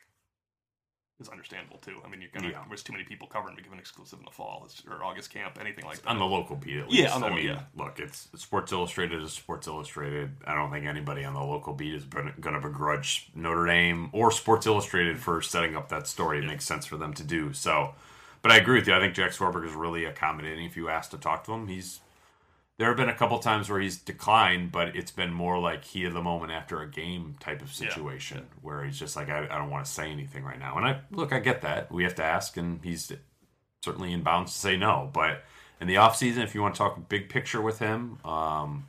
is 1.20 1.30
understandable 1.30 1.78
too. 1.78 2.02
I 2.06 2.10
mean, 2.10 2.22
you're 2.22 2.30
gonna 2.34 2.50
Yeah. 2.50 2.64
there's 2.68 2.84
too 2.84 2.92
many 2.94 3.04
people 3.06 3.28
covering 3.28 3.56
to 3.56 3.62
give 3.62 3.72
an 3.72 3.80
exclusive 3.80 4.20
in 4.20 4.26
the 4.26 4.32
fall 4.32 4.64
it's, 4.66 4.84
or 4.88 5.04
August 5.04 5.32
camp, 5.32 5.58
anything 5.60 5.86
like 5.86 6.02
that. 6.02 6.10
On 6.10 6.18
the 6.18 6.26
local 6.26 6.56
beat, 6.56 6.78
at 6.78 6.92
Yeah, 6.92 7.04
least. 7.04 7.16
on 7.16 7.22
the 7.22 7.28
I 7.28 7.36
mean, 7.36 7.46
yeah. 7.48 7.62
look, 7.76 8.00
it's 8.00 8.28
Sports 8.36 8.72
Illustrated 8.72 9.22
is 9.22 9.32
Sports 9.34 9.68
Illustrated. 9.68 10.36
I 10.46 10.56
don't 10.56 10.72
think 10.72 10.86
anybody 10.86 11.24
on 11.24 11.34
the 11.34 11.44
local 11.44 11.74
beat 11.74 11.94
is 11.94 12.04
going 12.06 12.34
to 12.36 12.60
begrudge 12.60 13.30
Notre 13.36 13.66
Dame 13.66 14.10
or 14.12 14.32
Sports 14.32 14.66
Illustrated 14.66 15.20
for 15.20 15.42
setting 15.42 15.76
up 15.78 15.90
that 15.90 16.08
story. 16.08 16.40
It 16.40 16.46
makes 16.46 16.66
sense 16.66 16.86
for 16.86 16.98
them 16.98 17.14
to 17.14 17.24
do 17.24 17.54
so. 17.54 17.94
But 18.42 18.52
I 18.52 18.58
agree 18.58 18.80
with 18.80 18.88
you. 18.88 18.94
I 18.94 19.00
think 19.00 19.14
Jack 19.14 19.32
Swarbrick 19.32 19.66
is 19.66 19.74
really 19.74 20.04
accommodating. 20.06 20.66
If 20.66 20.76
you 20.76 20.90
ask 20.90 21.12
to 21.12 21.18
talk 21.18 21.46
to 21.46 21.54
him, 21.54 21.68
he's 21.68 22.02
there 22.78 22.88
have 22.88 22.98
been 22.98 23.10
a 23.10 23.14
couple 23.16 23.38
times 23.40 23.70
where 23.70 23.80
he's 23.80 23.98
declined, 23.98 24.72
but 24.72 24.96
it's 24.96 25.12
been 25.12 25.32
more 25.32 25.60
like 25.60 25.84
heat 25.84 26.06
of 26.06 26.14
the 26.14 26.22
moment 26.22 26.52
after 26.52 26.82
a 26.82 26.90
game 26.90 27.36
type 27.40 27.62
of 27.62 27.72
situation 27.72 28.48
where 28.62 28.84
he's 28.84 28.98
just 28.98 29.16
like, 29.16 29.30
I, 29.30 29.46
I 29.50 29.58
don't 29.60 29.70
want 29.70 29.86
to 29.86 29.92
say 29.92 30.10
anything 30.12 30.44
right 30.44 30.58
now. 30.60 30.78
And 30.78 30.86
I 30.86 31.02
look, 31.12 31.32
I 31.32 31.40
get 31.40 31.62
that. 31.62 31.92
We 31.92 32.04
have 32.04 32.16
to 32.16 32.24
ask, 32.24 32.58
and 32.58 32.80
he's 32.84 33.12
certainly 33.84 34.12
in 34.12 34.22
bounds 34.24 34.54
to 34.54 34.58
say 34.60 34.76
no. 34.76 35.10
But 35.14 35.44
in 35.80 35.88
the 35.88 35.98
off 35.98 36.16
season, 36.18 36.42
if 36.42 36.56
you 36.56 36.62
want 36.62 36.74
to 36.74 36.78
talk 36.80 37.10
big 37.10 37.30
picture 37.30 37.62
with 37.62 37.78
him, 37.80 38.18
um, 38.26 38.86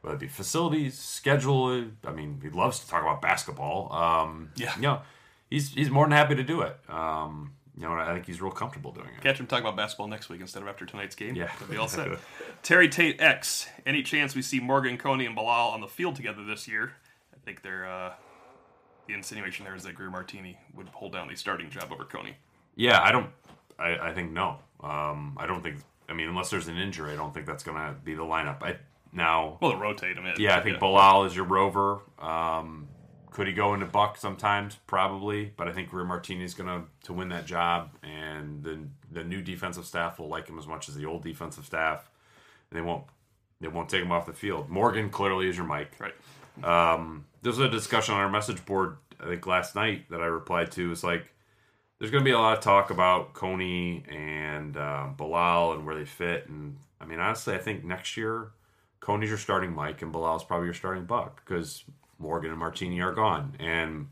whether 0.00 0.16
it 0.16 0.20
be 0.20 0.26
facilities, 0.28 0.98
schedule, 0.98 1.84
I 2.04 2.10
mean, 2.12 2.40
he 2.42 2.48
loves 2.50 2.80
to 2.80 2.88
talk 2.88 3.02
about 3.02 3.20
basketball. 3.22 3.92
Um, 3.92 4.50
Yeah. 4.56 4.74
you 4.76 4.82
know, 4.82 5.00
he's 5.48 5.72
he's 5.74 5.90
more 5.90 6.04
than 6.06 6.12
happy 6.12 6.34
to 6.34 6.42
do 6.42 6.62
it. 6.62 6.76
Um, 6.88 7.52
you 7.78 7.86
know, 7.86 7.92
I 7.92 8.12
think 8.12 8.26
he's 8.26 8.42
real 8.42 8.50
comfortable 8.50 8.90
doing 8.90 9.06
it. 9.16 9.22
Catch 9.22 9.38
him 9.38 9.46
talking 9.46 9.64
about 9.64 9.76
basketball 9.76 10.08
next 10.08 10.28
week 10.28 10.40
instead 10.40 10.62
of 10.62 10.68
after 10.68 10.84
tonight's 10.84 11.14
game. 11.14 11.36
Yeah. 11.36 11.46
That'd 11.46 11.70
be 11.70 11.76
all 11.76 11.86
set. 11.86 12.08
Terry 12.64 12.88
Tate 12.88 13.20
X. 13.20 13.68
Any 13.86 14.02
chance 14.02 14.34
we 14.34 14.42
see 14.42 14.58
Morgan, 14.58 14.98
Coney, 14.98 15.26
and 15.26 15.36
Bilal 15.36 15.70
on 15.70 15.80
the 15.80 15.86
field 15.86 16.16
together 16.16 16.44
this 16.44 16.66
year? 16.66 16.92
I 17.32 17.38
think 17.44 17.62
they're, 17.62 17.88
uh, 17.88 18.14
the 19.06 19.14
insinuation 19.14 19.64
there 19.64 19.76
is 19.76 19.84
that 19.84 19.94
Greer 19.94 20.10
Martini 20.10 20.58
would 20.74 20.88
hold 20.88 21.12
down 21.12 21.28
the 21.28 21.36
starting 21.36 21.70
job 21.70 21.92
over 21.92 22.04
Coney. 22.04 22.36
Yeah, 22.74 23.00
I 23.00 23.12
don't. 23.12 23.30
I, 23.78 24.10
I 24.10 24.12
think 24.12 24.32
no. 24.32 24.58
Um, 24.80 25.36
I 25.38 25.46
don't 25.46 25.62
think. 25.62 25.76
I 26.08 26.14
mean, 26.14 26.28
unless 26.28 26.50
there's 26.50 26.68
an 26.68 26.76
injury, 26.76 27.12
I 27.12 27.16
don't 27.16 27.32
think 27.32 27.46
that's 27.46 27.62
going 27.62 27.76
to 27.76 27.94
be 28.04 28.14
the 28.14 28.22
lineup. 28.22 28.62
I 28.62 28.76
now. 29.12 29.58
Well, 29.60 29.76
rotate 29.76 30.16
him 30.16 30.26
in. 30.26 30.34
Yeah, 30.38 30.56
I 30.56 30.62
think 30.62 30.78
Bilal 30.78 31.24
is 31.24 31.34
your 31.34 31.44
rover. 31.44 32.00
Um, 32.18 32.88
could 33.30 33.46
he 33.46 33.52
go 33.52 33.74
into 33.74 33.86
Buck 33.86 34.16
sometimes? 34.16 34.76
Probably, 34.86 35.52
but 35.56 35.68
I 35.68 35.72
think 35.72 35.90
Greer 35.90 36.04
Martini 36.04 36.44
is 36.44 36.54
going 36.54 36.68
to 36.68 36.88
to 37.04 37.12
win 37.12 37.28
that 37.30 37.46
job, 37.46 37.90
and 38.02 38.62
the 38.62 38.78
the 39.10 39.24
new 39.24 39.42
defensive 39.42 39.84
staff 39.86 40.18
will 40.18 40.28
like 40.28 40.48
him 40.48 40.58
as 40.58 40.66
much 40.66 40.88
as 40.88 40.94
the 40.94 41.06
old 41.06 41.22
defensive 41.22 41.64
staff. 41.64 42.10
They 42.70 42.80
won't 42.80 43.04
they 43.60 43.68
won't 43.68 43.88
take 43.88 44.02
him 44.02 44.12
off 44.12 44.26
the 44.26 44.32
field. 44.32 44.68
Morgan 44.68 45.10
clearly 45.10 45.48
is 45.48 45.56
your 45.56 45.66
Mike. 45.66 45.92
Right. 45.98 46.14
Um, 46.64 47.26
there 47.42 47.50
was 47.50 47.58
a 47.58 47.68
discussion 47.68 48.14
on 48.14 48.20
our 48.20 48.28
message 48.28 48.64
board 48.64 48.96
I 49.20 49.26
think 49.26 49.46
last 49.46 49.74
night 49.74 50.10
that 50.10 50.20
I 50.20 50.26
replied 50.26 50.72
to. 50.72 50.90
It's 50.90 51.04
like 51.04 51.32
there's 51.98 52.10
going 52.10 52.22
to 52.22 52.28
be 52.28 52.34
a 52.34 52.38
lot 52.38 52.56
of 52.56 52.62
talk 52.62 52.90
about 52.90 53.34
Coney 53.34 54.04
and 54.08 54.76
uh, 54.76 55.08
Bilal 55.16 55.72
and 55.72 55.86
where 55.86 55.96
they 55.96 56.04
fit, 56.04 56.48
and 56.48 56.76
I 57.00 57.04
mean 57.04 57.20
honestly, 57.20 57.54
I 57.54 57.58
think 57.58 57.84
next 57.84 58.16
year 58.16 58.50
Coney's 59.00 59.28
your 59.28 59.38
starting 59.38 59.72
Mike 59.72 60.02
and 60.02 60.12
Bilal's 60.12 60.44
probably 60.44 60.66
your 60.66 60.74
starting 60.74 61.04
Buck 61.04 61.42
because 61.44 61.84
Morgan 62.18 62.50
and 62.50 62.58
Martini 62.58 63.00
are 63.00 63.12
gone, 63.12 63.54
and 63.58 64.08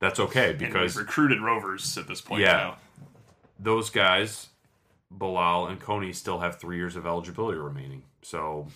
that's 0.00 0.20
okay 0.20 0.52
because 0.52 0.96
recruited 0.96 1.40
Rovers 1.40 1.96
at 1.98 2.06
this 2.06 2.20
point 2.20 2.42
Yeah. 2.42 2.52
now. 2.52 2.76
those 3.58 3.90
guys, 3.90 4.48
Bilal 5.10 5.66
and 5.68 5.80
Coney, 5.80 6.12
still 6.12 6.40
have 6.40 6.58
three 6.60 6.76
years 6.76 6.96
of 6.96 7.06
eligibility 7.06 7.58
remaining. 7.58 8.02
So 8.22 8.68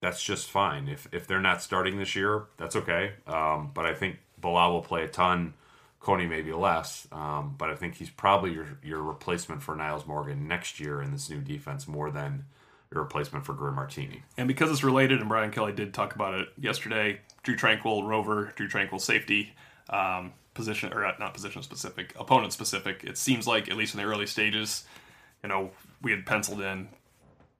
that's 0.00 0.22
just 0.22 0.50
fine. 0.50 0.88
If 0.88 1.08
if 1.12 1.26
they're 1.26 1.40
not 1.40 1.62
starting 1.62 1.98
this 1.98 2.14
year, 2.14 2.44
that's 2.56 2.76
okay. 2.76 3.14
Um, 3.26 3.70
but 3.74 3.84
I 3.86 3.94
think 3.94 4.18
Bilal 4.40 4.72
will 4.72 4.82
play 4.82 5.02
a 5.04 5.08
ton. 5.08 5.54
Coney 5.98 6.26
maybe 6.26 6.52
less, 6.52 7.08
um, 7.10 7.56
but 7.58 7.68
I 7.68 7.74
think 7.74 7.96
he's 7.96 8.10
probably 8.10 8.52
your 8.52 8.66
your 8.84 9.02
replacement 9.02 9.60
for 9.62 9.74
Nyles 9.74 10.06
Morgan 10.06 10.46
next 10.46 10.78
year 10.78 11.02
in 11.02 11.10
this 11.10 11.28
new 11.28 11.40
defense 11.40 11.88
more 11.88 12.12
than 12.12 12.44
your 12.92 13.02
replacement 13.02 13.44
for 13.44 13.54
Greer 13.54 13.72
Martini. 13.72 14.22
And 14.36 14.46
because 14.46 14.70
it's 14.70 14.84
related, 14.84 15.18
and 15.18 15.28
Brian 15.28 15.50
Kelly 15.50 15.72
did 15.72 15.92
talk 15.92 16.14
about 16.14 16.34
it 16.34 16.48
yesterday, 16.56 17.20
Drue 17.46 17.54
Tranquill, 17.54 18.04
Rover, 18.04 18.52
Drue 18.56 18.66
Tranquill 18.66 19.00
safety, 19.00 19.54
um, 19.88 20.32
position, 20.52 20.92
or 20.92 21.02
not 21.20 21.32
position 21.32 21.62
specific, 21.62 22.12
opponent 22.18 22.52
specific. 22.52 23.04
It 23.04 23.16
seems 23.16 23.46
like, 23.46 23.70
at 23.70 23.76
least 23.76 23.94
in 23.94 24.00
the 24.00 24.06
early 24.06 24.26
stages, 24.26 24.84
you 25.44 25.48
know, 25.48 25.70
we 26.02 26.10
had 26.10 26.26
penciled 26.26 26.60
in 26.60 26.88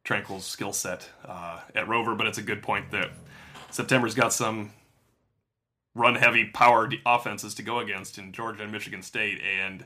Tranquill's 0.05 0.45
skill 0.45 0.73
set 0.73 1.09
uh, 1.25 1.61
at 1.77 1.87
Rover, 1.87 2.17
but 2.17 2.27
it's 2.27 2.37
a 2.37 2.43
good 2.43 2.65
point 2.65 2.91
that 2.91 3.11
September's 3.71 4.17
got 4.17 4.33
some 4.33 4.73
run 5.95 6.17
heavy 6.17 6.47
power 6.47 6.91
offenses 7.07 7.55
to 7.55 7.63
go 7.63 7.79
against 7.79 8.19
in 8.19 8.33
Georgia 8.33 8.65
and 8.65 8.73
Michigan 8.73 9.03
State. 9.03 9.41
And 9.41 9.85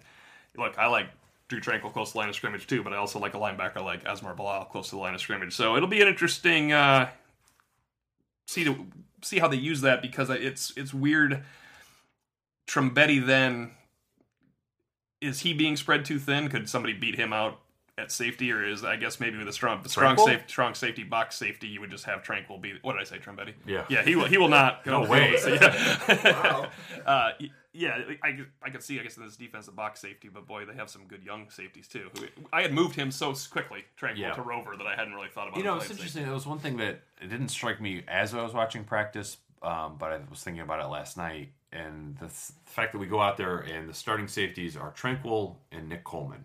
look, 0.56 0.78
I 0.78 0.86
like 0.86 1.08
Drue 1.48 1.60
Tranquill 1.60 1.92
close 1.92 2.08
to 2.08 2.12
the 2.14 2.20
line 2.20 2.30
of 2.30 2.34
scrimmage 2.34 2.66
too, 2.66 2.82
but 2.82 2.94
I 2.94 2.96
also 2.96 3.18
like 3.18 3.34
a 3.34 3.38
linebacker 3.38 3.84
like 3.84 4.04
Asmar 4.04 4.34
Bilal 4.34 4.64
close 4.64 4.88
to 4.88 4.96
the 4.96 5.02
line 5.02 5.14
of 5.14 5.20
scrimmage. 5.20 5.54
So 5.54 5.76
it'll 5.76 5.90
be 5.90 6.00
an 6.00 6.08
interesting 6.08 6.72
uh, 6.72 7.10
see 8.50 8.64
to 8.64 8.86
see 9.22 9.38
how 9.38 9.48
they 9.48 9.56
use 9.56 9.80
that 9.82 10.02
because 10.02 10.30
it's 10.30 10.72
it's 10.76 10.92
weird. 10.92 11.44
Trumbetti 12.68 13.24
then 13.24 13.72
is 15.20 15.40
he 15.40 15.52
being 15.52 15.76
spread 15.76 16.04
too 16.04 16.18
thin? 16.18 16.48
Could 16.48 16.68
somebody 16.68 16.94
beat 16.94 17.16
him 17.16 17.32
out 17.32 17.60
at 17.98 18.10
safety, 18.10 18.50
or 18.50 18.64
is 18.64 18.84
I 18.84 18.96
guess 18.96 19.20
maybe 19.20 19.38
with 19.38 19.48
a 19.48 19.52
strong 19.52 19.86
strong 19.86 20.16
safe 20.16 20.42
strong 20.46 20.74
safety 20.74 21.04
box 21.04 21.36
safety, 21.36 21.68
you 21.68 21.80
would 21.80 21.90
just 21.90 22.04
have 22.04 22.22
Tranquill 22.22 22.60
be 22.60 22.74
what 22.82 22.94
did 22.94 23.02
I 23.02 23.04
say, 23.04 23.18
Trumbetti? 23.18 23.54
Yeah. 23.66 23.84
Yeah, 23.88 24.02
he 24.02 24.16
will 24.16 24.26
he 24.26 24.38
will 24.38 24.48
not 24.48 24.84
go 24.84 25.02
No 25.02 25.10
way. 25.10 25.36
So, 25.36 25.52
yeah. 25.54 26.22
Wow. 26.24 26.68
uh, 27.06 27.30
yeah, 27.72 27.98
I, 28.22 28.38
I 28.62 28.70
could 28.70 28.82
see, 28.82 28.98
I 28.98 29.02
guess, 29.02 29.16
in 29.16 29.24
this 29.24 29.36
defensive 29.36 29.76
box 29.76 30.00
safety, 30.00 30.28
but 30.32 30.46
boy, 30.46 30.64
they 30.64 30.74
have 30.74 30.90
some 30.90 31.04
good 31.06 31.22
young 31.22 31.50
safeties 31.50 31.86
too. 31.88 32.10
I 32.52 32.62
had 32.62 32.72
moved 32.72 32.96
him 32.96 33.10
so 33.10 33.32
quickly, 33.50 33.84
Tranquill 34.00 34.18
Yeah. 34.18 34.32
to 34.32 34.42
Rover, 34.42 34.76
that 34.76 34.86
I 34.86 34.96
hadn't 34.96 35.14
really 35.14 35.28
thought 35.28 35.48
about. 35.48 35.58
You 35.58 35.64
know, 35.64 35.76
it's 35.76 35.90
interesting. 35.90 36.26
It 36.26 36.32
was 36.32 36.46
one 36.46 36.58
thing 36.58 36.76
that 36.78 37.02
it 37.20 37.28
didn't 37.28 37.48
strike 37.48 37.80
me 37.80 38.02
as 38.08 38.34
I 38.34 38.42
was 38.42 38.52
watching 38.52 38.84
practice, 38.84 39.36
um, 39.62 39.96
but 39.98 40.12
I 40.12 40.20
was 40.28 40.42
thinking 40.42 40.62
about 40.62 40.80
it 40.80 40.88
last 40.88 41.16
night. 41.16 41.52
And 41.72 42.16
the, 42.16 42.26
th- 42.26 42.50
fact 42.64 42.92
that 42.92 42.98
we 42.98 43.06
go 43.06 43.20
out 43.20 43.36
there 43.36 43.58
and 43.58 43.88
the 43.88 43.94
starting 43.94 44.26
safeties 44.26 44.76
are 44.76 44.90
Tranquill 44.92 45.56
and 45.70 45.88
Nick 45.88 46.02
Coleman. 46.02 46.44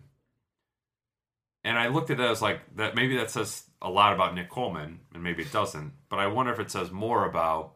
And 1.64 1.76
I 1.76 1.88
looked 1.88 2.10
at 2.10 2.20
it 2.20 2.24
as 2.24 2.40
like 2.40 2.60
that. 2.76 2.94
Maybe 2.94 3.16
that 3.16 3.30
says 3.30 3.64
a 3.82 3.90
lot 3.90 4.12
about 4.12 4.36
Nick 4.36 4.48
Coleman, 4.48 5.00
and 5.12 5.22
maybe 5.24 5.42
it 5.42 5.50
doesn't. 5.50 5.92
But 6.08 6.20
I 6.20 6.28
wonder 6.28 6.52
if 6.52 6.60
it 6.60 6.70
says 6.70 6.92
more 6.92 7.24
about 7.24 7.72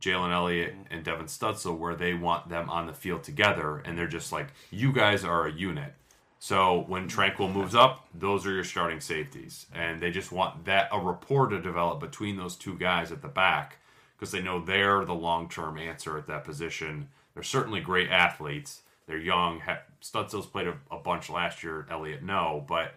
Jalen 0.00 0.32
Elliott 0.32 0.74
and 0.90 1.04
Devin 1.04 1.26
Studstill, 1.26 1.78
where 1.78 1.94
they 1.94 2.14
want 2.14 2.48
them 2.48 2.70
on 2.70 2.86
the 2.86 2.92
field 2.92 3.22
together, 3.22 3.82
and 3.84 3.96
they're 3.96 4.06
just 4.06 4.32
like, 4.32 4.48
you 4.70 4.92
guys 4.92 5.24
are 5.24 5.46
a 5.46 5.52
unit. 5.52 5.94
So 6.38 6.84
when 6.88 7.06
Tranquill 7.06 7.52
moves 7.52 7.74
up, 7.74 8.06
those 8.14 8.46
are 8.46 8.52
your 8.52 8.64
starting 8.64 9.00
safeties, 9.00 9.66
and 9.74 10.00
they 10.00 10.10
just 10.10 10.32
want 10.32 10.64
that 10.64 10.88
a 10.90 10.98
rapport 10.98 11.48
to 11.48 11.60
develop 11.60 12.00
between 12.00 12.38
those 12.38 12.56
two 12.56 12.78
guys 12.78 13.12
at 13.12 13.20
the 13.20 13.28
back 13.28 13.76
because 14.16 14.32
they 14.32 14.40
know 14.40 14.58
they're 14.58 15.04
the 15.04 15.14
long 15.14 15.48
term 15.48 15.78
answer 15.78 16.16
at 16.16 16.26
that 16.28 16.44
position. 16.44 17.08
They're 17.34 17.42
certainly 17.42 17.80
great 17.80 18.08
athletes. 18.10 18.82
They're 19.06 19.18
young. 19.18 19.60
Studstill's 20.02 20.46
played 20.46 20.68
a, 20.68 20.78
a 20.90 20.98
bunch 20.98 21.28
last 21.28 21.62
year. 21.62 21.86
Elliott, 21.90 22.22
no, 22.22 22.64
but 22.66 22.94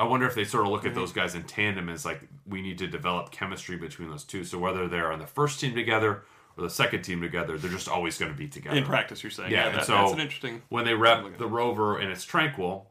I 0.00 0.04
wonder 0.04 0.26
if 0.26 0.34
they 0.34 0.44
sort 0.44 0.64
of 0.64 0.72
look 0.72 0.86
at 0.86 0.94
those 0.94 1.12
guys 1.12 1.34
in 1.34 1.42
tandem 1.42 1.90
as 1.90 2.06
like 2.06 2.22
we 2.46 2.62
need 2.62 2.78
to 2.78 2.86
develop 2.86 3.30
chemistry 3.30 3.76
between 3.76 4.08
those 4.08 4.24
two. 4.24 4.44
So 4.44 4.58
whether 4.58 4.88
they're 4.88 5.12
on 5.12 5.18
the 5.18 5.26
first 5.26 5.60
team 5.60 5.74
together 5.74 6.22
or 6.56 6.64
the 6.64 6.70
second 6.70 7.02
team 7.02 7.20
together, 7.20 7.58
they're 7.58 7.70
just 7.70 7.86
always 7.86 8.16
going 8.16 8.32
to 8.32 8.38
be 8.38 8.48
together. 8.48 8.76
in 8.78 8.84
practice. 8.84 9.22
You're 9.22 9.30
saying, 9.30 9.52
Yeah, 9.52 9.66
yeah, 9.66 9.76
that, 9.76 9.84
so 9.84 9.92
that's 9.92 10.12
an 10.12 10.20
interesting. 10.20 10.62
when 10.70 10.86
they 10.86 10.94
rep 10.94 11.36
the 11.36 11.46
rover 11.46 11.98
and 11.98 12.10
it's 12.10 12.24
Tranquill, 12.24 12.86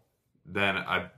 then 0.45 0.77
I 0.77 1.09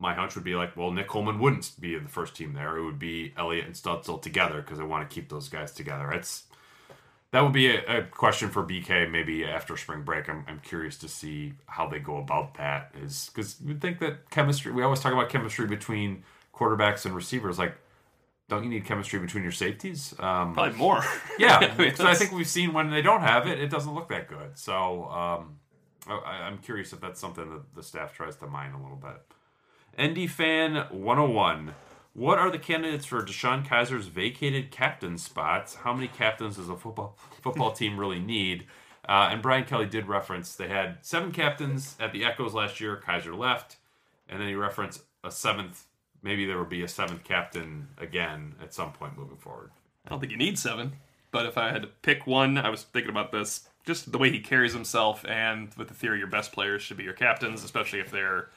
my 0.00 0.14
hunch 0.14 0.34
would 0.34 0.44
be 0.44 0.54
like, 0.54 0.74
well, 0.76 0.90
Nick 0.90 1.06
Coleman 1.06 1.38
wouldn't 1.38 1.72
be 1.78 1.94
in 1.94 2.02
the 2.04 2.10
first 2.10 2.34
team 2.34 2.54
there. 2.54 2.76
It 2.78 2.84
would 2.84 2.98
be 2.98 3.34
Elliott 3.36 3.66
and 3.66 3.74
Studstill 3.74 4.22
together 4.22 4.62
because 4.62 4.80
I 4.80 4.84
want 4.84 5.08
to 5.08 5.14
keep 5.14 5.28
those 5.28 5.48
guys 5.50 5.70
together. 5.72 6.10
It's 6.12 6.44
that 7.34 7.42
would 7.42 7.52
be 7.52 7.66
a, 7.66 7.98
a 7.98 8.02
question 8.04 8.48
for 8.48 8.62
BK 8.62 9.10
maybe 9.10 9.44
after 9.44 9.76
spring 9.76 10.02
break. 10.02 10.28
I'm, 10.28 10.44
I'm 10.46 10.60
curious 10.60 10.96
to 10.98 11.08
see 11.08 11.54
how 11.66 11.88
they 11.88 11.98
go 11.98 12.18
about 12.18 12.54
that. 12.58 12.94
Is 13.02 13.28
because 13.34 13.56
you 13.60 13.74
think 13.74 13.98
that 13.98 14.30
chemistry. 14.30 14.70
We 14.70 14.84
always 14.84 15.00
talk 15.00 15.12
about 15.12 15.30
chemistry 15.30 15.66
between 15.66 16.22
quarterbacks 16.54 17.04
and 17.04 17.12
receivers. 17.12 17.58
Like, 17.58 17.74
don't 18.48 18.62
you 18.62 18.70
need 18.70 18.84
chemistry 18.84 19.18
between 19.18 19.42
your 19.42 19.50
safeties? 19.50 20.14
Um, 20.20 20.54
Probably 20.54 20.78
more. 20.78 21.02
yeah, 21.36 21.58
I 21.76 21.76
mean, 21.76 21.96
so 21.96 22.06
I 22.06 22.14
think 22.14 22.30
we've 22.30 22.46
seen 22.46 22.72
when 22.72 22.90
they 22.90 23.02
don't 23.02 23.22
have 23.22 23.48
it, 23.48 23.58
it 23.58 23.68
doesn't 23.68 23.92
look 23.92 24.10
that 24.10 24.28
good. 24.28 24.56
So 24.56 25.06
um, 25.06 25.58
I, 26.06 26.42
I'm 26.44 26.58
curious 26.58 26.92
if 26.92 27.00
that's 27.00 27.20
something 27.20 27.50
that 27.50 27.74
the 27.74 27.82
staff 27.82 28.12
tries 28.12 28.36
to 28.36 28.46
mine 28.46 28.74
a 28.74 28.80
little 28.80 29.02
bit. 29.02 30.20
ND 30.20 30.30
Fan 30.30 30.86
101. 30.92 31.74
What 32.14 32.38
are 32.38 32.48
the 32.48 32.60
candidates 32.60 33.04
for 33.04 33.20
DeShone 33.22 33.66
Kizer's 33.66 34.06
vacated 34.06 34.70
captain 34.70 35.18
spots? 35.18 35.74
How 35.74 35.92
many 35.92 36.06
captains 36.06 36.56
does 36.56 36.68
a 36.68 36.76
football 36.76 37.18
football 37.42 37.72
team 37.72 37.98
really 37.98 38.20
need? 38.20 38.66
Uh, 39.08 39.30
and 39.32 39.42
Brian 39.42 39.64
Kelly 39.64 39.86
did 39.86 40.06
reference 40.06 40.54
they 40.54 40.68
had 40.68 40.98
seven 41.02 41.32
captains 41.32 41.96
at 41.98 42.12
the 42.12 42.24
Echoes 42.24 42.54
last 42.54 42.80
year. 42.80 42.96
Kaiser 42.96 43.34
left, 43.34 43.78
and 44.28 44.40
then 44.40 44.46
he 44.46 44.54
referenced 44.54 45.02
a 45.24 45.30
seventh. 45.32 45.86
Maybe 46.22 46.46
there 46.46 46.56
will 46.56 46.64
be 46.64 46.84
a 46.84 46.88
seventh 46.88 47.24
captain 47.24 47.88
again 47.98 48.54
at 48.62 48.72
some 48.72 48.92
point 48.92 49.18
moving 49.18 49.36
forward. 49.36 49.72
I 50.06 50.10
don't 50.10 50.20
think 50.20 50.30
you 50.30 50.38
need 50.38 50.56
seven, 50.56 50.92
but 51.32 51.46
if 51.46 51.58
I 51.58 51.72
had 51.72 51.82
to 51.82 51.88
pick 52.02 52.28
one, 52.28 52.58
I 52.58 52.68
was 52.68 52.84
thinking 52.84 53.10
about 53.10 53.32
this. 53.32 53.68
Just 53.84 54.12
the 54.12 54.18
way 54.18 54.30
he 54.30 54.38
carries 54.38 54.72
himself, 54.72 55.24
and 55.28 55.74
with 55.74 55.88
the 55.88 55.94
theory, 55.94 56.18
your 56.18 56.28
best 56.28 56.52
players 56.52 56.80
should 56.80 56.96
be 56.96 57.04
your 57.04 57.12
captains, 57.12 57.64
especially 57.64 57.98
if 57.98 58.12
they're 58.12 58.50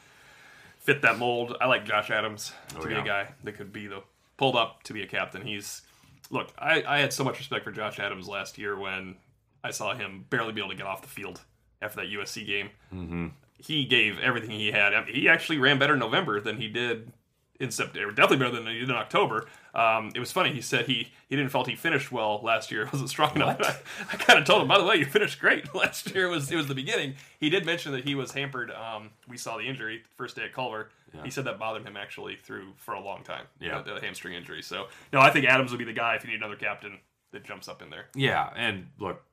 fit 0.88 1.02
that 1.02 1.18
mold. 1.20 1.56
I 1.60 1.68
like 1.68 1.86
Josh 1.86 2.10
Adams 2.10 2.54
to 2.70 2.80
Oh, 2.80 2.86
be 2.86 2.94
yeah. 2.94 3.02
a 3.02 3.06
guy 3.06 3.34
that 3.44 3.52
could 3.54 3.74
be 3.74 3.88
the 3.88 4.02
pulled 4.38 4.56
up 4.56 4.84
to 4.84 4.94
be 4.94 5.04
a 5.04 5.06
captain. 5.08 5.42
He's 5.42 5.82
look, 6.30 6.48
I, 6.58 6.82
I 6.88 7.00
had 7.00 7.12
so 7.12 7.24
much 7.24 7.38
respect 7.40 7.64
for 7.66 7.72
Josh 7.72 8.00
Adams 8.00 8.28
last 8.28 8.58
year 8.58 8.78
when 8.80 9.16
I 9.64 9.72
saw 9.72 9.94
him 9.94 10.26
barely 10.30 10.54
be 10.54 10.62
able 10.62 10.72
to 10.72 10.78
get 10.78 10.86
off 10.88 11.02
the 11.02 11.08
field 11.10 11.42
after 11.82 11.98
that 12.02 12.08
USC 12.10 12.46
game. 12.48 12.70
Mm-hmm. 12.94 13.28
He 13.60 13.86
gave 13.86 14.18
everything 14.20 14.52
he 14.52 14.72
had. 14.72 14.94
He 15.10 15.28
actually 15.28 15.58
ran 15.58 15.78
better 15.80 15.94
in 15.96 16.00
November 16.00 16.40
than 16.40 16.58
he 16.58 16.68
did 16.68 17.12
in 17.60 17.72
September. 17.72 18.12
Definitely 18.12 18.46
better 18.46 18.56
than 18.58 18.68
he 18.68 18.80
did 18.80 18.90
in 18.90 18.96
October. 18.96 19.48
Um, 19.74 20.12
it 20.16 20.20
was 20.20 20.32
funny. 20.32 20.54
He 20.54 20.62
said 20.62 20.86
he 20.88 21.10
he 21.30 21.36
didn't 21.36 21.50
felt 21.52 21.68
he 21.68 21.76
finished 21.76 22.12
well 22.12 22.40
last 22.44 22.72
year. 22.72 22.84
It 22.88 22.94
wasn't 22.94 23.10
strong 23.10 23.36
enough. 23.36 23.60
I, 24.00 24.14
I 24.14 24.18
kind 24.18 24.40
of 24.40 24.46
told 24.46 24.62
him, 24.62 24.68
by 24.68 24.78
the 24.78 24.86
way, 24.86 24.96
you 24.96 25.06
finished 25.06 25.40
great 25.40 25.74
last 25.76 26.14
year. 26.14 26.26
It 26.28 26.30
was 26.30 26.52
it 26.52 26.56
was 26.56 26.68
the 26.68 26.76
beginning. 26.76 27.16
He 27.40 27.50
did 27.50 27.66
mention 27.66 27.92
that 27.94 28.04
he 28.04 28.16
was 28.16 28.32
hampered. 28.32 28.72
Um, 28.72 29.12
we 29.28 29.38
saw 29.38 29.58
the 29.58 29.64
injury 29.64 30.04
first 30.16 30.36
day 30.36 30.44
at 30.46 30.54
Culver. 30.54 30.90
He 31.24 31.32
said 31.32 31.46
that 31.46 31.58
bothered 31.58 31.84
him 31.84 31.98
actually 31.98 32.36
through 32.36 32.74
for 32.78 32.94
a 32.94 33.00
long 33.00 33.24
time. 33.24 33.46
Yeah. 33.60 33.82
the, 33.82 33.96
the 33.96 34.02
hamstring 34.02 34.36
injury. 34.36 34.62
So 34.62 34.86
no, 35.12 35.20
I 35.20 35.32
think 35.32 35.46
Adams 35.46 35.72
would 35.72 35.80
be 35.80 35.84
the 35.86 35.94
guy 35.94 36.16
if 36.16 36.24
you 36.24 36.30
need 36.30 36.36
another 36.36 36.56
captain 36.56 37.00
that 37.32 37.44
jumps 37.44 37.68
up 37.68 37.82
in 37.82 37.90
there. 37.90 38.06
Yeah, 38.14 38.52
and 38.56 38.88
look, 39.00 39.24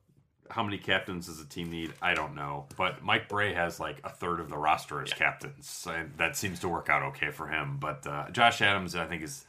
how 0.50 0.62
many 0.62 0.78
captains 0.78 1.26
does 1.26 1.40
a 1.40 1.46
team 1.46 1.70
need? 1.70 1.92
I 2.02 2.14
don't 2.14 2.34
know, 2.34 2.66
but 2.76 3.02
Mike 3.02 3.28
Brey 3.28 3.54
has 3.54 3.80
like 3.80 4.00
a 4.04 4.10
third 4.10 4.40
of 4.40 4.48
the 4.48 4.58
roster 4.58 5.02
as 5.02 5.12
captains, 5.12 5.86
and 5.90 6.12
that 6.18 6.36
seems 6.36 6.60
to 6.60 6.68
work 6.68 6.88
out 6.88 7.02
okay 7.02 7.30
for 7.30 7.48
him. 7.48 7.78
But 7.80 8.06
uh, 8.06 8.30
Josh 8.30 8.60
Adams, 8.60 8.94
I 8.94 9.06
think, 9.06 9.22
is 9.22 9.46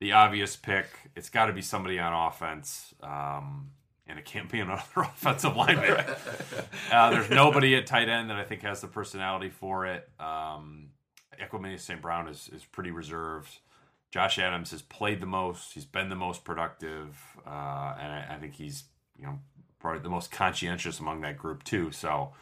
the 0.00 0.12
obvious 0.12 0.56
pick. 0.56 0.86
It's 1.14 1.30
got 1.30 1.46
to 1.46 1.52
be 1.52 1.62
somebody 1.62 1.98
on 1.98 2.12
offense. 2.12 2.94
Um, 3.02 3.70
and 4.08 4.18
it 4.18 4.24
can't 4.24 4.50
be 4.50 4.60
another 4.60 4.82
offensive 4.96 5.56
lineman. 5.56 6.04
uh, 6.92 7.10
there's 7.10 7.30
nobody 7.30 7.74
at 7.76 7.86
tight 7.86 8.08
end 8.08 8.30
that 8.30 8.36
I 8.36 8.44
think 8.44 8.62
has 8.62 8.80
the 8.80 8.86
personality 8.86 9.50
for 9.50 9.86
it. 9.86 10.08
Um, 10.20 10.90
Equanimeous 11.40 11.80
St. 11.80 12.00
Brown 12.00 12.28
is, 12.28 12.48
is 12.52 12.64
pretty 12.64 12.90
reserved. 12.90 13.58
Josh 14.12 14.38
Adams 14.38 14.70
has 14.70 14.82
played 14.82 15.20
the 15.20 15.26
most. 15.26 15.72
He's 15.72 15.84
been 15.84 16.08
the 16.08 16.14
most 16.14 16.44
productive, 16.44 17.18
uh, 17.46 17.94
and 18.00 18.12
I, 18.12 18.26
I 18.30 18.38
think 18.40 18.54
he's 18.54 18.84
you 19.18 19.26
know 19.26 19.40
probably 19.86 20.02
the 20.02 20.10
most 20.10 20.32
conscientious 20.32 20.98
among 20.98 21.20
that 21.20 21.38
group 21.38 21.62
too. 21.62 21.92
So 21.92 22.32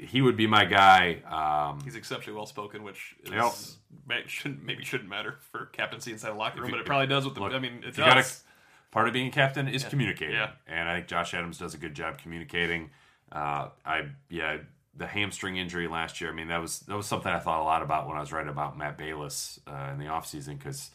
he 0.00 0.20
would 0.20 0.36
be 0.36 0.48
my 0.48 0.64
guy. 0.64 1.18
Um, 1.30 1.80
He's 1.84 1.94
exceptionally 1.94 2.36
well 2.36 2.46
spoken, 2.46 2.82
which 2.82 3.14
is, 3.22 3.30
Yep. 3.30 3.52
may, 4.08 4.24
shouldn't 4.26 4.64
maybe 4.64 4.84
shouldn't 4.84 5.08
matter 5.08 5.36
for 5.52 5.66
captaincy 5.66 6.10
inside 6.12 6.30
a 6.30 6.34
locker 6.34 6.56
room, 6.60 6.70
you- 6.70 6.72
but 6.74 6.80
it 6.80 6.86
probably 6.86 7.06
does 7.06 7.24
with 7.24 7.34
the. 7.34 7.40
look, 7.40 7.52
I 7.52 7.60
mean, 7.60 7.74
it 7.84 7.90
if 7.90 7.98
you 7.98 8.04
gotta- 8.04 8.22
does. 8.22 8.42
part 8.90 9.06
of 9.06 9.14
being 9.14 9.28
a 9.28 9.30
captain 9.30 9.68
is 9.68 9.84
communicating, 9.84 10.34
Yeah. 10.34 10.50
and 10.66 10.88
I 10.88 10.96
think 10.96 11.06
Josh 11.06 11.34
Adams 11.34 11.58
does 11.58 11.74
a 11.74 11.78
good 11.78 11.94
job 11.94 12.18
communicating. 12.18 12.90
Uh, 13.30 13.68
I 13.84 14.08
yeah, 14.28 14.58
the 14.96 15.06
hamstring 15.06 15.56
injury 15.56 15.86
last 15.86 16.20
year. 16.20 16.30
I 16.30 16.34
mean, 16.34 16.48
that 16.48 16.60
was 16.60 16.80
that 16.80 16.96
was 16.96 17.06
something 17.06 17.30
I 17.30 17.38
thought 17.38 17.60
a 17.60 17.64
lot 17.64 17.82
about 17.82 18.08
when 18.08 18.16
I 18.16 18.20
was 18.20 18.32
writing 18.32 18.50
about 18.50 18.76
Matt 18.76 18.98
Balis 18.98 19.60
uh, 19.68 19.92
in 19.92 19.98
the 20.00 20.06
offseason 20.06 20.58
because 20.58 20.90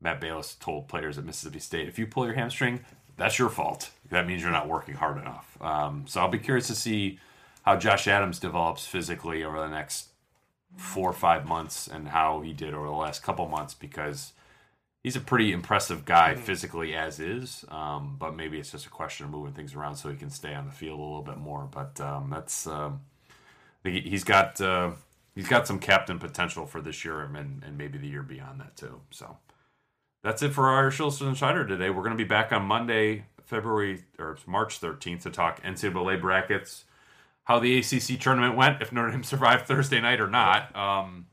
Matt 0.00 0.18
Balis 0.18 0.58
told 0.58 0.88
players 0.88 1.18
at 1.18 1.24
Mississippi 1.26 1.58
State, 1.58 1.88
if 1.88 1.98
you 1.98 2.06
pull 2.06 2.24
your 2.24 2.32
hamstring, 2.34 2.82
that's 3.20 3.38
your 3.38 3.50
fault. 3.50 3.90
That 4.10 4.26
means 4.26 4.42
you're 4.42 4.50
not 4.50 4.68
working 4.68 4.94
hard 4.94 5.18
enough. 5.18 5.56
Um, 5.60 6.04
so 6.06 6.20
I'll 6.20 6.28
be 6.28 6.38
curious 6.38 6.66
to 6.68 6.74
see 6.74 7.18
how 7.62 7.76
Josh 7.76 8.08
Adams 8.08 8.38
develops 8.38 8.86
physically 8.86 9.44
over 9.44 9.60
the 9.60 9.68
next 9.68 10.08
four 10.76 11.10
or 11.10 11.12
five 11.12 11.46
months 11.46 11.86
and 11.86 12.08
how 12.08 12.40
he 12.40 12.52
did 12.52 12.72
over 12.72 12.86
the 12.86 12.92
last 12.92 13.22
couple 13.22 13.46
months 13.46 13.74
because 13.74 14.32
he's 15.02 15.16
a 15.16 15.20
pretty 15.20 15.52
impressive 15.52 16.04
guy 16.04 16.34
physically 16.34 16.94
as 16.94 17.20
is. 17.20 17.64
Um, 17.68 18.16
but 18.18 18.34
maybe 18.34 18.58
it's 18.58 18.72
just 18.72 18.86
a 18.86 18.90
question 18.90 19.26
of 19.26 19.32
moving 19.32 19.52
things 19.52 19.74
around 19.74 19.96
so 19.96 20.08
he 20.08 20.16
can 20.16 20.30
stay 20.30 20.54
on 20.54 20.64
the 20.64 20.72
field 20.72 20.98
a 20.98 21.02
little 21.02 21.22
bit 21.22 21.38
more. 21.38 21.68
But 21.70 22.00
um, 22.00 22.30
that's 22.30 22.66
um, 22.66 23.00
he's 23.84 24.24
got 24.24 24.60
uh, 24.60 24.92
he's 25.34 25.48
got 25.48 25.66
some 25.66 25.78
captain 25.78 26.18
potential 26.18 26.64
for 26.64 26.80
this 26.80 27.04
year 27.04 27.20
and, 27.20 27.36
and 27.36 27.76
maybe 27.76 27.98
the 27.98 28.08
year 28.08 28.22
beyond 28.22 28.60
that 28.60 28.76
too. 28.76 29.00
So 29.10 29.36
that's 30.22 30.42
it 30.42 30.50
for 30.52 30.68
our 30.68 30.78
Irish 30.78 31.00
Illustrated 31.00 31.30
Insider 31.30 31.66
today. 31.66 31.90
We're 31.90 32.02
going 32.02 32.16
to 32.16 32.22
be 32.22 32.28
back 32.28 32.52
on 32.52 32.64
Monday, 32.64 33.24
February 33.44 34.04
or 34.18 34.36
March 34.46 34.80
13th 34.80 35.22
to 35.22 35.30
talk 35.30 35.62
NCAA 35.62 36.20
brackets, 36.20 36.84
how 37.44 37.58
the 37.58 37.78
ACC 37.78 38.20
tournament 38.20 38.56
went, 38.56 38.82
if 38.82 38.92
Notre 38.92 39.10
Dame 39.10 39.22
survived 39.24 39.66
Thursday 39.66 40.00
night 40.00 40.20
or 40.20 40.28
not. 40.28 40.74
Um, 40.76 41.26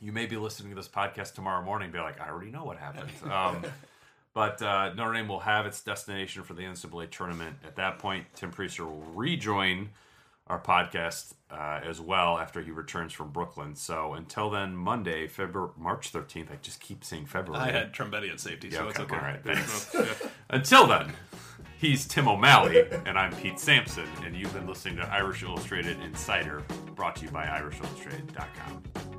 you 0.00 0.12
may 0.12 0.26
be 0.26 0.36
listening 0.36 0.70
to 0.70 0.76
this 0.76 0.88
podcast 0.88 1.34
tomorrow 1.34 1.62
morning 1.64 1.86
and 1.86 1.92
be 1.92 1.98
like, 1.98 2.20
I 2.20 2.30
already 2.30 2.50
know 2.50 2.64
what 2.64 2.78
happened. 2.78 3.10
Um, 3.30 3.64
but 4.32 4.62
uh, 4.62 4.94
Notre 4.94 5.14
Dame 5.14 5.26
will 5.26 5.40
have 5.40 5.66
its 5.66 5.82
destination 5.82 6.44
for 6.44 6.54
the 6.54 6.62
NCAA 6.62 7.10
tournament. 7.10 7.56
At 7.64 7.74
that 7.76 7.98
point, 7.98 8.26
Tim 8.36 8.52
Prister 8.52 8.86
will 8.86 9.04
rejoin 9.12 9.90
our 10.50 10.60
podcast 10.60 11.34
uh, 11.50 11.80
as 11.88 12.00
well 12.00 12.38
after 12.38 12.60
he 12.60 12.70
returns 12.72 13.12
from 13.12 13.30
Brooklyn. 13.30 13.74
So 13.76 14.14
until 14.14 14.50
then, 14.50 14.76
Monday, 14.76 15.26
February 15.28 15.70
March 15.78 16.12
13th. 16.12 16.50
I 16.52 16.56
just 16.60 16.80
keep 16.80 17.04
saying 17.04 17.26
February. 17.26 17.62
I 17.62 17.70
had 17.72 17.92
Trumbetti 17.92 18.30
at 18.30 18.40
safety, 18.40 18.70
so 18.70 18.82
Yeah, 18.84 18.90
it's 18.90 18.98
okay, 19.00 19.14
okay. 19.14 19.24
all 19.24 19.32
right, 19.32 19.42
thanks. 19.44 19.94
no- 19.94 20.00
yeah. 20.02 20.28
Until 20.50 20.86
then, 20.86 21.12
he's 21.78 22.06
Tim 22.06 22.28
O'Malley, 22.28 22.84
and 23.06 23.18
I'm 23.18 23.34
Pete 23.36 23.58
Sampson, 23.60 24.06
and 24.24 24.36
you've 24.36 24.52
been 24.52 24.66
listening 24.66 24.96
to 24.96 25.02
Irish 25.08 25.42
Illustrated 25.42 26.00
Insider, 26.02 26.62
brought 26.94 27.16
to 27.16 27.24
you 27.26 27.30
by 27.30 27.46
IrishIllustrated.com. 27.46 29.09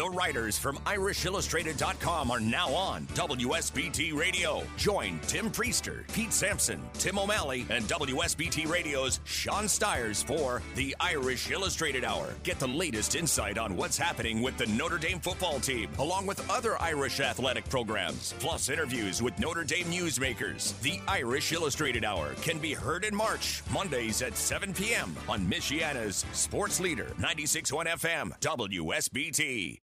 The 0.00 0.08
writers 0.08 0.56
from 0.56 0.78
IrishIllustrated.com 0.78 2.30
are 2.30 2.40
now 2.40 2.72
on 2.72 3.06
WSBT 3.08 4.16
Radio. 4.16 4.62
Join 4.78 5.20
Tim 5.26 5.50
Prister, 5.50 6.10
Pete 6.14 6.32
Sampson, 6.32 6.80
Tim 6.94 7.18
O'Malley, 7.18 7.66
and 7.68 7.84
WSBT 7.84 8.66
Radio's 8.66 9.20
Sean 9.24 9.68
Stires 9.68 10.22
for 10.22 10.62
the 10.74 10.96
Irish 11.00 11.50
Illustrated 11.50 12.02
Hour. 12.02 12.32
Get 12.44 12.58
the 12.58 12.66
latest 12.66 13.14
insight 13.14 13.58
on 13.58 13.76
what's 13.76 13.98
happening 13.98 14.40
with 14.40 14.56
the 14.56 14.64
Notre 14.68 14.96
Dame 14.96 15.20
football 15.20 15.60
team, 15.60 15.90
along 15.98 16.24
with 16.24 16.48
other 16.50 16.80
Irish 16.80 17.20
athletic 17.20 17.68
programs, 17.68 18.34
plus 18.38 18.70
interviews 18.70 19.22
with 19.22 19.38
Notre 19.38 19.64
Dame 19.64 19.88
newsmakers. 19.88 20.80
The 20.80 20.98
Irish 21.08 21.52
Illustrated 21.52 22.06
Hour 22.06 22.32
can 22.40 22.58
be 22.58 22.72
heard 22.72 23.04
in 23.04 23.14
March, 23.14 23.62
Mondays 23.70 24.22
at 24.22 24.34
7 24.34 24.72
p.m. 24.72 25.14
on 25.28 25.44
Michiana's 25.44 26.24
Sports 26.32 26.80
Leader 26.80 27.12
96.1 27.18 27.84
FM, 27.84 28.40
WSBT. 28.40 29.78